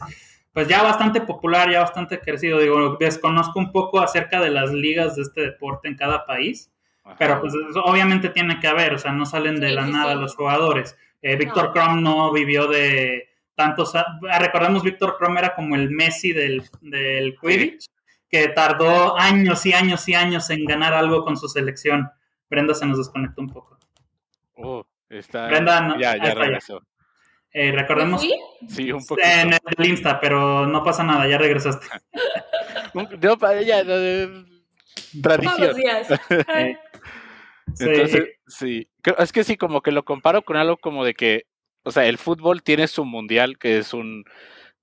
pues 0.52 0.68
ya 0.68 0.82
bastante 0.82 1.22
popular, 1.22 1.70
ya 1.70 1.82
bastante 1.82 2.20
crecido. 2.20 2.58
Digo, 2.58 2.98
desconozco 3.00 3.60
un 3.60 3.72
poco 3.72 4.00
acerca 4.00 4.42
de 4.42 4.50
las 4.50 4.72
ligas 4.72 5.18
de 5.18 5.22
este 5.22 5.42
deporte 5.42 5.88
en 5.88 5.98
cada 5.98 6.26
país, 6.26 6.72
pero 7.20 7.42
pues 7.42 7.54
obviamente 7.86 8.30
tiene 8.30 8.60
que 8.60 8.66
haber, 8.66 8.96
o 8.96 8.98
sea, 8.98 9.12
no 9.12 9.28
salen 9.28 9.60
de 9.60 9.70
la 9.70 9.86
nada 9.86 10.16
los 10.16 10.36
jugadores. 10.36 10.98
Eh, 11.22 11.36
Víctor 11.36 11.72
Krum 11.72 12.02
no 12.02 12.32
vivió 12.32 12.68
de 12.68 13.30
tantos. 13.56 13.94
Ah, 13.96 14.40
recordemos, 14.40 14.84
Víctor 14.84 15.18
Krum 15.18 15.38
era 15.38 15.54
como 15.56 15.76
el 15.76 15.92
Messi 15.92 16.34
del, 16.34 16.64
del 16.82 17.38
Quidditch, 17.40 17.86
que 18.30 18.48
tardó 18.50 19.18
años 19.18 19.66
y 19.66 19.74
años 19.74 20.08
y 20.08 20.16
años 20.16 20.50
en 20.50 20.66
ganar 20.66 20.94
algo 20.94 21.24
con 21.24 21.38
su 21.38 21.48
selección. 21.48 22.10
Brenda 22.50 22.74
se 22.74 22.86
nos 22.86 22.98
desconectó 22.98 23.42
un 23.42 23.50
poco. 23.50 23.78
Oh, 24.56 24.86
está. 25.10 25.48
Brenda, 25.48 25.96
ya, 26.00 26.18
ya 26.18 26.34
regresó. 26.34 26.82
Eh, 27.54 27.72
recordemos. 27.72 28.22
¿Sí? 28.22 28.34
sí, 28.68 28.92
un 28.92 29.06
poco. 29.06 29.22
En 29.22 29.54
el 29.54 29.86
Insta, 29.86 30.20
pero 30.20 30.66
no 30.66 30.84
pasa 30.84 31.04
nada, 31.04 31.28
ya 31.28 31.38
regresaste. 31.38 31.86
no, 32.94 33.10
ya, 33.62 33.84
tradición. 33.86 34.48
Todos 35.22 35.60
los 35.60 35.76
días. 35.76 36.08
Entonces, 37.80 38.30
sí. 38.48 38.88
Es 39.18 39.32
que 39.32 39.44
sí, 39.44 39.58
como 39.58 39.82
que 39.82 39.92
lo 39.92 40.04
comparo 40.04 40.44
con 40.44 40.58
algo 40.58 40.78
como 40.78 41.06
de 41.06 41.14
que, 41.14 41.46
o 41.84 41.92
sea, 41.92 42.06
el 42.06 42.18
fútbol 42.18 42.64
tiene 42.64 42.88
su 42.88 43.06
mundial, 43.06 43.58
que 43.58 43.78
es 43.80 43.94
un 43.94 44.26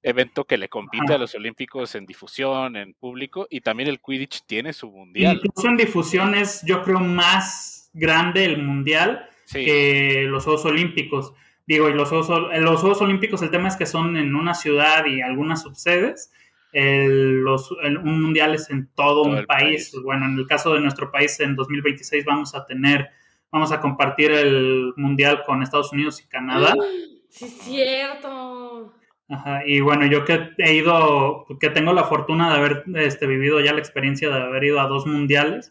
evento 0.03 0.45
que 0.45 0.59
le 0.59 0.69
compite 0.69 1.15
a 1.15 1.19
los 1.19 1.35
Olímpicos 1.35 1.95
en 1.95 2.07
difusión, 2.07 2.77
en 2.77 2.95
público, 2.95 3.47
y 3.51 3.61
también 3.61 3.89
el 3.89 4.01
Quidditch 4.01 4.43
tiene 4.47 4.73
su 4.73 4.91
mundial. 4.91 5.41
Incluso 5.43 5.69
en 5.69 5.77
difusión 5.77 6.35
es, 6.35 6.63
yo 6.65 6.83
creo, 6.83 7.01
más 7.01 7.91
grande 7.93 8.45
el 8.45 8.63
mundial 8.63 9.29
que 9.53 10.25
los 10.29 10.45
Juegos 10.45 10.65
Olímpicos. 10.65 11.33
Digo, 11.67 11.89
y 11.91 11.95
los 11.95 12.09
Juegos, 12.09 12.29
los 12.29 12.81
Juegos 12.81 13.01
Olímpicos, 13.03 13.43
el 13.43 13.51
tema 13.51 13.69
es 13.69 13.77
que 13.77 13.87
son 13.87 14.17
en 14.17 14.35
una 14.35 14.55
ciudad 14.55 15.05
y 15.05 15.21
algunas 15.21 15.63
subsedes. 15.63 16.33
El, 16.73 17.41
los, 17.41 17.71
un 17.71 18.23
mundial 18.23 18.55
es 18.55 18.69
en 18.71 18.89
todo, 18.95 19.23
un 19.23 19.47
país. 19.47 19.95
Bueno, 20.03 20.27
en 20.27 20.39
el 20.39 20.47
caso 20.47 20.75
de 20.75 20.81
nuestro 20.81 21.11
país, 21.11 21.39
en 21.41 21.57
2026 21.57 22.25
vamos 22.25 22.55
a 22.55 22.67
tener, 22.67 23.09
vamos 23.51 23.73
a 23.73 23.81
compartir 23.81 24.33
el 24.33 24.93
mundial 24.97 25.43
con 25.45 25.63
Estados 25.63 25.93
Unidos 25.93 26.21
y 26.21 26.29
Canadá. 26.29 26.75
Sí, 27.31 27.45
es 27.45 27.59
cierto. 27.59 28.95
Ajá, 29.29 29.61
y 29.67 29.81
bueno, 29.81 30.07
yo 30.07 30.25
que 30.25 30.49
he 30.57 30.73
ido, 30.73 31.45
que 31.61 31.69
tengo 31.69 31.93
la 31.93 32.05
fortuna 32.05 32.51
de 32.51 32.57
haber 32.57 32.85
este, 32.95 33.27
vivido 33.27 33.61
ya 33.61 33.75
la 33.75 33.81
experiencia 33.81 34.31
de 34.31 34.41
haber 34.41 34.65
ido 34.65 34.81
a 34.81 34.87
dos 34.87 35.07
mundiales, 35.07 35.71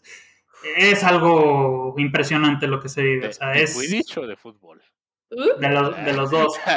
es 0.76 1.02
algo 1.02 1.96
impresionante 1.98 2.68
lo 2.68 2.80
que 2.80 2.88
se 2.88 3.02
vive. 3.02 3.26
o 3.26 3.32
sea, 3.32 3.48
¿De 3.48 3.64
es... 3.64 3.76
Quidditch 3.76 4.18
o 4.18 4.26
de 4.28 4.36
fútbol? 4.36 4.80
De 5.30 5.68
los, 5.68 6.04
de 6.04 6.12
los 6.12 6.30
dos. 6.30 6.54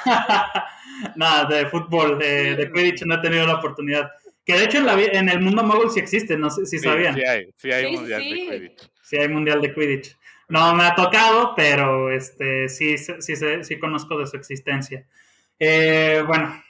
Nada, 1.16 1.44
de 1.44 1.66
fútbol, 1.66 2.18
de, 2.18 2.56
de 2.56 2.72
Quidditch 2.72 3.02
no 3.04 3.16
he 3.16 3.18
tenido 3.18 3.46
la 3.46 3.54
oportunidad. 3.54 4.10
Que 4.44 4.58
de 4.58 4.64
hecho 4.64 4.78
en, 4.78 4.86
la, 4.86 5.00
en 5.00 5.28
el 5.28 5.40
mundo 5.40 5.62
móvil 5.62 5.90
sí 5.90 6.00
existe, 6.00 6.36
no 6.36 6.50
sé 6.50 6.66
si 6.66 6.78
sabían. 6.78 7.14
Sí 7.14 7.22
hay, 7.24 7.48
sí 7.56 7.72
hay 7.72 7.96
mundial 7.96 8.20
de 8.20 8.26
Quidditch. 8.26 8.90
Sí 9.02 9.16
hay 9.16 9.28
mundial 9.28 9.62
de 9.62 9.74
Quidditch. 9.74 10.16
No 10.48 10.74
me 10.74 10.84
ha 10.84 10.94
tocado, 10.94 11.54
pero 11.54 12.10
este 12.10 12.68
sí, 12.68 12.98
sí, 12.98 13.14
sí, 13.18 13.34
sí 13.62 13.78
conozco 13.78 14.18
de 14.18 14.26
su 14.26 14.36
existencia. 14.36 15.06
Eh, 15.58 16.22
bueno, 16.26 16.62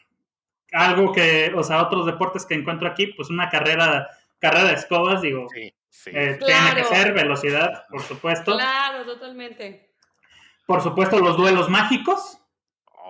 algo 0.73 1.13
que, 1.13 1.53
o 1.55 1.63
sea, 1.63 1.83
otros 1.83 2.07
deportes 2.07 2.47
que 2.47 2.55
encuentro 2.55 2.87
aquí, 2.87 3.09
pues 3.09 3.31
una 3.31 3.49
carrera, 3.49 4.09
carrera 4.39 4.69
de 4.69 4.75
escobas, 4.75 5.23
digo, 5.23 5.49
sí, 5.53 5.75
sí. 5.89 6.11
Eh, 6.13 6.39
tiene 6.45 6.75
que 6.77 6.85
ser 6.85 7.13
velocidad, 7.13 7.85
por 7.91 8.03
supuesto. 8.03 8.53
Claro, 8.53 9.05
totalmente. 9.05 9.91
Por 10.67 10.83
supuesto, 10.83 11.19
los 11.19 11.37
duelos 11.37 11.69
mágicos. 11.69 12.39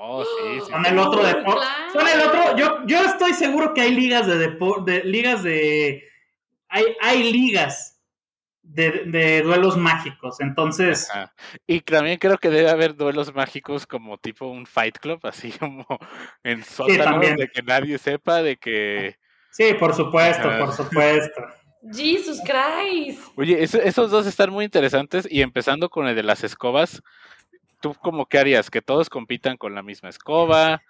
Oh, 0.06 0.24
sí, 0.24 0.60
sí. 0.60 0.70
Son 0.70 0.84
el 0.84 0.98
otro 0.98 1.24
deporte. 1.24 1.66
Son 1.92 2.06
el 2.06 2.20
otro. 2.20 2.56
Yo, 2.56 2.86
yo 2.86 3.04
estoy 3.04 3.32
seguro 3.32 3.72
que 3.72 3.80
hay 3.80 3.94
ligas 3.94 4.26
de 4.26 4.38
deporte, 4.38 4.92
de, 4.92 5.04
ligas 5.04 5.42
de. 5.42 6.04
Hay, 6.68 6.84
hay 7.00 7.32
ligas 7.32 8.00
de, 8.62 9.04
de, 9.06 9.42
duelos 9.42 9.76
mágicos. 9.78 10.40
Entonces. 10.40 11.08
Ajá. 11.10 11.32
Y 11.66 11.80
también 11.80 12.18
creo 12.18 12.36
que 12.36 12.50
debe 12.50 12.68
haber 12.70 12.96
duelos 12.96 13.34
mágicos 13.34 13.86
como 13.86 14.18
tipo 14.18 14.46
un 14.46 14.66
Fight 14.66 14.98
Club, 14.98 15.20
así 15.22 15.52
como 15.58 15.86
en 16.42 16.62
sótanos, 16.62 17.24
sí, 17.24 17.34
de 17.36 17.48
que 17.48 17.62
nadie 17.62 17.98
sepa, 17.98 18.42
de 18.42 18.56
que. 18.56 19.16
Sí, 19.50 19.74
por 19.74 19.94
supuesto, 19.94 20.48
Ajá. 20.48 20.66
por 20.66 20.72
supuesto. 20.72 21.42
Jesus 21.92 22.40
Christ. 22.42 23.20
Oye, 23.36 23.62
eso, 23.62 23.78
esos 23.80 24.10
dos 24.10 24.26
están 24.26 24.50
muy 24.50 24.64
interesantes 24.64 25.28
y 25.30 25.42
empezando 25.42 25.90
con 25.90 26.06
el 26.06 26.16
de 26.16 26.22
las 26.22 26.42
escobas, 26.42 27.02
¿tú 27.84 27.94
como 28.00 28.24
qué 28.24 28.38
harías? 28.38 28.70
¿Que 28.70 28.80
todos 28.80 29.10
compitan 29.10 29.58
con 29.58 29.74
la 29.74 29.82
misma 29.82 30.08
escoba? 30.08 30.80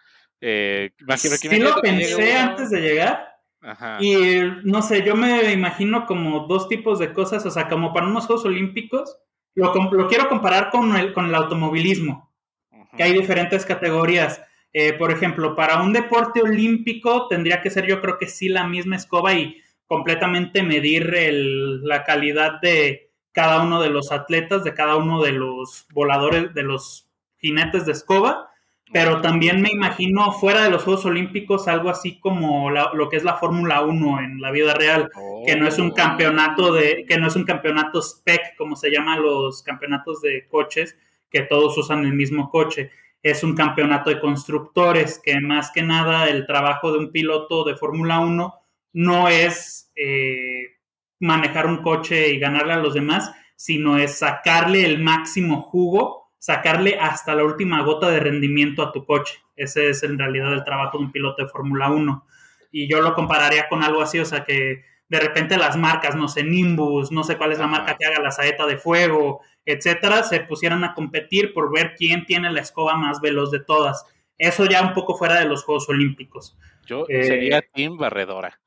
Eh, 0.40 0.92
sí 1.16 1.58
lo 1.58 1.74
pensé 1.80 2.36
antes 2.36 2.70
de 2.70 2.80
llegar. 2.80 3.34
Ajá. 3.60 3.98
Y 4.00 4.38
no 4.62 4.80
sé, 4.80 5.02
yo 5.02 5.16
me 5.16 5.52
imagino 5.52 6.06
como 6.06 6.46
dos 6.46 6.68
tipos 6.68 7.00
de 7.00 7.12
cosas, 7.12 7.44
o 7.46 7.50
sea, 7.50 7.68
como 7.68 7.92
para 7.92 8.06
unos 8.06 8.26
Juegos 8.26 8.44
Olímpicos, 8.44 9.18
lo, 9.56 9.74
lo 9.90 10.06
quiero 10.06 10.28
comparar 10.28 10.70
con 10.70 10.94
el, 10.96 11.12
con 11.12 11.26
el 11.26 11.34
automovilismo, 11.34 12.32
Ajá. 12.70 12.96
que 12.96 13.02
hay 13.02 13.12
diferentes 13.12 13.66
categorías. 13.66 14.40
Eh, 14.72 14.92
por 14.92 15.10
ejemplo, 15.10 15.56
para 15.56 15.82
un 15.82 15.92
deporte 15.92 16.42
olímpico 16.42 17.26
tendría 17.26 17.60
que 17.60 17.70
ser 17.70 17.88
yo 17.88 18.00
creo 18.00 18.18
que 18.18 18.28
sí 18.28 18.48
la 18.48 18.68
misma 18.68 18.94
escoba 18.94 19.34
y 19.34 19.60
completamente 19.86 20.62
medir 20.62 21.12
el, 21.12 21.82
la 21.82 22.04
calidad 22.04 22.60
de 22.60 23.03
cada 23.34 23.62
uno 23.62 23.82
de 23.82 23.90
los 23.90 24.12
atletas, 24.12 24.64
de 24.64 24.72
cada 24.74 24.96
uno 24.96 25.20
de 25.20 25.32
los 25.32 25.86
voladores, 25.92 26.54
de 26.54 26.62
los 26.62 27.10
jinetes 27.38 27.84
de 27.84 27.92
escoba, 27.92 28.50
pero 28.92 29.20
también 29.20 29.60
me 29.60 29.70
imagino 29.70 30.30
fuera 30.32 30.62
de 30.62 30.70
los 30.70 30.84
Juegos 30.84 31.04
Olímpicos 31.04 31.66
algo 31.66 31.90
así 31.90 32.20
como 32.20 32.70
la, 32.70 32.92
lo 32.94 33.08
que 33.08 33.16
es 33.16 33.24
la 33.24 33.34
Fórmula 33.34 33.82
1 33.82 34.20
en 34.20 34.40
la 34.40 34.52
vida 34.52 34.72
real, 34.74 35.10
oh. 35.16 35.42
que 35.44 35.56
no 35.56 35.66
es 35.66 35.78
un 35.78 35.90
campeonato 35.90 36.72
de 36.72 37.04
que 37.08 37.18
no 37.18 37.26
es 37.26 37.34
un 37.34 37.44
campeonato 37.44 38.00
spec 38.00 38.56
como 38.56 38.76
se 38.76 38.90
llama 38.90 39.18
los 39.18 39.64
campeonatos 39.64 40.20
de 40.20 40.46
coches, 40.48 40.96
que 41.28 41.42
todos 41.42 41.76
usan 41.76 42.04
el 42.04 42.12
mismo 42.12 42.50
coche. 42.50 42.92
Es 43.20 43.42
un 43.42 43.56
campeonato 43.56 44.10
de 44.10 44.20
constructores, 44.20 45.18
que 45.18 45.40
más 45.40 45.72
que 45.72 45.82
nada 45.82 46.28
el 46.28 46.46
trabajo 46.46 46.92
de 46.92 46.98
un 46.98 47.10
piloto 47.10 47.64
de 47.64 47.74
Fórmula 47.74 48.20
1 48.20 48.54
no 48.92 49.28
es 49.28 49.90
eh, 49.96 50.73
manejar 51.20 51.66
un 51.66 51.82
coche 51.82 52.30
y 52.30 52.38
ganarle 52.38 52.74
a 52.74 52.78
los 52.78 52.94
demás, 52.94 53.32
sino 53.56 53.98
es 53.98 54.18
sacarle 54.18 54.84
el 54.84 54.98
máximo 55.02 55.62
jugo, 55.62 56.32
sacarle 56.38 56.98
hasta 57.00 57.34
la 57.34 57.44
última 57.44 57.82
gota 57.82 58.10
de 58.10 58.20
rendimiento 58.20 58.82
a 58.82 58.92
tu 58.92 59.04
coche. 59.04 59.38
Ese 59.56 59.90
es 59.90 60.02
en 60.02 60.18
realidad 60.18 60.52
el 60.52 60.64
trabajo 60.64 60.98
de 60.98 61.04
un 61.04 61.12
piloto 61.12 61.42
de 61.42 61.48
Fórmula 61.48 61.90
1. 61.90 62.26
Y 62.72 62.88
yo 62.88 63.00
lo 63.00 63.14
compararía 63.14 63.68
con 63.68 63.82
algo 63.82 64.02
así, 64.02 64.18
o 64.18 64.24
sea 64.24 64.44
que 64.44 64.84
de 65.08 65.20
repente 65.20 65.56
las 65.56 65.76
marcas, 65.76 66.16
no 66.16 66.28
sé, 66.28 66.42
Nimbus, 66.42 67.12
no 67.12 67.22
sé 67.22 67.36
cuál 67.36 67.52
es 67.52 67.58
la 67.58 67.68
marca 67.68 67.96
que 67.96 68.06
haga 68.06 68.20
la 68.20 68.32
saeta 68.32 68.66
de 68.66 68.76
fuego, 68.76 69.40
etcétera, 69.64 70.24
se 70.24 70.40
pusieran 70.40 70.82
a 70.82 70.94
competir 70.94 71.54
por 71.54 71.72
ver 71.72 71.94
quién 71.96 72.26
tiene 72.26 72.50
la 72.50 72.60
escoba 72.60 72.96
más 72.96 73.20
veloz 73.20 73.50
de 73.50 73.60
todas. 73.60 74.04
Eso 74.36 74.64
ya 74.66 74.82
un 74.82 74.92
poco 74.92 75.14
fuera 75.14 75.38
de 75.38 75.46
los 75.46 75.62
Juegos 75.62 75.88
Olímpicos. 75.88 76.58
Yo 76.84 77.06
eh, 77.08 77.24
sería 77.24 77.62
Team 77.62 77.96
Barredora 77.96 78.58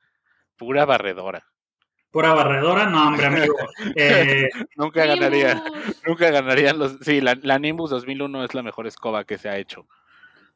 pura 0.58 0.84
barredora. 0.84 1.46
Pura 2.10 2.32
barredora, 2.32 2.86
no, 2.86 3.06
hombre, 3.06 3.26
amigo. 3.26 3.54
Eh, 3.96 4.48
nunca 4.76 5.04
ganaría, 5.04 5.62
nunca 6.06 6.30
ganarían 6.30 6.78
los. 6.78 6.96
Sí, 7.02 7.20
la, 7.20 7.38
la, 7.42 7.58
Nimbus 7.58 7.90
2001 7.90 8.44
es 8.44 8.54
la 8.54 8.62
mejor 8.62 8.86
escoba 8.86 9.24
que 9.24 9.38
se 9.38 9.48
ha 9.48 9.58
hecho. 9.58 9.86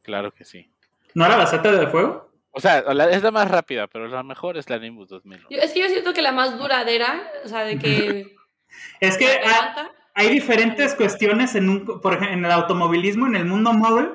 Claro 0.02 0.32
que 0.32 0.44
sí. 0.44 0.70
¿No 1.14 1.26
era 1.26 1.36
la 1.36 1.46
Z 1.46 1.70
de 1.70 1.86
fuego? 1.88 2.30
O 2.52 2.60
sea, 2.60 2.82
la, 2.94 3.10
es 3.10 3.22
la 3.22 3.30
más 3.30 3.50
rápida, 3.50 3.86
pero 3.86 4.08
la 4.08 4.22
mejor 4.22 4.56
es 4.56 4.68
la 4.70 4.78
Nimbus 4.78 5.08
2001. 5.08 5.48
Yo, 5.50 5.58
es 5.58 5.72
que 5.72 5.80
yo 5.80 5.88
siento 5.88 6.12
que 6.12 6.22
la 6.22 6.32
más 6.32 6.58
duradera, 6.58 7.22
o 7.44 7.48
sea, 7.48 7.64
de 7.64 7.78
que. 7.78 8.34
es 9.00 9.16
que 9.18 9.26
hay, 9.26 9.86
hay, 10.14 10.28
diferentes 10.30 10.94
cuestiones 10.94 11.54
en, 11.54 11.68
un, 11.68 12.00
por 12.00 12.14
ejemplo, 12.14 12.38
en 12.38 12.44
el 12.44 12.50
automovilismo, 12.50 13.26
en 13.26 13.36
el 13.36 13.44
mundo 13.44 13.72
móvil. 13.72 14.10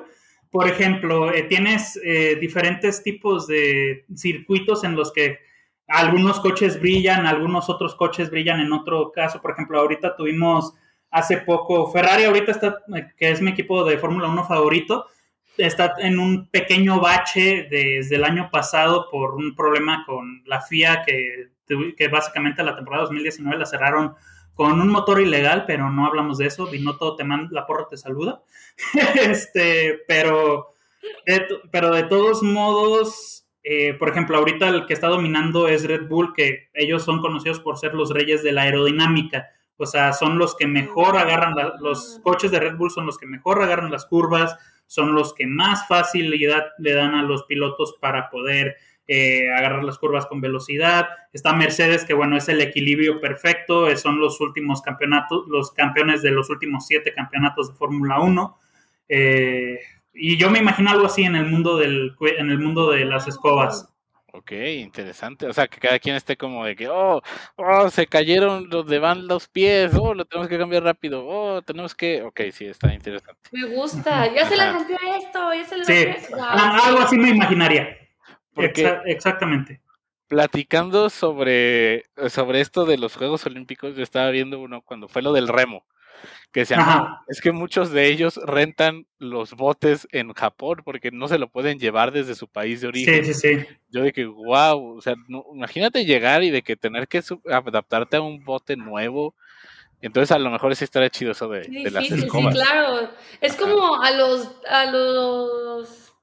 Por 0.50 0.66
ejemplo, 0.66 1.32
eh, 1.32 1.42
tienes 1.42 2.00
eh, 2.02 2.36
diferentes 2.40 3.02
tipos 3.02 3.46
de 3.46 4.06
circuitos 4.16 4.82
en 4.82 4.96
los 4.96 5.12
que 5.12 5.40
algunos 5.88 6.38
coches 6.40 6.80
brillan, 6.80 7.26
algunos 7.26 7.68
otros 7.68 7.94
coches 7.94 8.30
brillan 8.30 8.60
en 8.60 8.72
otro 8.72 9.10
caso. 9.10 9.40
Por 9.40 9.52
ejemplo, 9.52 9.80
ahorita 9.80 10.14
tuvimos 10.14 10.74
hace 11.10 11.38
poco, 11.38 11.90
Ferrari 11.90 12.24
ahorita 12.24 12.52
está, 12.52 12.78
que 13.16 13.30
es 13.30 13.40
mi 13.40 13.50
equipo 13.50 13.82
de 13.84 13.98
Fórmula 13.98 14.28
1 14.28 14.44
favorito, 14.44 15.06
está 15.56 15.94
en 15.98 16.18
un 16.18 16.48
pequeño 16.48 17.00
bache 17.00 17.66
desde 17.70 18.16
el 18.16 18.24
año 18.24 18.50
pasado 18.52 19.08
por 19.10 19.34
un 19.34 19.56
problema 19.56 20.04
con 20.06 20.42
la 20.44 20.60
FIA 20.60 21.02
que, 21.04 21.48
que 21.96 22.08
básicamente 22.08 22.62
la 22.62 22.76
temporada 22.76 23.04
2019 23.04 23.58
la 23.58 23.66
cerraron 23.66 24.14
con 24.58 24.80
un 24.80 24.88
motor 24.88 25.20
ilegal, 25.20 25.64
pero 25.66 25.88
no 25.88 26.04
hablamos 26.04 26.38
de 26.38 26.46
eso. 26.46 26.66
Binotto 26.66 27.14
te 27.14 27.22
manda, 27.22 27.48
la 27.52 27.64
porra 27.64 27.86
te 27.88 27.96
saluda. 27.96 28.42
este, 29.14 30.00
pero, 30.08 30.74
de, 31.24 31.46
pero 31.70 31.92
de 31.92 32.02
todos 32.02 32.42
modos, 32.42 33.46
eh, 33.70 33.92
por 33.92 34.08
ejemplo, 34.08 34.38
ahorita 34.38 34.66
el 34.70 34.86
que 34.86 34.94
está 34.94 35.08
dominando 35.08 35.68
es 35.68 35.86
Red 35.86 36.08
Bull, 36.08 36.32
que 36.32 36.70
ellos 36.72 37.02
son 37.02 37.20
conocidos 37.20 37.60
por 37.60 37.76
ser 37.76 37.92
los 37.92 38.14
reyes 38.14 38.42
de 38.42 38.52
la 38.52 38.62
aerodinámica. 38.62 39.50
O 39.76 39.84
sea, 39.84 40.14
son 40.14 40.38
los 40.38 40.56
que 40.56 40.66
mejor 40.66 41.18
agarran, 41.18 41.54
la, 41.54 41.74
los 41.78 42.18
coches 42.24 42.50
de 42.50 42.60
Red 42.60 42.76
Bull 42.76 42.90
son 42.90 43.04
los 43.04 43.18
que 43.18 43.26
mejor 43.26 43.62
agarran 43.62 43.90
las 43.90 44.06
curvas, 44.06 44.56
son 44.86 45.14
los 45.14 45.34
que 45.34 45.46
más 45.46 45.86
facilidad 45.86 46.64
le 46.78 46.94
dan 46.94 47.14
a 47.14 47.22
los 47.22 47.42
pilotos 47.42 47.98
para 48.00 48.30
poder 48.30 48.78
eh, 49.06 49.52
agarrar 49.52 49.84
las 49.84 49.98
curvas 49.98 50.24
con 50.24 50.40
velocidad. 50.40 51.06
Está 51.34 51.52
Mercedes, 51.52 52.06
que 52.06 52.14
bueno, 52.14 52.38
es 52.38 52.48
el 52.48 52.62
equilibrio 52.62 53.20
perfecto, 53.20 53.94
son 53.98 54.18
los 54.18 54.40
últimos 54.40 54.80
campeonatos, 54.80 55.46
los 55.46 55.72
campeones 55.72 56.22
de 56.22 56.30
los 56.30 56.48
últimos 56.48 56.86
siete 56.86 57.12
campeonatos 57.12 57.68
de 57.68 57.74
Fórmula 57.74 58.18
1. 58.18 58.58
Eh, 59.10 59.78
y 60.18 60.36
yo 60.36 60.50
me 60.50 60.58
imagino 60.58 60.90
algo 60.90 61.06
así 61.06 61.22
en 61.22 61.36
el 61.36 61.46
mundo 61.46 61.76
del 61.76 62.14
en 62.20 62.50
el 62.50 62.58
mundo 62.58 62.90
de 62.90 63.04
las 63.04 63.28
escobas. 63.28 63.88
Ok, 64.32 64.52
interesante. 64.52 65.46
O 65.46 65.52
sea, 65.52 65.66
que 65.68 65.80
cada 65.80 65.98
quien 65.98 66.14
esté 66.14 66.36
como 66.36 66.64
de 66.64 66.76
que, 66.76 66.88
oh, 66.88 67.22
oh, 67.56 67.90
se 67.90 68.06
cayeron 68.06 68.68
los 68.68 68.86
de 68.86 68.98
van 68.98 69.26
los 69.26 69.48
pies, 69.48 69.92
oh, 69.98 70.12
lo 70.12 70.26
tenemos 70.26 70.48
que 70.48 70.58
cambiar 70.58 70.82
rápido, 70.82 71.26
oh, 71.26 71.62
tenemos 71.62 71.94
que. 71.94 72.22
Ok, 72.22 72.42
sí, 72.52 72.66
está 72.66 72.92
interesante. 72.92 73.48
Me 73.52 73.66
gusta, 73.74 74.32
ya 74.32 74.46
se 74.46 74.56
le 74.56 74.70
rompió 74.70 74.96
esto, 75.18 75.54
ya 75.54 75.64
se 75.64 75.78
le 75.78 75.84
sí. 75.84 76.04
rompió 76.04 76.36
wow. 76.36 76.46
Algo 76.84 77.00
así 77.00 77.16
me 77.16 77.30
imaginaría. 77.30 77.96
Exa 78.56 79.02
exactamente. 79.06 79.80
Platicando 80.26 81.08
sobre, 81.08 82.04
sobre 82.28 82.60
esto 82.60 82.84
de 82.84 82.98
los 82.98 83.16
Juegos 83.16 83.46
Olímpicos, 83.46 83.96
yo 83.96 84.02
estaba 84.02 84.30
viendo 84.30 84.60
uno 84.60 84.82
cuando 84.82 85.08
fue 85.08 85.22
lo 85.22 85.32
del 85.32 85.48
remo 85.48 85.86
que 86.52 86.64
se 86.64 86.74
llama, 86.74 87.24
es 87.28 87.40
que 87.40 87.52
muchos 87.52 87.90
de 87.90 88.06
ellos 88.06 88.40
rentan 88.44 89.06
los 89.18 89.54
botes 89.54 90.08
en 90.12 90.32
Japón 90.32 90.82
porque 90.84 91.10
no 91.10 91.28
se 91.28 91.38
lo 91.38 91.48
pueden 91.48 91.78
llevar 91.78 92.10
desde 92.10 92.34
su 92.34 92.48
país 92.48 92.80
de 92.80 92.88
origen. 92.88 93.24
Sí, 93.24 93.34
sí, 93.34 93.56
sí. 93.56 93.66
Yo 93.90 94.02
de 94.02 94.12
que, 94.12 94.24
wow, 94.24 94.96
o 94.96 95.00
sea, 95.00 95.14
no, 95.28 95.44
imagínate 95.54 96.04
llegar 96.04 96.42
y 96.42 96.50
de 96.50 96.62
que 96.62 96.76
tener 96.76 97.06
que 97.08 97.22
adaptarte 97.50 98.16
a 98.16 98.22
un 98.22 98.44
bote 98.44 98.76
nuevo 98.76 99.34
Entonces 100.00 100.30
a 100.32 100.38
lo 100.38 100.50
mejor 100.50 100.74
sí 100.74 100.84
estaría 100.84 101.10
chido 101.10 101.32
eso 101.32 101.48
de, 101.48 101.68
las 101.90 102.10
escobas. 102.10 102.54
Sí, 102.54 102.60
claro. 102.60 103.10
Es 103.40 103.56
como 103.56 104.00
a 104.02 104.10
los, 104.12 104.50
a 104.68 104.86
los 104.86 106.14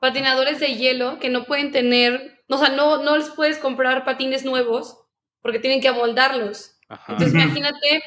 patinadores 0.00 0.60
de 0.60 0.74
hielo 0.74 1.18
que 1.20 1.30
no 1.30 1.44
pueden 1.44 1.70
tener, 1.70 2.42
o 2.48 2.58
sea, 2.58 2.70
no, 2.70 3.02
no 3.02 3.16
les 3.16 3.30
puedes 3.30 3.58
comprar 3.58 4.04
patines 4.04 4.44
nuevos 4.44 4.98
porque 5.42 5.58
tienen 5.58 5.80
que 5.80 5.88
amoldarlos. 5.88 6.76
Entonces 7.08 7.34
imagínate, 7.34 8.02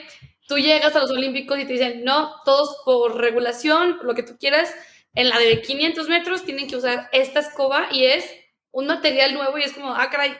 tú 0.47 0.57
llegas 0.57 0.95
a 0.95 0.99
los 0.99 1.11
Olímpicos 1.11 1.59
y 1.59 1.65
te 1.65 1.73
dicen, 1.73 2.03
no, 2.03 2.33
todos 2.45 2.81
por 2.85 3.17
regulación, 3.17 3.99
lo 4.03 4.13
que 4.13 4.23
tú 4.23 4.37
quieras, 4.37 4.73
en 5.15 5.29
la 5.29 5.37
de 5.37 5.61
500 5.61 6.09
metros 6.09 6.43
tienen 6.43 6.67
que 6.67 6.75
usar 6.75 7.09
esta 7.11 7.39
escoba 7.39 7.87
y 7.91 8.05
es 8.05 8.29
un 8.71 8.87
material 8.87 9.33
nuevo 9.33 9.57
y 9.57 9.63
es 9.63 9.73
como, 9.73 9.93
ah, 9.93 10.09
caray. 10.09 10.35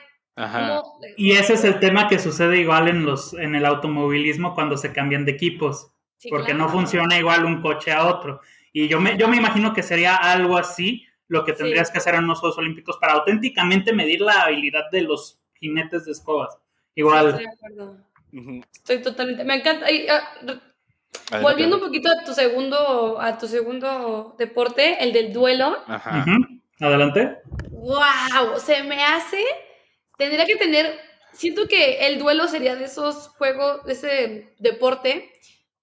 Y 1.16 1.32
ese 1.32 1.54
es 1.54 1.64
el 1.64 1.78
tema 1.78 2.08
que 2.08 2.18
sucede 2.18 2.58
igual 2.58 2.88
en, 2.88 3.04
los, 3.06 3.34
en 3.34 3.54
el 3.54 3.64
automovilismo 3.64 4.54
cuando 4.54 4.76
se 4.76 4.92
cambian 4.92 5.24
de 5.24 5.32
equipos, 5.32 5.92
porque 6.28 6.54
no 6.54 6.68
funciona 6.68 7.16
igual 7.18 7.44
un 7.44 7.62
coche 7.62 7.92
a 7.92 8.06
otro. 8.06 8.40
Y 8.72 8.88
yo 8.88 9.00
me, 9.00 9.16
yo 9.16 9.28
me 9.28 9.36
imagino 9.36 9.72
que 9.72 9.84
sería 9.84 10.16
algo 10.16 10.56
así 10.56 11.06
lo 11.28 11.44
que 11.44 11.52
tendrías 11.52 11.90
que 11.90 11.98
hacer 11.98 12.16
en 12.16 12.26
los 12.26 12.40
Juegos 12.40 12.58
Olímpicos 12.58 12.98
para 12.98 13.14
auténticamente 13.14 13.92
medir 13.92 14.20
la 14.20 14.42
habilidad 14.42 14.90
de 14.90 15.02
los 15.02 15.40
jinetes 15.54 16.04
de 16.04 16.12
escobas. 16.12 16.58
Igual. 16.96 17.28
estoy 17.28 17.46
Estoy 18.72 19.02
totalmente. 19.02 19.44
Me 19.44 19.56
encanta. 19.56 19.86
Ah, 21.30 21.40
volviendo 21.40 21.76
un 21.76 21.82
poquito 21.82 22.08
a 22.10 22.24
tu 22.24 22.34
segundo, 22.34 23.20
a 23.20 23.38
tu 23.38 23.46
segundo 23.46 24.34
deporte, 24.38 25.02
el 25.02 25.12
del 25.12 25.32
duelo. 25.32 25.76
Ajá. 25.86 26.24
Adelante. 26.80 27.38
¡Wow! 27.70 28.58
Se 28.58 28.82
me 28.82 29.02
hace. 29.02 29.42
Tendría 30.18 30.46
que 30.46 30.56
tener. 30.56 30.98
Siento 31.32 31.66
que 31.66 32.06
el 32.06 32.18
duelo 32.18 32.46
sería 32.46 32.76
de 32.76 32.84
esos 32.84 33.28
juegos, 33.28 33.84
de 33.84 33.92
ese 33.92 34.54
deporte 34.58 35.32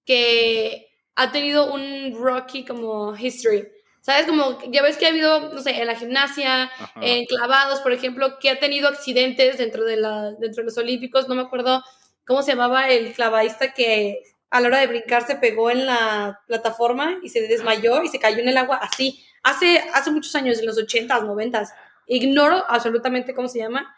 que 0.04 0.88
ha 1.14 1.30
tenido 1.30 1.72
un 1.72 2.14
rocky 2.18 2.64
como 2.64 3.16
history. 3.16 3.68
¿Sabes? 4.00 4.26
Como 4.26 4.58
ya 4.72 4.82
ves 4.82 4.96
que 4.96 5.06
ha 5.06 5.10
habido, 5.10 5.52
no 5.52 5.60
sé, 5.60 5.80
en 5.80 5.86
la 5.86 5.94
gimnasia, 5.94 6.72
en 7.00 7.24
clavados, 7.26 7.80
por 7.80 7.92
ejemplo, 7.92 8.38
que 8.40 8.50
ha 8.50 8.58
tenido 8.58 8.88
accidentes 8.88 9.58
dentro 9.58 9.84
de, 9.84 9.96
la, 9.96 10.32
dentro 10.32 10.62
de 10.62 10.64
los 10.64 10.76
Olímpicos. 10.76 11.28
No 11.28 11.36
me 11.36 11.42
acuerdo 11.42 11.84
cómo 12.26 12.42
se 12.42 12.52
llamaba 12.52 12.88
el 12.88 13.12
clavadista 13.12 13.72
que 13.72 14.22
a 14.50 14.60
la 14.60 14.68
hora 14.68 14.80
de 14.80 14.86
brincar 14.86 15.26
se 15.26 15.36
pegó 15.36 15.70
en 15.70 15.86
la 15.86 16.40
plataforma 16.46 17.18
y 17.22 17.30
se 17.30 17.40
desmayó 17.40 18.02
y 18.02 18.08
se 18.08 18.18
cayó 18.18 18.38
en 18.38 18.48
el 18.48 18.58
agua 18.58 18.76
así. 18.76 19.24
Hace, 19.42 19.78
hace 19.94 20.10
muchos 20.10 20.34
años, 20.34 20.58
en 20.58 20.66
los 20.66 20.78
80s, 20.78 21.08
90s. 21.08 21.70
Ignoro 22.06 22.62
absolutamente 22.68 23.34
cómo 23.34 23.48
se 23.48 23.60
llama, 23.60 23.96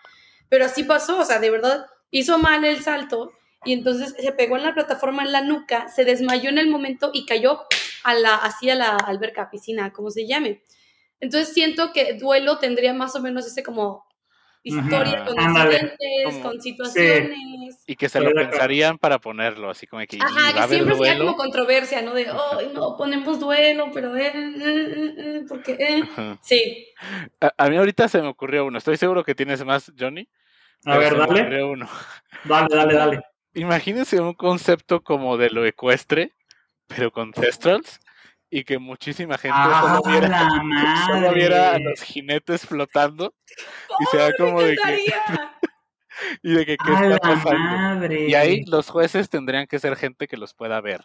pero 0.49 0.65
así 0.65 0.85
pasó. 0.85 1.19
O 1.19 1.25
sea, 1.25 1.41
de 1.41 1.51
verdad, 1.51 1.87
hizo 2.11 2.39
mal 2.39 2.65
el 2.65 2.83
salto 2.83 3.33
y 3.65 3.73
entonces 3.73 4.15
se 4.17 4.33
pegó 4.33 4.57
en 4.57 4.63
la 4.63 4.75
plataforma 4.75 5.25
en 5.25 5.33
la 5.33 5.41
nuca, 5.41 5.89
se 5.89 6.05
desmayó 6.05 6.51
en 6.51 6.59
el 6.59 6.69
momento 6.69 7.11
y 7.13 7.27
cayó 7.27 7.63
a 8.05 8.15
la, 8.15 8.37
así 8.37 8.71
a 8.71 8.77
la 8.77 8.97
alberca, 8.97 9.51
piscina, 9.51 9.93
como 9.93 10.11
se 10.11 10.27
llame. 10.27 10.63
Entonces 11.19 11.53
siento 11.53 11.93
que 11.93 12.15
duelo 12.15 12.59
tendría 12.59 12.93
más 12.93 13.17
o 13.17 13.21
menos 13.21 13.47
ese 13.47 13.63
como 13.63 14.07
historia 14.65 15.25
con 15.25 15.39
accidentes, 15.39 16.39
con 16.43 16.61
situaciones. 16.61 17.85
Y 17.87 17.97
que 17.97 18.09
se 18.09 18.21
lo 18.21 18.33
pensarían 18.33 18.99
para 18.99 19.19
ponerlo, 19.19 19.71
así 19.71 19.87
como 19.87 20.05
que. 20.07 20.19
Ajá, 20.21 20.63
que 20.67 20.75
siempre 20.75 20.97
sea 20.97 21.19
como 21.19 21.37
controversia, 21.37 22.03
¿no? 22.03 22.15
De, 22.15 22.31
oh, 22.31 22.63
no, 22.73 22.97
ponemos 22.97 23.39
duelo, 23.39 23.91
pero, 23.93 24.17
eh, 24.17 24.33
eh, 24.35 25.15
eh, 25.17 25.43
porque, 25.49 25.77
eh. 25.79 26.03
Sí. 26.41 26.89
A, 27.41 27.69
mí 27.69 27.77
ahorita 27.77 28.09
se 28.09 28.23
me 28.23 28.29
ocurrió 28.29 28.65
uno, 28.65 28.79
estoy 28.79 28.97
seguro 28.97 29.23
que 29.23 29.35
tienes 29.35 29.65
más, 29.65 29.93
Johnny. 29.99 30.29
A 30.87 30.97
ver, 30.99 31.17
dale. 31.17 31.63
Uno. 31.63 31.89
Dale, 32.45 32.69
dale, 32.75 32.95
dale. 32.95 33.21
Imagínense 33.55 34.21
un 34.21 34.35
concepto 34.35 35.03
como 35.03 35.37
de 35.37 35.51
lo 35.51 35.65
ecuestre, 35.65 36.33
pero 36.89 37.13
con 37.13 37.33
Thestrals 37.33 38.01
y 38.55 38.63
que 38.63 38.79
muchísima 38.79 39.37
gente 39.37 39.59
ah, 39.61 40.01
solo, 40.01 41.33
viera, 41.33 41.73
a 41.75 41.79
los 41.81 42.01
jinetes 42.03 42.65
flotando 42.65 43.35
y 43.99 44.17
se 44.17 44.33
como 44.39 44.63
de 44.63 44.77
que 44.77 45.13
y 46.45 46.55
de 46.55 46.65
que 46.65 46.77
qué 46.77 46.93
está 46.93 47.19
pasando. 47.19 48.15
Y 48.15 48.33
ahí 48.35 48.65
los 48.67 48.89
jueces 48.91 49.29
tendrían 49.29 49.67
que 49.67 49.81
ser 49.81 49.97
gente 49.97 50.29
que 50.29 50.37
los 50.37 50.55
pueda 50.55 50.81
ver. 50.81 51.05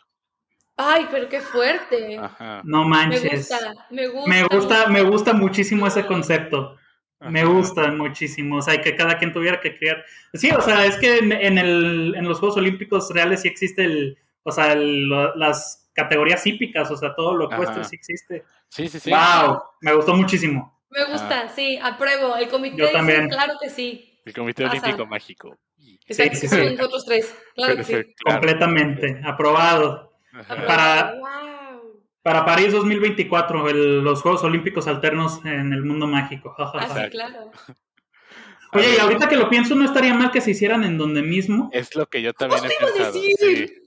Ay, 0.78 1.08
pero 1.10 1.28
qué 1.28 1.42
fuerte. 1.42 2.22
No 2.66 2.84
manches. 2.84 3.24
Me 3.24 3.36
gusta, 3.36 3.74
me 3.90 4.08
gusta. 4.08 4.30
Me 4.30 4.44
gusta, 4.44 4.88
me 4.88 5.02
gusta 5.02 5.34
muchísimo 5.34 5.88
ese 5.88 6.06
concepto. 6.06 6.78
Me 7.20 7.44
gusta 7.46 7.92
muchísimo, 7.92 8.58
o 8.58 8.62
sea, 8.62 8.80
que 8.80 8.96
cada 8.96 9.18
quien 9.18 9.34
tuviera 9.34 9.60
que 9.60 9.76
crear. 9.76 10.06
Sí, 10.36 10.52
o 10.52 10.62
sea, 10.62 10.86
es 10.86 10.98
que 10.98 11.18
en, 11.18 11.58
el, 11.58 12.14
en 12.16 12.26
los 12.26 12.40
Juegos 12.40 12.58
Olímpicos 12.58 13.10
reales 13.12 13.42
sí 13.42 13.48
existe 13.48 13.84
el, 13.84 14.18
o 14.44 14.52
sea, 14.52 14.76
las 14.76 15.79
categorías 16.00 16.46
hípicas, 16.46 16.90
o 16.90 16.96
sea, 16.96 17.14
todo 17.14 17.36
lo 17.36 17.46
opuesto 17.48 17.84
sí 17.84 17.96
existe. 17.96 18.44
Sí, 18.70 18.88
sí, 18.88 19.00
sí. 19.00 19.12
¡Wow! 19.12 19.62
Me 19.82 19.94
gustó 19.94 20.16
muchísimo. 20.16 20.80
Me 20.90 21.06
gusta, 21.06 21.44
ah. 21.46 21.50
sí, 21.50 21.78
apruebo. 21.82 22.36
El 22.36 22.48
comité 22.48 22.78
Yo 22.78 22.92
también. 22.92 23.30
claro 23.30 23.54
que 23.62 23.70
sí. 23.70 24.20
El 24.26 24.34
Comité 24.34 24.66
Olímpico 24.66 25.06
Mágico. 25.06 25.58
Exacto, 26.06 26.38
sí, 26.38 26.48
sí, 26.48 26.76
nosotros 26.76 27.06
tres. 27.06 27.36
Claro 27.56 27.76
que 27.76 27.84
sí. 27.84 27.96
Completamente, 28.24 29.22
aprobado. 29.24 30.14
Para, 30.68 31.16
para 32.22 32.46
París 32.46 32.72
2024, 32.72 33.74
los 33.74 34.22
Juegos 34.22 34.44
Olímpicos 34.44 34.88
alternos 34.88 35.44
en 35.46 35.74
el 35.74 35.84
mundo 35.84 36.08
mágico. 36.08 36.56
ah, 36.58 37.08
claro. 37.12 37.52
Oye, 38.74 38.96
y 38.96 39.00
ahorita 39.00 39.28
que 39.28 39.36
lo 39.36 39.50
pienso, 39.50 39.74
no 39.74 39.86
estaría 39.86 40.14
mal 40.14 40.32
que 40.32 40.42
se 40.42 40.52
hicieran 40.52 40.84
en 40.84 40.98
donde 40.98 41.24
mismo. 41.24 41.70
Es 41.74 41.96
lo 41.96 42.08
que 42.08 42.22
yo 42.22 42.34
también 42.34 42.66
he 42.66 42.86
pensado. 42.86 43.14
Sí. 43.14 43.79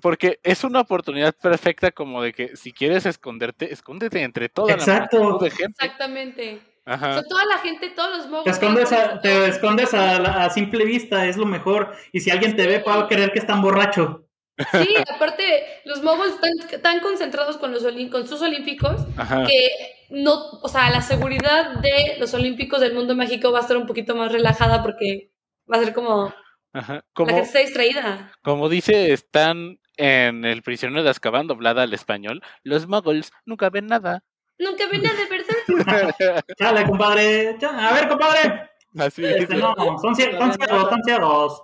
Porque 0.00 0.40
es 0.42 0.64
una 0.64 0.80
oportunidad 0.80 1.34
perfecta 1.34 1.90
como 1.90 2.22
de 2.22 2.32
que 2.32 2.56
si 2.56 2.72
quieres 2.72 3.06
esconderte, 3.06 3.72
escóndete 3.72 4.22
entre 4.22 4.48
toda 4.48 4.72
Exacto. 4.74 5.38
la 5.38 5.44
de 5.44 5.50
gente. 5.50 5.84
Exactamente. 5.84 6.60
Ajá. 6.84 7.10
O 7.10 7.12
sea, 7.12 7.22
toda 7.22 7.44
la 7.44 7.58
gente, 7.58 7.90
todos 7.90 8.16
los 8.16 8.28
mogos. 8.28 8.44
Te 8.44 8.50
escondes, 8.50 8.92
a, 8.92 9.20
te 9.20 9.46
escondes 9.48 9.94
a, 9.94 10.44
a, 10.44 10.50
simple 10.50 10.84
vista, 10.84 11.26
es 11.26 11.36
lo 11.36 11.46
mejor. 11.46 11.94
Y 12.12 12.20
si 12.20 12.30
alguien 12.30 12.56
te 12.56 12.66
ve, 12.66 12.80
puede 12.80 13.06
creer 13.06 13.32
que 13.32 13.38
están 13.38 13.62
borracho. 13.62 14.26
Sí, 14.72 14.94
aparte, 15.14 15.64
los 15.84 16.02
moguls 16.02 16.34
están 16.34 16.82
tan 16.82 17.00
concentrados 17.00 17.56
con, 17.56 17.72
los, 17.72 17.82
con 18.10 18.26
sus 18.26 18.42
olímpicos 18.42 19.06
que 19.46 19.68
no, 20.10 20.50
o 20.62 20.68
sea, 20.68 20.90
la 20.90 21.00
seguridad 21.00 21.76
de 21.80 22.16
los 22.18 22.34
olímpicos 22.34 22.80
del 22.80 22.94
mundo 22.94 23.14
mágico 23.14 23.52
va 23.52 23.58
a 23.58 23.62
estar 23.62 23.76
un 23.76 23.86
poquito 23.86 24.14
más 24.14 24.32
relajada 24.32 24.82
porque 24.82 25.32
va 25.70 25.78
a 25.78 25.84
ser 25.84 25.94
como, 25.94 26.34
Ajá. 26.72 27.04
como 27.14 27.30
la 27.30 27.36
gente 27.36 27.46
está 27.46 27.58
distraída. 27.60 28.32
Como 28.42 28.68
dice, 28.68 29.12
están 29.12 29.78
en 30.00 30.46
El 30.46 30.62
prisionero 30.62 31.02
de 31.02 31.10
Azkaban 31.10 31.46
doblada 31.46 31.82
al 31.82 31.92
español, 31.92 32.42
los 32.62 32.88
muggles 32.88 33.32
nunca 33.44 33.68
ven 33.68 33.86
nada. 33.86 34.24
Nunca 34.58 34.88
ven 34.88 35.02
nada, 35.02 35.18
¿verdad? 35.28 36.44
Chale, 36.58 36.84
compadre. 36.86 37.56
A 37.62 37.94
ver, 37.94 38.08
compadre. 38.08 38.70
Así 38.98 39.24
este, 39.24 39.56
no, 39.56 39.74
son, 40.00 40.16
ciegos, 40.16 40.56
son 40.88 41.02
ciegos. 41.04 41.62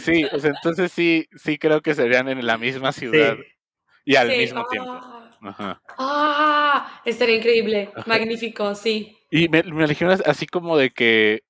Sí, 0.00 0.24
pues 0.30 0.44
entonces 0.44 0.92
sí, 0.92 1.28
sí 1.34 1.58
creo 1.58 1.82
que 1.82 1.94
serían 1.94 2.28
en 2.28 2.46
la 2.46 2.56
misma 2.56 2.92
ciudad 2.92 3.36
y 4.04 4.14
al 4.16 4.28
mismo 4.28 4.64
tiempo. 4.68 4.92
Ah. 4.92 5.20
Ajá. 5.42 5.82
Ah, 5.98 7.02
estaría 7.04 7.36
increíble, 7.36 7.90
magnífico, 8.06 8.74
sí. 8.74 9.18
Y 9.30 9.48
me, 9.48 9.62
me 9.64 9.84
así 10.24 10.46
como 10.46 10.76
de 10.76 10.90
que, 10.90 11.42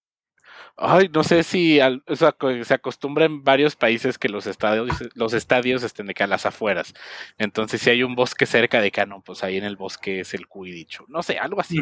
ay, 0.77 1.11
no 1.13 1.25
sé 1.25 1.43
si 1.43 1.81
o 1.81 2.17
sea, 2.17 2.35
se 2.63 2.75
acostumbra 2.75 3.25
en 3.25 3.45
varios 3.45 3.77
países 3.77 4.19
que 4.19 4.29
los 4.29 4.47
estadios, 4.47 4.89
los 5.15 5.33
estadios 5.33 5.83
estén 5.83 6.07
de 6.07 6.15
que 6.15 6.25
a 6.25 6.27
las 6.27 6.47
afueras. 6.47 6.95
Entonces, 7.39 7.81
si 7.81 7.91
hay 7.91 8.03
un 8.03 8.15
bosque 8.15 8.47
cerca 8.47 8.81
de 8.81 8.91
Cano, 8.91 9.23
pues 9.25 9.45
ahí 9.45 9.57
en 9.57 9.65
el 9.65 9.77
bosque 9.77 10.21
es 10.21 10.35
el 10.35 10.47
Quidditch. 10.49 11.03
No 11.09 11.23
sé, 11.23 11.39
algo 11.39 11.61
así. 11.61 11.79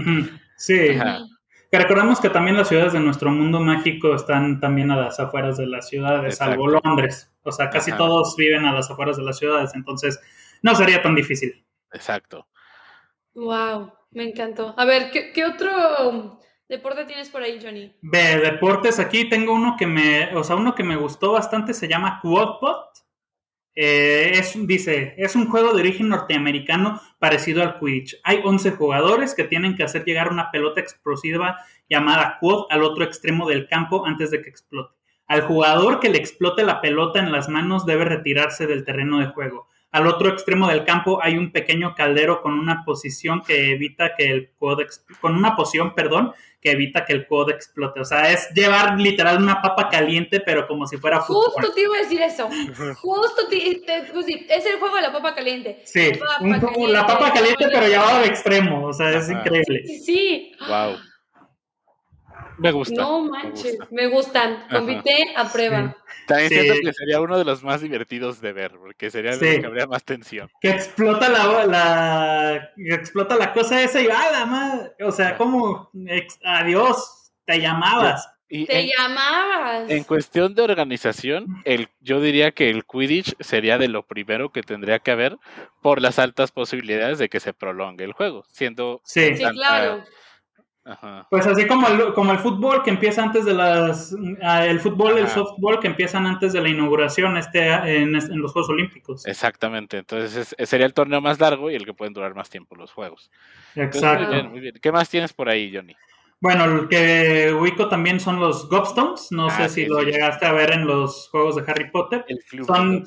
Sí. 0.57 0.97
Que 1.71 1.79
recordemos 1.79 2.21
que 2.21 2.29
también 2.29 2.59
las 2.59 2.69
ciudades 2.69 2.93
de 2.93 3.01
nuestro 3.01 3.31
mundo 3.31 3.59
mágico 3.59 4.15
están 4.15 4.61
también 4.61 4.91
a 4.91 4.97
las 4.97 5.19
afueras 5.19 5.57
de 5.57 5.67
las 5.67 5.89
ciudades, 5.89 6.37
salvo 6.37 6.69
Londres. 6.69 7.33
O 7.45 7.51
sea, 7.51 7.71
casi 7.71 7.93
todos 7.93 8.37
viven 8.37 8.67
a 8.67 8.75
las 8.75 8.91
afueras 8.91 9.17
de 9.17 9.23
las 9.23 9.39
ciudades, 9.39 9.71
entonces 9.75 10.21
no 10.61 10.75
sería 10.75 11.01
tan 11.01 11.15
difícil. 11.15 11.65
Exacto. 11.93 12.47
Wow, 13.35 13.91
me 14.11 14.29
encantó. 14.29 14.75
A 14.77 14.85
ver, 14.85 15.11
¿qué, 15.11 15.45
otro 15.47 16.42
deporte 16.73 17.05
tienes 17.05 17.29
por 17.29 17.43
ahí, 17.43 17.61
Johnny? 17.63 17.93
De 18.01 18.39
deportes, 18.41 18.99
aquí 18.99 19.29
tengo 19.29 19.53
uno 19.53 19.77
que 19.79 19.87
me, 19.87 20.35
o 20.35 20.43
sea, 20.43 20.57
uno 20.57 20.75
que 20.75 20.83
me 20.83 20.97
gustó 20.97 21.33
bastante, 21.33 21.75
se 21.75 21.87
llama 21.87 22.19
Quadpot. 22.23 22.89
Eh, 23.75 24.33
es, 24.35 24.55
dice, 24.67 25.15
es 25.17 25.37
un 25.37 25.49
juego 25.49 25.73
de 25.73 25.81
origen 25.81 26.09
norteamericano 26.09 27.01
parecido 27.19 27.63
al 27.63 27.79
Quidditch. 27.79 28.17
Hay 28.25 28.41
11 28.43 28.73
jugadores 28.73 29.35
que 29.35 29.45
tienen 29.45 29.77
que 29.77 29.83
hacer 29.83 30.05
llegar 30.05 30.31
una 30.31 30.51
pelota 30.51 30.81
explosiva 30.81 31.59
llamada 31.89 32.39
Quad 32.41 32.65
al 32.71 32.83
otro 32.83 33.05
extremo 33.05 33.49
del 33.49 33.69
campo 33.69 34.07
antes 34.07 34.31
de 34.31 34.43
que 34.43 34.49
explote. 34.49 34.95
Al 35.27 35.43
jugador 35.43 36.01
que 36.01 36.11
le 36.11 36.19
explote 36.19 36.65
la 36.65 36.81
pelota 36.81 37.19
en 37.19 37.33
las 37.33 37.49
manos 37.49 37.87
debe 37.87 38.05
retirarse 38.05 38.67
del 38.67 38.85
terreno 38.85 39.21
de 39.21 39.27
juego. 39.27 39.69
Al 39.93 40.07
otro 40.07 40.31
extremo 40.31 40.69
del 40.69 40.85
campo 40.85 41.23
hay 41.23 41.37
un 41.37 41.53
pequeño 41.53 41.95
caldero 41.95 42.41
con 42.41 42.59
una 42.59 42.83
posición 42.85 43.43
que 43.43 43.73
evita 43.73 44.15
que 44.17 44.31
el 44.31 44.51
codo, 44.59 44.83
con 45.21 45.37
una 45.37 45.55
poción, 45.55 45.95
perdón, 45.95 46.33
que 46.63 46.71
evita 46.71 47.05
que 47.05 47.13
el 47.13 47.27
codo 47.27 47.51
explote. 47.51 48.01
O 48.01 48.05
sea, 48.05 48.33
es 48.33 48.49
llevar 48.55 48.99
literal 48.99 49.43
una 49.43 49.61
papa 49.61 49.91
caliente, 49.91 50.41
pero 50.41 50.67
como 50.67 50.87
si 50.87 50.97
fuera 50.97 51.21
fútbol. 51.21 51.53
Justo 51.53 51.75
te 51.75 51.83
iba 51.83 51.97
a 51.97 52.01
decir 52.01 52.23
eso. 52.23 52.49
Justo 53.03 53.49
te, 53.51 53.83
pues 54.13 54.27
es 54.29 54.67
el 54.67 54.79
juego 54.79 54.97
de 54.97 55.03
la 55.03 55.13
papa 55.13 55.35
caliente. 55.35 55.83
Sí, 55.85 56.13
la 56.89 57.07
papa 57.07 57.33
caliente, 57.33 57.69
pero 57.71 57.87
llevado 57.87 58.17
al 58.17 58.25
extremo. 58.25 58.87
O 58.87 58.93
sea, 58.95 59.11
es 59.11 59.29
increíble. 59.29 59.85
Sí. 60.05 60.53
Wow. 60.69 60.97
Me 62.63 62.71
gusta. 62.71 62.95
No 62.95 63.23
manches, 63.23 63.77
me, 63.91 64.07
gustan. 64.07 64.65
Convité 64.71 65.35
a 65.37 65.51
prueba. 65.51 65.97
También 66.29 66.49
siento 66.49 66.75
que 66.81 66.93
sería 66.93 67.21
uno 67.21 67.37
de 67.37 67.45
los 67.45 67.65
más 67.65 67.81
divertidos 67.81 68.41
de 68.41 68.53
ver, 68.53 68.73
porque 68.79 69.11
sería 69.11 69.33
el 69.33 69.41
que 69.41 69.67
habría 69.67 69.87
más 69.87 70.05
tensión. 70.05 70.49
Que 70.61 70.71
explota 70.71 71.29
la, 71.29 71.67
la 71.67 72.73
explota 72.77 73.35
la 73.37 73.53
cosa 73.53 73.83
esa 73.83 74.01
y 74.01 74.07
va 74.07 74.31
la 74.31 74.47
madre. 74.47 74.93
O 75.05 75.11
sea, 75.11 75.37
como 75.37 75.91
adiós, 76.45 77.33
te 77.45 77.61
llamabas. 77.61 78.29
te 78.49 78.87
llamabas. 78.97 79.91
En 79.91 80.05
cuestión 80.05 80.55
de 80.55 80.63
organización, 80.63 81.63
el, 81.65 81.89
yo 82.01 82.21
diría 82.21 82.53
que 82.53 82.71
el 82.71 82.85
Quidditch 82.85 83.35
sería 83.41 83.77
de 83.79 83.89
lo 83.89 84.07
primero 84.07 84.53
que 84.53 84.63
tendría 84.63 85.01
que 85.01 85.11
haber 85.11 85.37
por 85.81 86.01
las 86.01 86.21
altas 86.21 86.53
posibilidades 86.53 87.19
de 87.19 87.29
que 87.29 87.41
se 87.41 87.53
prolongue 87.53 88.05
el 88.05 88.13
juego, 88.13 88.45
siendo 88.53 89.01
sí, 89.05 89.37
sí 89.37 89.45
claro 89.45 90.05
pues 91.31 91.47
así 91.47 91.67
como 91.67 91.87
el, 91.87 92.13
como 92.13 92.33
el 92.33 92.39
fútbol 92.39 92.83
que 92.83 92.91
empieza 92.91 93.23
antes 93.23 93.45
de 93.45 93.55
las... 93.55 94.15
Ah, 94.43 94.67
el 94.67 94.81
fútbol, 94.81 95.19
el 95.19 95.29
softball 95.29 95.79
que 95.79 95.87
empiezan 95.87 96.27
antes 96.27 96.53
de 96.53 96.61
la 96.61 96.69
inauguración 96.69 97.37
este, 97.37 97.69
en, 97.71 98.13
los 98.13 98.53
Juegos 98.53 98.71
Olímpicos. 98.71 99.25
Exactamente, 99.27 99.99
entonces 99.99 100.55
sería 100.59 100.87
el 100.87 100.95
torneo 100.95 101.21
más 101.21 101.39
largo 101.39 101.71
y 101.71 101.77
el 101.77 101.85
que 101.85 101.95
pueden 101.95 102.15
durar 102.15 102.35
más 102.35 102.51
tiempo 102.51 102.75
los 102.75 102.93
Juegos. 102.93 103.31
Exacto. 103.77 104.25
muy 104.25 104.35
bien, 104.35 104.51
muy 104.51 104.61
bien. 104.61 104.75
¿Qué 104.83 104.91
más 104.91 105.09
tienes 105.09 105.33
por 105.33 105.49
ahí, 105.49 105.73
Johnny? 105.73 105.95
Bueno, 106.41 106.65
el 106.65 106.89
que 106.89 107.55
ubico 107.57 107.89
también 107.89 108.19
son 108.19 108.41
los 108.41 108.69
Gobstones. 108.69 109.29
No 109.31 109.49
sé 109.51 109.63
ah, 109.63 109.69
si 109.69 109.87
lo 109.87 110.03
llegaste 110.03 110.45
a 110.45 110.53
ver 110.53 110.73
en 110.73 110.87
los 110.89 111.29
juegos 111.31 111.55
de 111.55 111.63
Harry 111.71 111.91
Potter. 111.91 112.25
son... 112.67 113.05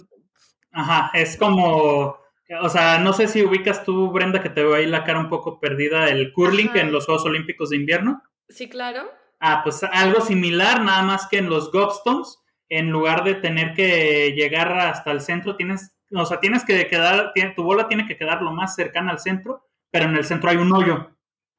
Ajá, 0.71 1.11
es 1.13 1.37
como 1.37 2.24
o 2.61 2.69
sea, 2.69 2.99
no 2.99 3.13
sé 3.13 3.27
si 3.27 3.43
ubicas 3.43 3.83
tú, 3.83 4.11
Brenda, 4.11 4.41
que 4.41 4.49
te 4.49 4.63
veo 4.63 4.75
ahí 4.75 4.85
la 4.85 5.03
cara 5.03 5.19
un 5.19 5.29
poco 5.29 5.59
perdida, 5.59 6.09
el 6.09 6.31
curling 6.31 6.71
en 6.75 6.91
los 6.91 7.05
Juegos 7.05 7.25
Olímpicos 7.25 7.71
de 7.71 7.77
Invierno. 7.77 8.21
Sí, 8.49 8.69
claro. 8.69 9.09
Ah, 9.39 9.61
pues 9.63 9.83
algo 9.83 10.21
similar, 10.21 10.81
nada 10.81 11.01
más 11.01 11.27
que 11.27 11.37
en 11.37 11.49
los 11.49 11.71
Gobstones, 11.71 12.39
en 12.69 12.89
lugar 12.89 13.23
de 13.23 13.35
tener 13.35 13.73
que 13.73 14.33
llegar 14.35 14.71
hasta 14.77 15.11
el 15.11 15.21
centro, 15.21 15.55
tienes, 15.55 15.95
o 16.11 16.25
sea, 16.25 16.39
tienes 16.39 16.63
que 16.65 16.87
quedar, 16.87 17.33
tu 17.55 17.63
bola 17.63 17.87
tiene 17.87 18.07
que 18.07 18.17
quedar 18.17 18.41
lo 18.41 18.51
más 18.51 18.75
cercana 18.75 19.11
al 19.11 19.19
centro, 19.19 19.67
pero 19.91 20.05
en 20.05 20.15
el 20.15 20.25
centro 20.25 20.49
hay 20.49 20.57
un 20.57 20.73
hoyo. 20.73 21.11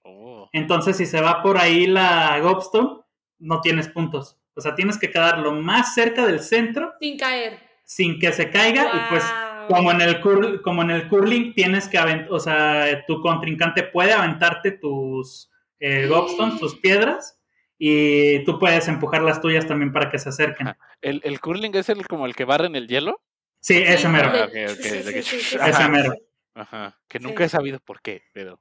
Oh. 0.04 0.48
Entonces, 0.52 0.96
si 0.96 1.06
se 1.06 1.20
va 1.20 1.42
por 1.42 1.58
ahí 1.58 1.86
la 1.86 2.38
Gobstone, 2.40 3.00
no 3.38 3.60
tienes 3.60 3.88
puntos. 3.88 4.38
O 4.54 4.60
sea, 4.60 4.74
tienes 4.74 4.98
que 4.98 5.10
quedar 5.10 5.38
lo 5.38 5.52
más 5.52 5.94
cerca 5.94 6.26
del 6.26 6.40
centro. 6.40 6.94
Sin 7.00 7.18
caer. 7.18 7.58
Sin 7.84 8.18
que 8.18 8.32
se 8.32 8.50
caiga 8.50 8.86
y 8.86 9.10
pues 9.10 9.24
como 9.68 9.90
en 9.90 10.00
el 10.00 10.20
como 10.62 10.82
en 10.82 10.90
el 10.90 11.08
curling 11.08 11.54
tienes 11.54 11.88
que 11.88 11.98
aventar, 11.98 12.32
o 12.32 12.40
sea, 12.40 13.04
tu 13.06 13.20
contrincante 13.20 13.82
puede 13.82 14.12
aventarte 14.12 14.72
tus 14.72 15.50
eh, 15.80 16.06
gobstones, 16.06 16.58
tus 16.58 16.76
piedras, 16.76 17.38
y 17.78 18.44
tú 18.44 18.58
puedes 18.58 18.88
empujar 18.88 19.22
las 19.22 19.40
tuyas 19.40 19.66
también 19.66 19.92
para 19.92 20.10
que 20.10 20.18
se 20.18 20.30
acerquen. 20.30 20.74
¿El, 21.02 21.20
el 21.24 21.40
curling 21.40 21.74
es 21.74 21.88
el 21.88 22.06
como 22.06 22.26
el 22.26 22.34
que 22.34 22.44
barre 22.44 22.66
en 22.66 22.76
el 22.76 22.88
hielo? 22.88 23.20
Sí, 23.60 23.82
ese 23.84 24.08
mero. 24.08 24.32
ese 24.52 25.88
mero. 25.88 26.14
Ajá. 26.54 26.98
Que 27.08 27.18
nunca 27.18 27.44
he 27.44 27.48
sabido 27.48 27.80
por 27.80 28.00
qué, 28.00 28.22
pero. 28.32 28.60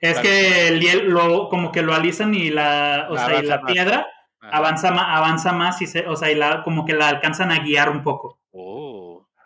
Es 0.00 0.18
que 0.20 0.68
el 0.68 0.80
hielo 0.80 1.48
como 1.48 1.72
que 1.72 1.82
lo 1.82 1.94
alisan 1.94 2.34
y 2.34 2.50
la, 2.50 3.08
o 3.10 3.16
sea, 3.16 3.42
y 3.42 3.46
la 3.46 3.62
piedra 3.62 4.06
avanza, 4.40 4.88
avanza 4.88 5.52
más 5.52 5.80
y 5.82 5.86
se, 5.86 6.06
o 6.06 6.16
sea, 6.16 6.30
y 6.30 6.34
la, 6.34 6.62
como 6.62 6.84
que 6.84 6.92
la 6.92 7.08
alcanzan 7.08 7.50
a 7.50 7.60
guiar 7.60 7.90
un 7.90 8.02
poco. 8.02 8.38
Oh. 8.50 9.03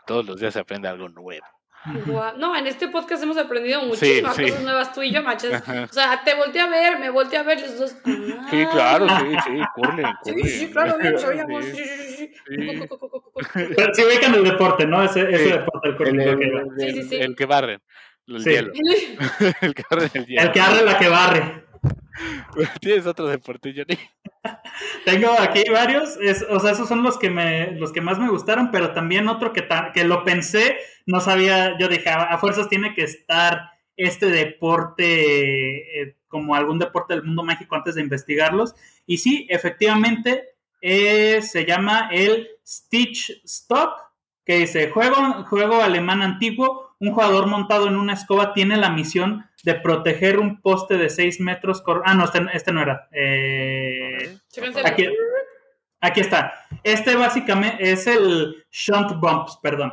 Todos 0.09 0.25
los 0.25 0.41
días 0.41 0.55
se 0.55 0.61
aprende 0.61 0.89
algo 0.89 1.11
nuevo. 1.11 1.45
No, 2.39 2.57
en 2.57 2.67
este 2.67 2.89
podcast 2.89 3.23
hemos 3.23 3.37
aprendido 3.37 3.83
muchísimas 3.83 4.39
cosas 4.39 4.63
nuevas 4.63 4.93
tú 4.95 5.03
y 5.03 5.13
yo, 5.13 5.23
machas. 5.23 5.63
O 5.69 5.93
sea, 5.93 6.23
te 6.25 6.35
volteé 6.35 6.63
a 6.63 6.67
ver, 6.67 6.99
me 6.99 7.11
volteé 7.11 7.39
a 7.39 7.43
ver 7.43 7.61
los 7.61 7.79
dos. 7.79 7.95
Sí, 8.51 8.67
claro, 8.73 9.07
sí, 9.07 9.37
sí, 9.45 9.61
curle, 9.75 10.05
Sí, 10.25 10.49
sí, 10.49 10.71
claro, 10.71 10.97
bien, 10.99 11.19
sabíamos. 11.19 11.63
Sí, 11.63 11.75
sí, 11.77 12.17
sí. 12.17 12.35
Pero 13.77 13.95
sí 13.95 14.03
ubican 14.03 14.35
el 14.35 14.45
deporte, 14.45 14.87
¿no? 14.87 15.03
Ese, 15.03 15.31
ese 15.31 15.59
deporte, 15.59 15.91
el 15.91 15.97
curling. 15.97 16.21
El, 16.21 16.29
el, 16.29 17.13
el, 17.13 17.13
el, 17.13 17.37
que 17.37 17.45
barren. 17.45 17.83
El 18.27 18.45
hielo. 18.45 18.73
el 19.61 19.75
que 19.75 19.83
barre 19.91 20.11
el 20.15 20.27
hielo. 20.27 20.43
El 20.43 20.53
que 20.53 20.61
barre 20.61 20.85
la 20.85 20.99
que 20.99 21.09
barre. 21.09 21.65
¿Tienes 22.81 23.07
otro 23.07 23.27
deporte, 23.27 23.75
Johnny? 23.77 23.99
Tengo 25.05 25.31
aquí 25.39 25.65
varios, 25.71 26.19
o 26.51 26.61
sea, 26.61 26.73
esos 26.73 26.89
son 26.89 27.03
los 27.03 27.19
que 27.19 27.31
me, 27.31 27.73
los 27.73 27.93
que 27.93 28.01
más 28.01 28.19
me 28.19 28.29
gustaron, 28.29 28.71
pero 28.71 28.93
también 28.93 29.29
otro 29.29 29.53
que, 29.53 29.67
que 29.95 30.05
lo 30.05 30.25
pensé, 30.25 30.79
no 31.07 31.21
sabía, 31.21 31.77
yo 31.79 31.89
dije, 31.89 32.11
a, 32.11 32.37
fuerzas 32.39 32.69
tiene 32.69 32.95
que 32.95 33.05
estar 33.05 33.71
este 33.97 34.27
deporte 34.27 36.03
eh, 36.03 36.17
como 36.29 36.55
algún 36.55 36.79
deporte 36.79 37.15
del 37.15 37.25
mundo 37.25 37.43
mágico 37.43 37.75
antes 37.75 37.95
de 37.95 38.03
investigarlos. 38.03 38.75
Y 39.07 39.19
sí, 39.19 39.47
efectivamente, 39.51 40.45
eh, 40.81 41.41
se 41.43 41.65
llama 41.65 42.09
el 42.13 42.49
Stitch 42.67 43.43
Stock, 43.45 43.99
que 44.45 44.59
dice, 44.59 44.91
juego, 44.91 45.45
juego 45.45 45.83
alemán 45.83 46.23
antiguo, 46.23 46.97
un 47.01 47.13
jugador 47.13 47.47
montado 47.47 47.89
en 47.89 47.97
una 47.97 48.15
escoba 48.15 48.55
tiene 48.55 48.77
la 48.77 48.91
misión 48.91 49.48
de 49.65 49.75
proteger 49.75 50.39
un 50.39 50.61
poste 50.61 50.97
de 50.97 51.09
6 51.11 51.41
metros. 51.41 51.83
Ah, 52.05 52.15
no, 52.15 52.25
este, 52.25 52.41
este 52.53 52.73
no 52.73 52.83
era. 52.83 53.09
Eh, 53.13 54.39
aquí, 56.01 56.21
está. 56.21 56.53
Este 56.83 57.17
básicamente 57.17 57.91
es 57.91 58.07
el 58.07 58.65
Shunt 58.71 59.19
Bumps, 59.21 59.59
perdón. 59.63 59.93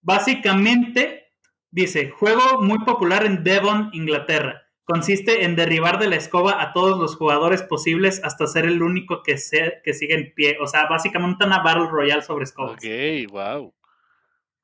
Básicamente 0.00 1.32
dice, 1.70 2.10
juego 2.10 2.62
muy 2.62 2.78
popular 2.80 3.26
en 3.26 3.44
Devon, 3.44 3.90
Inglaterra. 3.92 4.62
Consiste 4.84 5.44
en 5.44 5.54
derribar 5.54 5.98
de 5.98 6.08
la 6.08 6.16
escoba 6.16 6.62
a 6.62 6.72
todos 6.72 6.98
los 6.98 7.16
jugadores 7.16 7.62
posibles 7.62 8.22
hasta 8.24 8.46
ser 8.46 8.64
el 8.64 8.82
único 8.82 9.22
que, 9.22 9.36
que 9.84 9.94
sigue 9.94 10.14
en 10.14 10.32
pie. 10.32 10.56
O 10.62 10.66
sea, 10.66 10.86
básicamente 10.86 11.44
una 11.44 11.58
Battle 11.58 11.88
Royale 11.90 12.22
sobre 12.22 12.44
escobas. 12.44 12.78
Ok, 12.78 13.30
wow. 13.30 13.74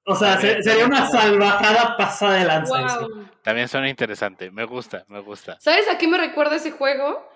O 0.07 0.15
sea, 0.15 0.39
sería 0.39 0.87
una 0.87 1.07
salvajada 1.09 1.97
pasada 1.97 2.35
de 2.35 2.45
lanza. 2.45 3.07
También 3.43 3.69
suena 3.69 3.89
interesante. 3.89 4.51
Me 4.51 4.65
gusta, 4.65 5.05
me 5.09 5.21
gusta. 5.21 5.59
¿Sabes 5.61 5.89
a 5.89 5.99
qué 5.99 6.09
me 6.09 6.19
recuerda 6.19 6.57
ese 6.57 6.71
juego? 6.71 7.27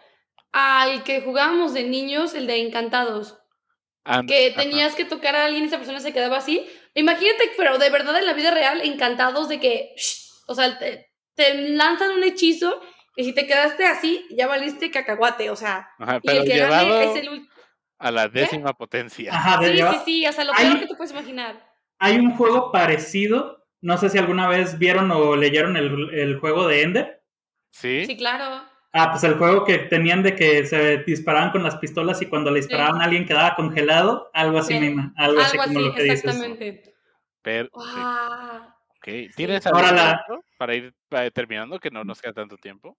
Al 0.53 1.03
que 1.03 1.23
jugábamos 1.23 1.73
de 1.73 1.85
niños, 1.85 2.35
el 2.35 2.47
de 2.47 2.61
Encantados. 2.61 3.39
que 4.27 4.53
tenías 4.57 4.95
que 4.95 5.05
tocar 5.05 5.37
a 5.37 5.47
alguien 5.47 5.65
y 5.65 5.67
esa 5.67 5.79
persona 5.79 6.01
se 6.01 6.13
quedaba 6.13 6.39
así. 6.39 6.67
Imagínate, 6.95 7.53
pero 7.57 7.79
de 7.79 7.91
verdad 7.91 8.19
en 8.19 8.27
la 8.27 8.33
vida 8.33 8.51
real, 8.51 8.81
encantados 8.83 9.49
de 9.49 9.61
que, 9.61 9.95
o 10.47 10.55
sea, 10.55 10.79
te, 10.79 11.09
lanzan 11.71 12.11
un 12.13 12.25
hechizo 12.25 12.81
y 13.17 13.25
si 13.25 13.33
te 13.35 13.47
quedaste 13.47 13.87
así, 13.87 14.27
ya 14.31 14.47
valiste 14.47 14.91
cacahuate, 14.91 15.51
o 15.51 15.57
sea, 15.57 15.91
y 16.23 16.31
el 16.31 16.45
que 16.45 16.59
gane 16.59 17.05
es 17.05 17.17
el 17.17 17.49
A 17.99 18.11
la 18.11 18.29
décima 18.29 18.73
potencia. 18.73 19.33
sí, 19.61 19.77
sí, 19.77 20.01
sí, 20.05 20.27
o 20.27 20.33
sea, 20.33 20.45
lo 20.45 20.53
peor 20.55 20.81
que 20.81 20.87
tú 20.87 20.97
puedes 20.97 21.13
imaginar. 21.13 21.68
Hay 21.99 22.19
un 22.19 22.37
juego 22.37 22.71
parecido, 22.73 23.67
no 23.81 23.99
sé 23.99 24.09
si 24.09 24.19
alguna 24.19 24.49
vez 24.49 24.79
vieron 24.79 25.11
o 25.11 25.37
leyeron 25.37 25.77
el, 25.77 26.39
juego 26.39 26.67
de 26.67 26.83
Ender. 26.83 27.23
Sí. 27.71 28.07
Sí, 28.07 28.17
claro. 28.17 28.65
Ah, 28.93 29.11
pues 29.11 29.23
el 29.25 29.35
juego 29.35 29.65
que 29.65 29.79
tenían 29.79 30.23
de 30.23 30.35
que 30.35 30.67
se 30.67 30.99
disparaban 30.99 31.51
con 31.51 31.63
las 31.63 31.77
pistolas 31.77 32.23
y 32.23 32.27
cuando 32.27 32.51
le 32.51 32.61
disparaban 32.61 33.01
a 33.01 33.05
alguien 33.05 33.27
quedaba 33.27 33.55
congelado, 33.55 34.31
algo 34.33 34.59
así, 34.59 34.81
misma, 34.81 35.13
algo, 35.17 35.41
así 35.41 35.59
como 35.59 35.81
lo 35.81 35.95
que 35.95 36.11
exactamente. 36.11 36.95
Pero, 37.43 37.69
¿Tienes 39.37 39.67
algo 39.67 40.43
para 40.57 40.75
ir 40.75 40.95
terminando 41.33 41.79
que 41.79 41.91
no 41.91 42.05
nos 42.05 42.21
queda 42.21 42.33
tanto 42.33 42.57
tiempo? 42.57 42.97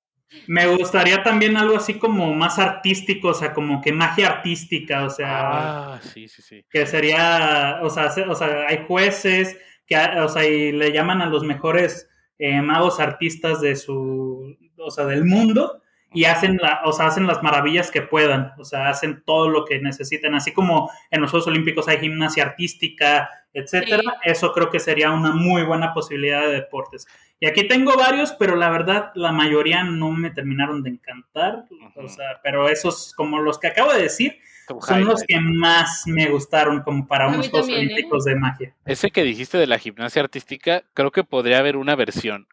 Me 0.48 0.68
gustaría 0.68 1.24
también 1.24 1.58
algo 1.58 1.78
así 1.78 1.96
como 1.96 2.34
más 2.34 2.60
artístico, 2.60 3.30
o 3.30 3.34
sea, 3.34 3.54
como 3.54 3.82
que 3.82 3.92
magia 3.92 4.28
artística, 4.28 5.06
o 5.06 5.10
sea. 5.10 5.94
Ah, 5.94 6.02
sí, 6.02 6.28
sí, 6.28 6.42
sí. 6.42 6.66
Que 6.70 6.86
sería, 6.86 7.80
o 7.82 7.90
sea, 7.90 8.14
o 8.28 8.36
sea 8.36 8.68
hay 8.68 8.86
jueces 8.88 9.58
que, 9.88 9.98
o 9.98 10.30
sea, 10.30 10.46
y 10.48 10.72
le 10.72 10.92
llaman 10.92 11.22
a 11.22 11.30
los 11.30 11.44
mejores 11.44 12.10
eh, 12.38 12.62
magos 12.62 13.00
artistas 13.00 13.62
de 13.62 13.76
su, 13.76 14.56
o 14.78 14.92
sea, 14.92 15.06
del 15.06 15.26
mundo 15.26 15.82
y 16.14 16.26
hacen, 16.26 16.58
la, 16.62 16.82
o 16.86 16.92
sea, 16.92 17.08
hacen 17.08 17.28
las 17.28 17.44
maravillas 17.44 17.92
que 17.92 18.02
puedan, 18.02 18.54
o 18.58 18.66
sea, 18.66 18.90
hacen 18.90 19.24
todo 19.26 19.50
lo 19.50 19.66
que 19.66 19.80
necesiten, 19.80 20.34
así 20.34 20.54
como 20.54 20.92
en 21.12 21.22
los 21.22 21.32
Juegos 21.32 21.48
Olímpicos 21.48 21.88
hay 21.88 22.00
gimnasia 22.00 22.44
artística, 22.44 23.30
etcétera, 23.54 24.02
eso 24.24 24.52
creo 24.54 24.70
que 24.70 24.80
sería 24.80 25.12
una 25.12 25.32
muy 25.32 25.64
buena 25.64 25.94
posibilidad 25.94 26.42
de 26.42 26.54
deportes. 26.54 27.08
Y 27.40 27.48
aquí 27.48 27.68
tengo 27.68 27.96
varios, 27.96 28.34
pero 28.34 28.56
la 28.56 28.70
verdad 28.70 29.12
la 29.16 29.32
mayoría 29.32 29.84
no 29.84 30.12
me 30.12 30.32
terminaron 30.32 30.84
de 30.84 30.92
encantar, 30.92 31.66
o 31.96 32.08
sea, 32.08 32.40
pero 32.44 32.70
esos 32.70 33.14
como 33.16 33.40
los 33.40 33.60
que 33.60 33.68
acabo 33.68 33.94
de 33.94 34.04
decir 34.04 34.40
son 34.82 35.06
los 35.06 35.24
que 35.24 35.40
más 35.40 36.04
me 36.06 36.28
gustaron 36.30 36.82
como 36.82 37.08
para 37.08 37.28
unos 37.28 37.50
Juegos 37.50 37.70
¿eh? 37.70 37.74
Olímpicos 37.74 38.26
de 38.26 38.36
magia. 38.36 38.76
Ese 38.86 39.10
que 39.12 39.24
dijiste 39.24 39.58
de 39.58 39.68
la 39.68 39.80
gimnasia 39.80 40.22
artística, 40.22 40.84
creo 40.94 41.12
que 41.12 41.24
podría 41.24 41.60
haber 41.60 41.76
una 41.76 41.96
versión 41.96 42.48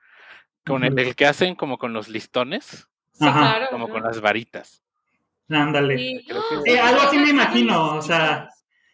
con 0.64 0.82
el, 0.82 1.14
que 1.14 1.26
hacen 1.26 1.54
como 1.54 1.78
con 1.78 1.92
los 1.92 2.08
listones, 2.08 2.88
como 3.70 3.88
con 3.88 4.02
las 4.02 4.20
varitas. 4.20 4.82
Ándale. 5.48 6.22
algo 6.82 7.00
así 7.02 7.18
me 7.18 7.30
imagino, 7.30 7.96
o 7.96 8.02
sea, 8.02 8.48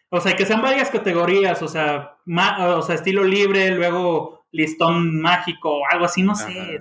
o 0.09 0.21
sea, 0.21 0.35
que 0.35 0.45
sean 0.45 0.61
varias 0.61 0.89
categorías, 0.89 1.61
o 1.61 1.67
sea, 1.67 2.17
o 2.27 2.81
sea, 2.83 2.95
estilo 2.95 3.23
libre, 3.23 3.71
luego 3.71 4.45
listón 4.51 5.19
mágico 5.19 5.79
o 5.79 5.81
algo 5.89 6.05
así, 6.05 6.21
no 6.21 6.35
sé. 6.35 6.77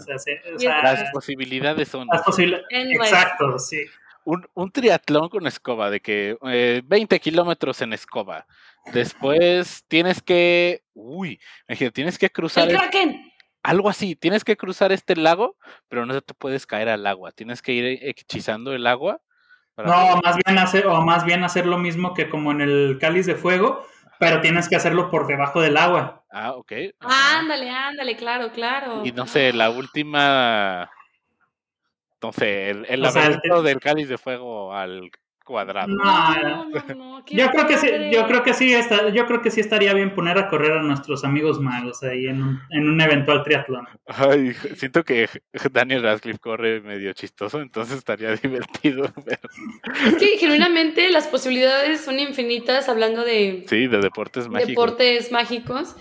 O 0.55 0.59
sea, 0.59 0.82
las 0.82 1.11
posibilidades 1.11 1.88
son. 1.88 2.07
Las 2.09 2.22
Exacto, 2.38 3.59
sí. 3.59 3.84
Un, 4.24 4.47
un, 4.55 4.70
triatlón 4.70 5.28
con 5.30 5.47
escoba, 5.49 5.90
de 5.90 6.01
que 6.01 6.36
20 6.84 7.16
eh, 7.16 7.20
kilómetros 7.20 7.80
en 7.82 7.93
escoba. 7.93 8.47
Después 8.93 9.84
tienes 9.88 10.22
que. 10.22 10.82
Uy, 10.95 11.40
tienes 11.93 12.18
que 12.18 12.30
cruzar. 12.30 12.68
¡El 12.68 12.76
Kraken! 12.76 13.22
Algo 13.63 13.89
así, 13.89 14.17
tienes 14.17 14.45
que 14.45 14.57
cruzar 14.57 14.93
este 14.93 15.17
lago, 15.17 15.57
pero 15.89 16.07
no 16.07 16.21
te 16.21 16.35
puedes 16.35 16.67
caer 16.67 16.89
al 16.89 17.07
agua. 17.07 17.33
Tienes 17.33 17.63
que 17.63 17.73
ir 17.73 17.99
hechizando 18.03 18.73
el 18.73 18.87
agua 18.87 19.21
no, 19.77 20.21
más 20.23 20.37
bien 20.45 20.59
hacer, 20.59 20.87
o 20.87 21.01
más 21.01 21.25
bien 21.25 21.45
hacer 21.45 21.67
lo 21.67 21.79
mismo 21.79 22.15
que 22.15 22.29
como 22.29 22.53
en 22.53 22.61
el 22.61 22.99
cáliz 23.01 23.27
de 23.27 23.35
fuego, 23.35 23.87
pero 24.19 24.41
tienes 24.41 24.69
que 24.69 24.77
hacerlo 24.77 25.11
por 25.11 25.27
debajo 25.27 25.61
del 25.61 25.77
agua. 25.77 26.25
Ah, 26.31 26.53
ok. 26.53 26.73
ándale, 27.01 27.71
ándale, 27.71 28.17
claro, 28.17 28.53
claro. 28.53 29.05
Y 29.05 29.13
no 29.13 29.27
sé, 29.27 29.53
la 29.53 29.71
última. 29.71 30.91
No 32.23 32.33
sé, 32.33 32.71
el, 32.71 32.87
el 32.89 33.03
del 33.65 33.81
cáliz 33.81 34.09
de 34.09 34.19
fuego 34.19 34.73
al 34.73 35.11
cuadrado. 35.43 35.88
No, 35.88 37.24
yo 37.26 37.51
creo 37.51 37.66
que 37.66 37.76
sí, 37.76 37.88
yo 38.12 38.26
creo 38.26 38.43
que 38.43 38.55
sí 38.55 38.72
está, 38.72 39.09
yo 39.11 39.26
creo 39.26 39.43
que 39.43 39.51
sí 39.51 39.61
estaría 39.61 39.93
bien 39.95 40.14
poner 40.14 40.38
a 40.38 40.49
correr 40.49 40.72
a 40.72 40.82
nuestros 40.82 41.24
amigos 41.24 41.61
magos 41.61 42.03
ahí 42.03 42.26
en 42.26 42.43
un, 42.43 42.61
en 42.70 42.88
un 42.88 43.01
eventual 43.01 43.43
triatlón. 43.43 43.86
Ay, 44.07 44.53
siento 44.74 45.05
que 45.05 45.28
Daniel 45.72 46.03
Radcliffe 46.03 46.38
corre 46.38 46.80
medio 46.80 47.12
chistoso, 47.12 47.61
entonces 47.61 47.99
estaría 47.99 48.34
divertido. 48.36 49.12
Es 50.07 50.14
que 50.16 50.38
genuinamente 50.38 51.11
las 51.11 51.26
posibilidades 51.28 52.05
son 52.05 52.18
infinitas 52.18 52.88
hablando 52.88 53.24
de 53.24 53.64
Sí, 53.68 53.86
de 53.86 53.99
deportes 53.99 54.49
mágicos. 54.49 54.68
Deportes 54.68 55.32
mágicos. 55.32 55.97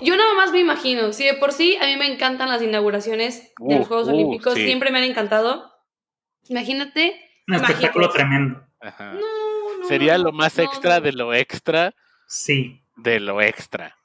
Yo 0.00 0.16
nada 0.16 0.34
más 0.34 0.52
me 0.52 0.60
imagino, 0.60 1.12
si 1.12 1.24
de 1.24 1.34
por 1.34 1.52
sí 1.52 1.76
a 1.80 1.86
mí 1.86 1.96
me 1.96 2.12
encantan 2.12 2.48
las 2.48 2.62
inauguraciones 2.62 3.52
de 3.58 3.78
los 3.78 3.88
Juegos 3.88 4.08
Olímpicos, 4.08 4.54
siempre 4.54 4.90
me 4.90 4.98
han 4.98 5.04
encantado. 5.04 5.72
Imagínate 6.48 7.16
un 7.48 7.54
espectáculo 7.54 8.10
tremendo. 8.10 8.65
Sería 9.88 10.18
lo 10.18 10.32
más 10.32 10.58
extra 10.58 11.00
de 11.00 11.12
lo 11.12 11.34
extra. 11.34 11.94
Sí. 12.26 12.82
De 12.96 13.20
lo 13.20 13.40
extra. 13.40 13.96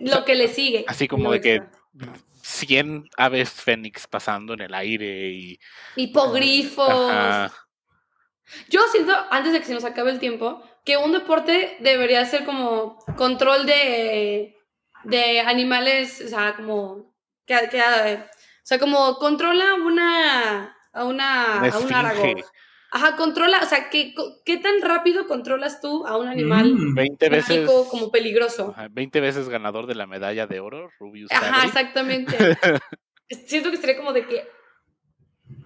Lo 0.00 0.24
que 0.24 0.34
le 0.34 0.48
sigue. 0.48 0.84
Así 0.88 1.08
como 1.08 1.30
de 1.32 1.40
que 1.40 1.62
100 2.42 3.08
aves 3.16 3.50
fénix 3.50 4.06
pasando 4.06 4.54
en 4.54 4.62
el 4.62 4.74
aire 4.74 5.30
y... 5.30 5.58
Hipogrifos. 5.96 7.52
Yo 8.68 8.82
siento, 8.92 9.14
antes 9.30 9.52
de 9.52 9.60
que 9.60 9.66
se 9.66 9.74
nos 9.74 9.84
acabe 9.84 10.10
el 10.10 10.18
tiempo, 10.18 10.62
que 10.84 10.96
un 10.96 11.12
deporte 11.12 11.76
debería 11.80 12.24
ser 12.26 12.44
como 12.44 12.98
control 13.16 13.66
de, 13.66 14.56
de 15.04 15.40
animales, 15.40 16.22
o 16.24 16.28
sea, 16.28 16.54
como... 16.56 17.14
Que, 17.46 17.54
o 17.56 17.66
sea, 18.62 18.78
como 18.78 19.16
controla 19.18 19.74
una... 19.74 20.76
A 20.92 21.04
una, 21.04 21.60
a 21.60 21.78
un 21.78 21.92
aragón. 21.92 22.44
Ajá, 22.94 23.16
controla, 23.16 23.58
o 23.60 23.66
sea, 23.66 23.90
¿qué, 23.90 24.14
qué 24.44 24.56
tan 24.56 24.80
rápido 24.80 25.26
controlas 25.26 25.80
tú 25.80 26.06
a 26.06 26.16
un 26.16 26.28
animal 26.28 26.76
20 26.94 27.28
mm, 27.28 27.32
veces, 27.32 27.70
como 27.90 28.12
peligroso? 28.12 28.70
Ajá, 28.70 28.86
20 28.88 29.20
veces 29.20 29.48
ganador 29.48 29.88
de 29.88 29.96
la 29.96 30.06
medalla 30.06 30.46
de 30.46 30.60
oro, 30.60 30.92
Rubius. 31.00 31.28
Ajá, 31.32 31.66
exactamente. 31.66 32.36
Siento 33.46 33.72
que 33.72 33.78
sería 33.78 33.96
como 33.96 34.12
de 34.12 34.24
que... 34.28 34.46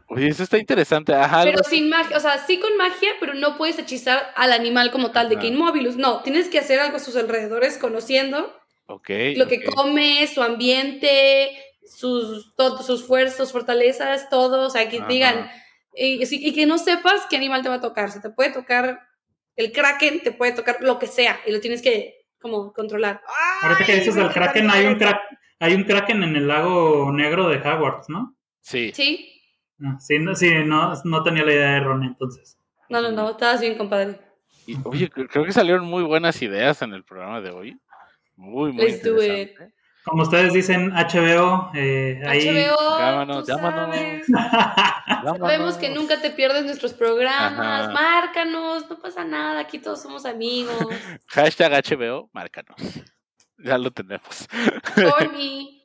Oye, 0.08 0.28
eso 0.28 0.42
está 0.42 0.56
interesante. 0.56 1.12
Ajá, 1.12 1.42
pero 1.44 1.62
sin 1.64 1.90
magia, 1.90 2.16
o 2.16 2.20
sea, 2.20 2.38
sí 2.38 2.58
con 2.60 2.74
magia, 2.78 3.10
pero 3.20 3.34
no 3.34 3.58
puedes 3.58 3.78
hechizar 3.78 4.32
al 4.34 4.50
animal 4.50 4.90
como 4.90 5.10
tal, 5.10 5.28
de 5.28 5.38
que 5.38 5.48
inmóviles. 5.48 5.98
No, 5.98 6.22
tienes 6.22 6.48
que 6.48 6.58
hacer 6.58 6.80
algo 6.80 6.96
a 6.96 7.00
sus 7.00 7.14
alrededores 7.14 7.76
conociendo 7.76 8.56
okay, 8.86 9.34
lo 9.34 9.48
que 9.48 9.62
come, 9.62 10.26
su 10.28 10.42
ambiente, 10.42 11.50
sus, 11.84 12.54
todos 12.54 12.86
sus 12.86 13.06
fuerzas, 13.06 13.52
fortalezas, 13.52 14.30
todo. 14.30 14.68
O 14.68 14.70
sea, 14.70 14.88
que 14.88 15.02
digan 15.02 15.50
y, 15.98 16.52
que 16.54 16.66
no 16.66 16.78
sepas 16.78 17.26
qué 17.28 17.36
animal 17.36 17.62
te 17.62 17.68
va 17.68 17.76
a 17.76 17.80
tocar. 17.80 18.10
Se 18.10 18.20
te 18.20 18.30
puede 18.30 18.52
tocar 18.52 19.08
el 19.56 19.72
kraken, 19.72 20.20
te 20.20 20.32
puede 20.32 20.52
tocar 20.52 20.78
lo 20.80 20.98
que 20.98 21.06
sea 21.06 21.40
y 21.46 21.52
lo 21.52 21.60
tienes 21.60 21.82
que 21.82 22.26
como 22.40 22.72
controlar. 22.72 23.20
Ahorita 23.62 23.84
que 23.84 23.96
dices 23.96 24.14
del 24.14 24.30
kraken, 24.30 24.70
hay 24.70 24.86
un, 24.86 24.98
hay 25.58 25.74
un 25.74 25.84
kraken 25.84 26.22
en 26.22 26.36
el 26.36 26.46
lago 26.46 27.10
negro 27.12 27.48
de 27.48 27.56
Hogwarts, 27.56 28.08
¿no? 28.08 28.36
Sí. 28.60 28.92
Sí. 28.94 29.34
No, 29.78 29.98
sí, 30.00 30.18
no, 30.18 30.34
sí 30.34 30.52
no, 30.64 30.92
no 31.04 31.22
tenía 31.22 31.44
la 31.44 31.52
idea 31.52 31.70
de 31.74 31.80
Ron 31.80 32.04
entonces. 32.04 32.58
No, 32.88 33.00
no, 33.00 33.10
no, 33.10 33.30
estabas 33.30 33.60
bien, 33.60 33.76
compadre. 33.76 34.18
oye, 34.84 35.08
creo 35.10 35.44
que 35.44 35.52
salieron 35.52 35.84
muy 35.84 36.02
buenas 36.02 36.40
ideas 36.42 36.82
en 36.82 36.94
el 36.94 37.04
programa 37.04 37.40
de 37.40 37.50
hoy. 37.50 37.80
Muy, 38.36 38.72
muy 38.72 38.84
Let's 38.84 39.04
interesante. 39.04 39.74
Como 40.04 40.22
ustedes 40.22 40.52
dicen, 40.52 40.90
HBO, 40.90 41.70
eh, 41.74 42.22
ahí. 42.26 42.48
HBO, 42.48 42.98
llámanos, 42.98 43.46
llámanos. 43.46 43.96
Sabemos 45.38 45.76
que 45.76 45.90
nunca 45.90 46.20
te 46.20 46.30
pierdes 46.30 46.64
nuestros 46.64 46.92
programas. 46.92 47.92
Márcanos, 47.92 48.88
no 48.88 48.98
pasa 48.98 49.24
nada, 49.24 49.60
aquí 49.60 49.78
todos 49.78 50.02
somos 50.02 50.24
amigos. 50.24 50.76
Hashtag 51.28 51.72
HBO, 51.72 52.30
márcanos. 52.32 52.76
Ya 53.58 53.78
lo 53.78 53.90
tenemos. 53.90 54.48
Por 54.94 55.32
mí. 55.36 55.84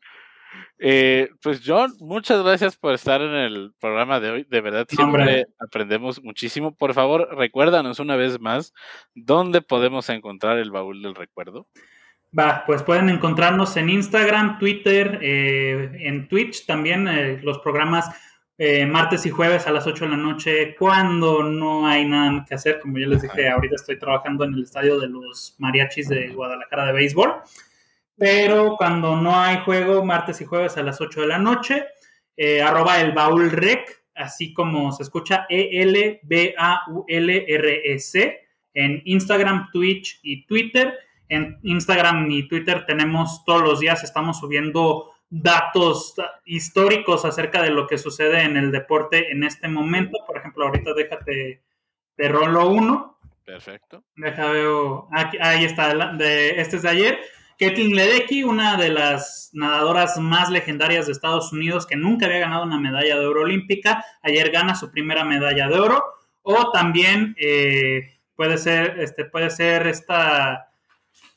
Eh, 0.77 1.29
pues 1.41 1.61
John, 1.65 1.93
muchas 1.99 2.43
gracias 2.43 2.75
por 2.75 2.93
estar 2.93 3.21
en 3.21 3.33
el 3.33 3.73
programa 3.79 4.19
de 4.19 4.31
hoy. 4.31 4.47
De 4.49 4.61
verdad, 4.61 4.85
siempre 4.89 5.47
aprendemos 5.59 6.21
muchísimo. 6.21 6.75
Por 6.75 6.93
favor, 6.93 7.35
recuérdanos 7.35 7.99
una 7.99 8.15
vez 8.15 8.39
más 8.39 8.73
dónde 9.15 9.61
podemos 9.61 10.09
encontrar 10.09 10.57
el 10.57 10.71
baúl 10.71 11.01
del 11.01 11.15
recuerdo. 11.15 11.67
Va, 12.37 12.63
pues 12.65 12.81
pueden 12.81 13.09
encontrarnos 13.09 13.77
en 13.77 13.89
Instagram, 13.89 14.57
Twitter, 14.57 15.19
eh, 15.21 15.91
en 15.99 16.27
Twitch 16.27 16.65
también, 16.65 17.07
eh, 17.07 17.39
los 17.43 17.59
programas 17.59 18.09
eh, 18.65 18.85
martes 18.85 19.25
y 19.25 19.29
jueves 19.29 19.67
a 19.67 19.71
las 19.71 19.85
8 19.85 20.05
de 20.05 20.11
la 20.11 20.17
noche, 20.17 20.75
cuando 20.77 21.43
no 21.43 21.85
hay 21.85 22.05
nada 22.05 22.45
que 22.47 22.55
hacer. 22.55 22.79
Como 22.79 22.97
ya 22.97 23.07
les 23.07 23.21
dije, 23.21 23.49
ahorita 23.49 23.75
estoy 23.75 23.99
trabajando 23.99 24.45
en 24.45 24.53
el 24.53 24.63
estadio 24.63 24.99
de 24.99 25.09
los 25.09 25.55
mariachis 25.57 26.07
de 26.07 26.29
Guadalajara 26.29 26.85
de 26.85 26.93
béisbol. 26.93 27.33
Pero 28.15 28.77
cuando 28.77 29.17
no 29.17 29.37
hay 29.37 29.57
juego, 29.65 30.05
martes 30.05 30.39
y 30.39 30.45
jueves 30.45 30.77
a 30.77 30.83
las 30.83 31.01
8 31.01 31.21
de 31.21 31.27
la 31.27 31.39
noche, 31.39 31.87
arroba 32.63 33.01
el 33.01 33.11
baúl 33.11 33.51
rec, 33.51 34.03
así 34.15 34.53
como 34.53 34.93
se 34.93 35.03
escucha 35.03 35.45
E-L-B-A-U-L-R-E-C, 35.49 36.29
en 38.75 39.01
Instagram, 39.03 39.71
Twitch 39.71 40.19
y 40.23 40.45
Twitter 40.45 40.93
en 41.29 41.59
Instagram 41.63 42.29
y 42.29 42.47
Twitter 42.47 42.85
tenemos 42.85 43.43
todos 43.45 43.63
los 43.63 43.79
días, 43.79 44.03
estamos 44.03 44.39
subiendo 44.39 45.12
datos 45.35 46.13
históricos 46.45 47.25
acerca 47.25 47.63
de 47.63 47.71
lo 47.71 47.87
que 47.87 47.97
sucede 47.97 48.43
en 48.43 48.55
el 48.55 48.71
deporte 48.71 49.31
en 49.31 49.43
este 49.43 49.67
momento. 49.67 50.19
Por 50.27 50.37
ejemplo, 50.37 50.65
ahorita 50.65 50.93
déjate 50.93 51.63
de 52.17 52.27
rolo 52.27 52.69
uno. 52.69 53.17
Perfecto. 53.43 54.03
Deja 54.15 54.51
veo, 54.51 55.09
ahí 55.11 55.65
está, 55.65 56.13
de, 56.13 56.61
este 56.61 56.75
es 56.75 56.81
de 56.83 56.89
ayer. 56.89 57.19
Ketlin 57.57 57.95
Ledecky, 57.95 58.43
una 58.43 58.77
de 58.77 58.89
las 58.89 59.49
nadadoras 59.53 60.19
más 60.19 60.51
legendarias 60.51 61.07
de 61.07 61.13
Estados 61.13 61.51
Unidos 61.51 61.87
que 61.87 61.95
nunca 61.95 62.27
había 62.27 62.39
ganado 62.39 62.63
una 62.63 62.79
medalla 62.79 63.17
de 63.17 63.25
oro 63.25 63.41
olímpica, 63.41 64.05
ayer 64.21 64.51
gana 64.51 64.75
su 64.75 64.91
primera 64.91 65.23
medalla 65.23 65.67
de 65.67 65.79
oro. 65.79 66.03
O 66.43 66.71
también 66.71 67.35
eh, 67.39 68.19
puede 68.35 68.59
ser, 68.59 68.99
este, 68.99 69.25
puede 69.25 69.49
ser 69.49 69.87
esta 69.87 70.69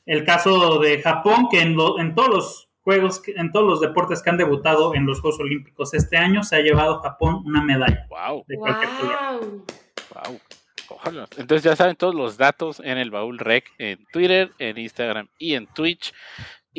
el 0.05 0.23
caso 0.23 0.79
de 0.79 1.01
Japón, 1.01 1.47
que 1.49 1.61
en, 1.61 1.75
en 1.99 2.15
todos 2.15 2.29
los 2.29 2.66
juegos, 2.87 3.21
en 3.27 3.51
todos 3.51 3.67
los 3.67 3.81
deportes 3.81 4.21
que 4.21 4.29
han 4.29 4.37
debutado 4.37 4.95
en 4.95 5.05
los 5.05 5.19
Juegos 5.19 5.41
Olímpicos 5.41 5.93
este 5.93 6.15
año, 6.15 6.41
se 6.41 6.55
ha 6.55 6.61
llevado 6.61 7.01
Japón 7.01 7.43
una 7.43 7.61
medalla. 7.61 8.07
Wow. 8.07 8.45
De 8.47 8.55
cualquier 8.55 8.89
wow. 8.89 9.65
wow. 10.13 10.39
Ojalá. 10.87 11.27
Entonces 11.35 11.63
ya 11.63 11.75
saben 11.75 11.97
todos 11.97 12.15
los 12.15 12.37
datos 12.37 12.79
en 12.81 12.97
el 12.97 13.11
baúl 13.11 13.39
rec 13.39 13.65
en 13.77 14.05
Twitter, 14.13 14.51
en 14.57 14.77
Instagram 14.77 15.27
y 15.37 15.55
en 15.55 15.67
Twitch. 15.67 16.13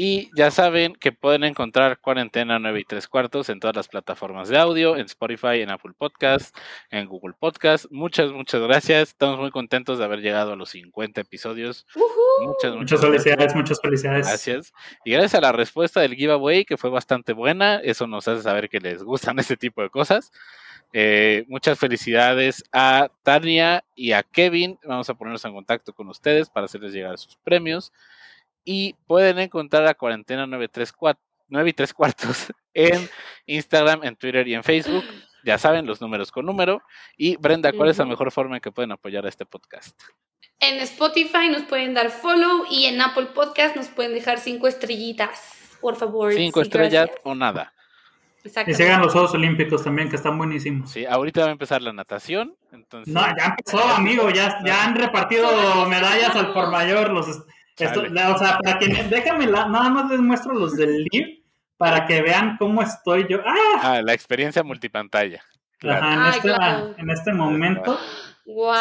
Y 0.00 0.30
ya 0.36 0.52
saben 0.52 0.94
que 0.94 1.10
pueden 1.10 1.42
encontrar 1.42 1.98
Cuarentena 1.98 2.60
9 2.60 2.78
y 2.78 2.84
3 2.84 3.08
cuartos 3.08 3.48
en 3.48 3.58
todas 3.58 3.74
las 3.74 3.88
plataformas 3.88 4.48
de 4.48 4.56
audio, 4.56 4.96
en 4.96 5.06
Spotify, 5.06 5.60
en 5.60 5.70
Apple 5.70 5.90
Podcast, 5.98 6.56
en 6.92 7.08
Google 7.08 7.34
Podcast. 7.36 7.86
Muchas, 7.90 8.30
muchas 8.30 8.62
gracias. 8.62 9.08
Estamos 9.08 9.40
muy 9.40 9.50
contentos 9.50 9.98
de 9.98 10.04
haber 10.04 10.20
llegado 10.20 10.52
a 10.52 10.56
los 10.56 10.68
50 10.68 11.22
episodios. 11.22 11.84
Muchas, 12.40 12.76
muchas, 12.76 13.00
felicidades, 13.00 13.56
muchas 13.56 13.80
felicidades. 13.82 14.28
Gracias. 14.28 14.72
Y 15.04 15.10
gracias 15.10 15.34
a 15.34 15.40
la 15.40 15.50
respuesta 15.50 16.00
del 16.00 16.14
giveaway, 16.14 16.64
que 16.64 16.76
fue 16.76 16.90
bastante 16.90 17.32
buena, 17.32 17.80
eso 17.82 18.06
nos 18.06 18.28
hace 18.28 18.42
saber 18.42 18.68
que 18.68 18.78
les 18.78 19.02
gustan 19.02 19.36
este 19.40 19.56
tipo 19.56 19.82
de 19.82 19.90
cosas. 19.90 20.30
Eh, 20.92 21.44
muchas 21.48 21.76
felicidades 21.76 22.62
a 22.70 23.10
Tania 23.24 23.82
y 23.96 24.12
a 24.12 24.22
Kevin. 24.22 24.78
Vamos 24.84 25.10
a 25.10 25.14
ponernos 25.14 25.44
en 25.44 25.54
contacto 25.54 25.92
con 25.92 26.08
ustedes 26.08 26.50
para 26.50 26.66
hacerles 26.66 26.92
llegar 26.92 27.18
sus 27.18 27.34
premios. 27.38 27.92
Y 28.70 28.96
pueden 29.06 29.38
encontrar 29.38 29.86
a 29.86 29.94
Cuarentena 29.94 30.46
934, 30.46 31.18
9 31.48 31.70
y 31.70 31.72
3 31.72 31.94
cuartos 31.94 32.52
en 32.74 33.08
Instagram, 33.46 34.04
en 34.04 34.14
Twitter 34.14 34.46
y 34.46 34.52
en 34.52 34.62
Facebook. 34.62 35.04
Ya 35.42 35.56
saben, 35.56 35.86
los 35.86 36.02
números 36.02 36.30
con 36.30 36.44
número. 36.44 36.82
Y 37.16 37.36
Brenda, 37.36 37.72
¿cuál 37.72 37.88
es 37.88 37.96
la 37.96 38.04
mejor 38.04 38.30
forma 38.30 38.56
en 38.56 38.60
que 38.60 38.70
pueden 38.70 38.92
apoyar 38.92 39.24
a 39.24 39.30
este 39.30 39.46
podcast? 39.46 39.98
En 40.60 40.80
Spotify 40.80 41.48
nos 41.50 41.62
pueden 41.62 41.94
dar 41.94 42.10
follow 42.10 42.66
y 42.70 42.84
en 42.84 43.00
Apple 43.00 43.28
Podcast 43.34 43.74
nos 43.74 43.88
pueden 43.88 44.12
dejar 44.12 44.38
cinco 44.38 44.68
estrellitas, 44.68 45.78
por 45.80 45.96
favor. 45.96 46.34
Cinco 46.34 46.60
estrellas 46.60 47.08
o 47.22 47.34
nada. 47.34 47.72
Y 48.66 48.74
sigan 48.74 49.00
los 49.00 49.14
Juegos 49.14 49.32
Olímpicos 49.32 49.82
también, 49.82 50.10
que 50.10 50.16
están 50.16 50.36
buenísimos. 50.36 50.90
Sí, 50.90 51.06
ahorita 51.06 51.40
va 51.40 51.48
a 51.48 51.52
empezar 51.52 51.80
la 51.80 51.94
natación. 51.94 52.54
Entonces... 52.70 53.14
No, 53.14 53.22
ya 53.22 53.46
empezó, 53.46 53.82
amigo, 53.82 54.28
ya, 54.28 54.58
ya 54.62 54.84
han 54.84 54.94
repartido 54.94 55.86
medallas 55.86 56.36
al 56.36 56.52
por 56.52 56.70
mayor. 56.70 57.10
Los, 57.10 57.26
o 57.86 58.38
sea, 58.38 58.58
para 58.58 58.78
que 58.78 58.88
déjame, 58.88 59.46
nada 59.46 59.88
más 59.88 60.10
les 60.10 60.20
muestro 60.20 60.54
los 60.54 60.76
del 60.76 61.04
LIV 61.04 61.44
para 61.76 62.06
que 62.06 62.20
vean 62.20 62.56
cómo 62.58 62.82
estoy 62.82 63.26
yo. 63.28 63.38
¡Ah! 63.46 63.80
ah 63.82 64.02
la 64.02 64.12
experiencia 64.12 64.62
multipantalla. 64.62 65.42
Ajá, 65.82 66.14
en, 66.14 66.34
este, 66.34 66.50
en 67.00 67.10
este 67.10 67.32
momento. 67.32 67.98
Wow. 68.46 68.74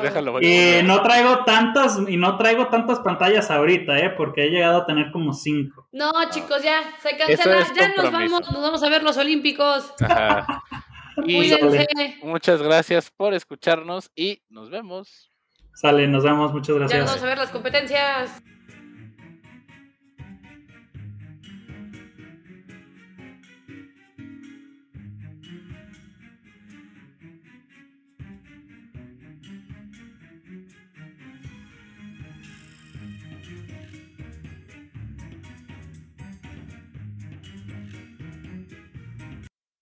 Pues 0.00 0.42
y 0.42 0.82
no 0.82 1.00
traigo 1.02 1.44
tantas 1.44 2.00
y 2.08 2.16
no 2.16 2.36
traigo 2.36 2.66
tantas 2.66 2.98
pantallas 2.98 3.48
ahorita, 3.48 3.96
eh, 3.98 4.10
porque 4.10 4.44
he 4.44 4.50
llegado 4.50 4.78
a 4.78 4.86
tener 4.86 5.12
como 5.12 5.32
cinco. 5.32 5.88
No, 5.92 6.10
chicos, 6.30 6.64
ya 6.64 6.82
se 7.00 7.16
cancela, 7.16 7.64
ya 7.74 7.94
nos 7.94 8.10
vamos, 8.10 8.50
nos 8.50 8.60
vamos 8.60 8.82
a 8.82 8.88
ver 8.88 9.04
los 9.04 9.16
Olímpicos. 9.16 9.94
muchas 12.24 12.60
gracias 12.60 13.12
por 13.12 13.34
escucharnos 13.34 14.10
y 14.16 14.42
nos 14.48 14.68
vemos. 14.68 15.30
Sale, 15.74 16.06
nos 16.08 16.24
vemos, 16.24 16.52
muchas 16.52 16.76
gracias. 16.76 16.92
Ya 16.98 17.04
nos 17.04 17.10
vamos 17.10 17.22
a 17.22 17.26
ver 17.26 17.38
las 17.38 17.50
competencias. 17.50 18.30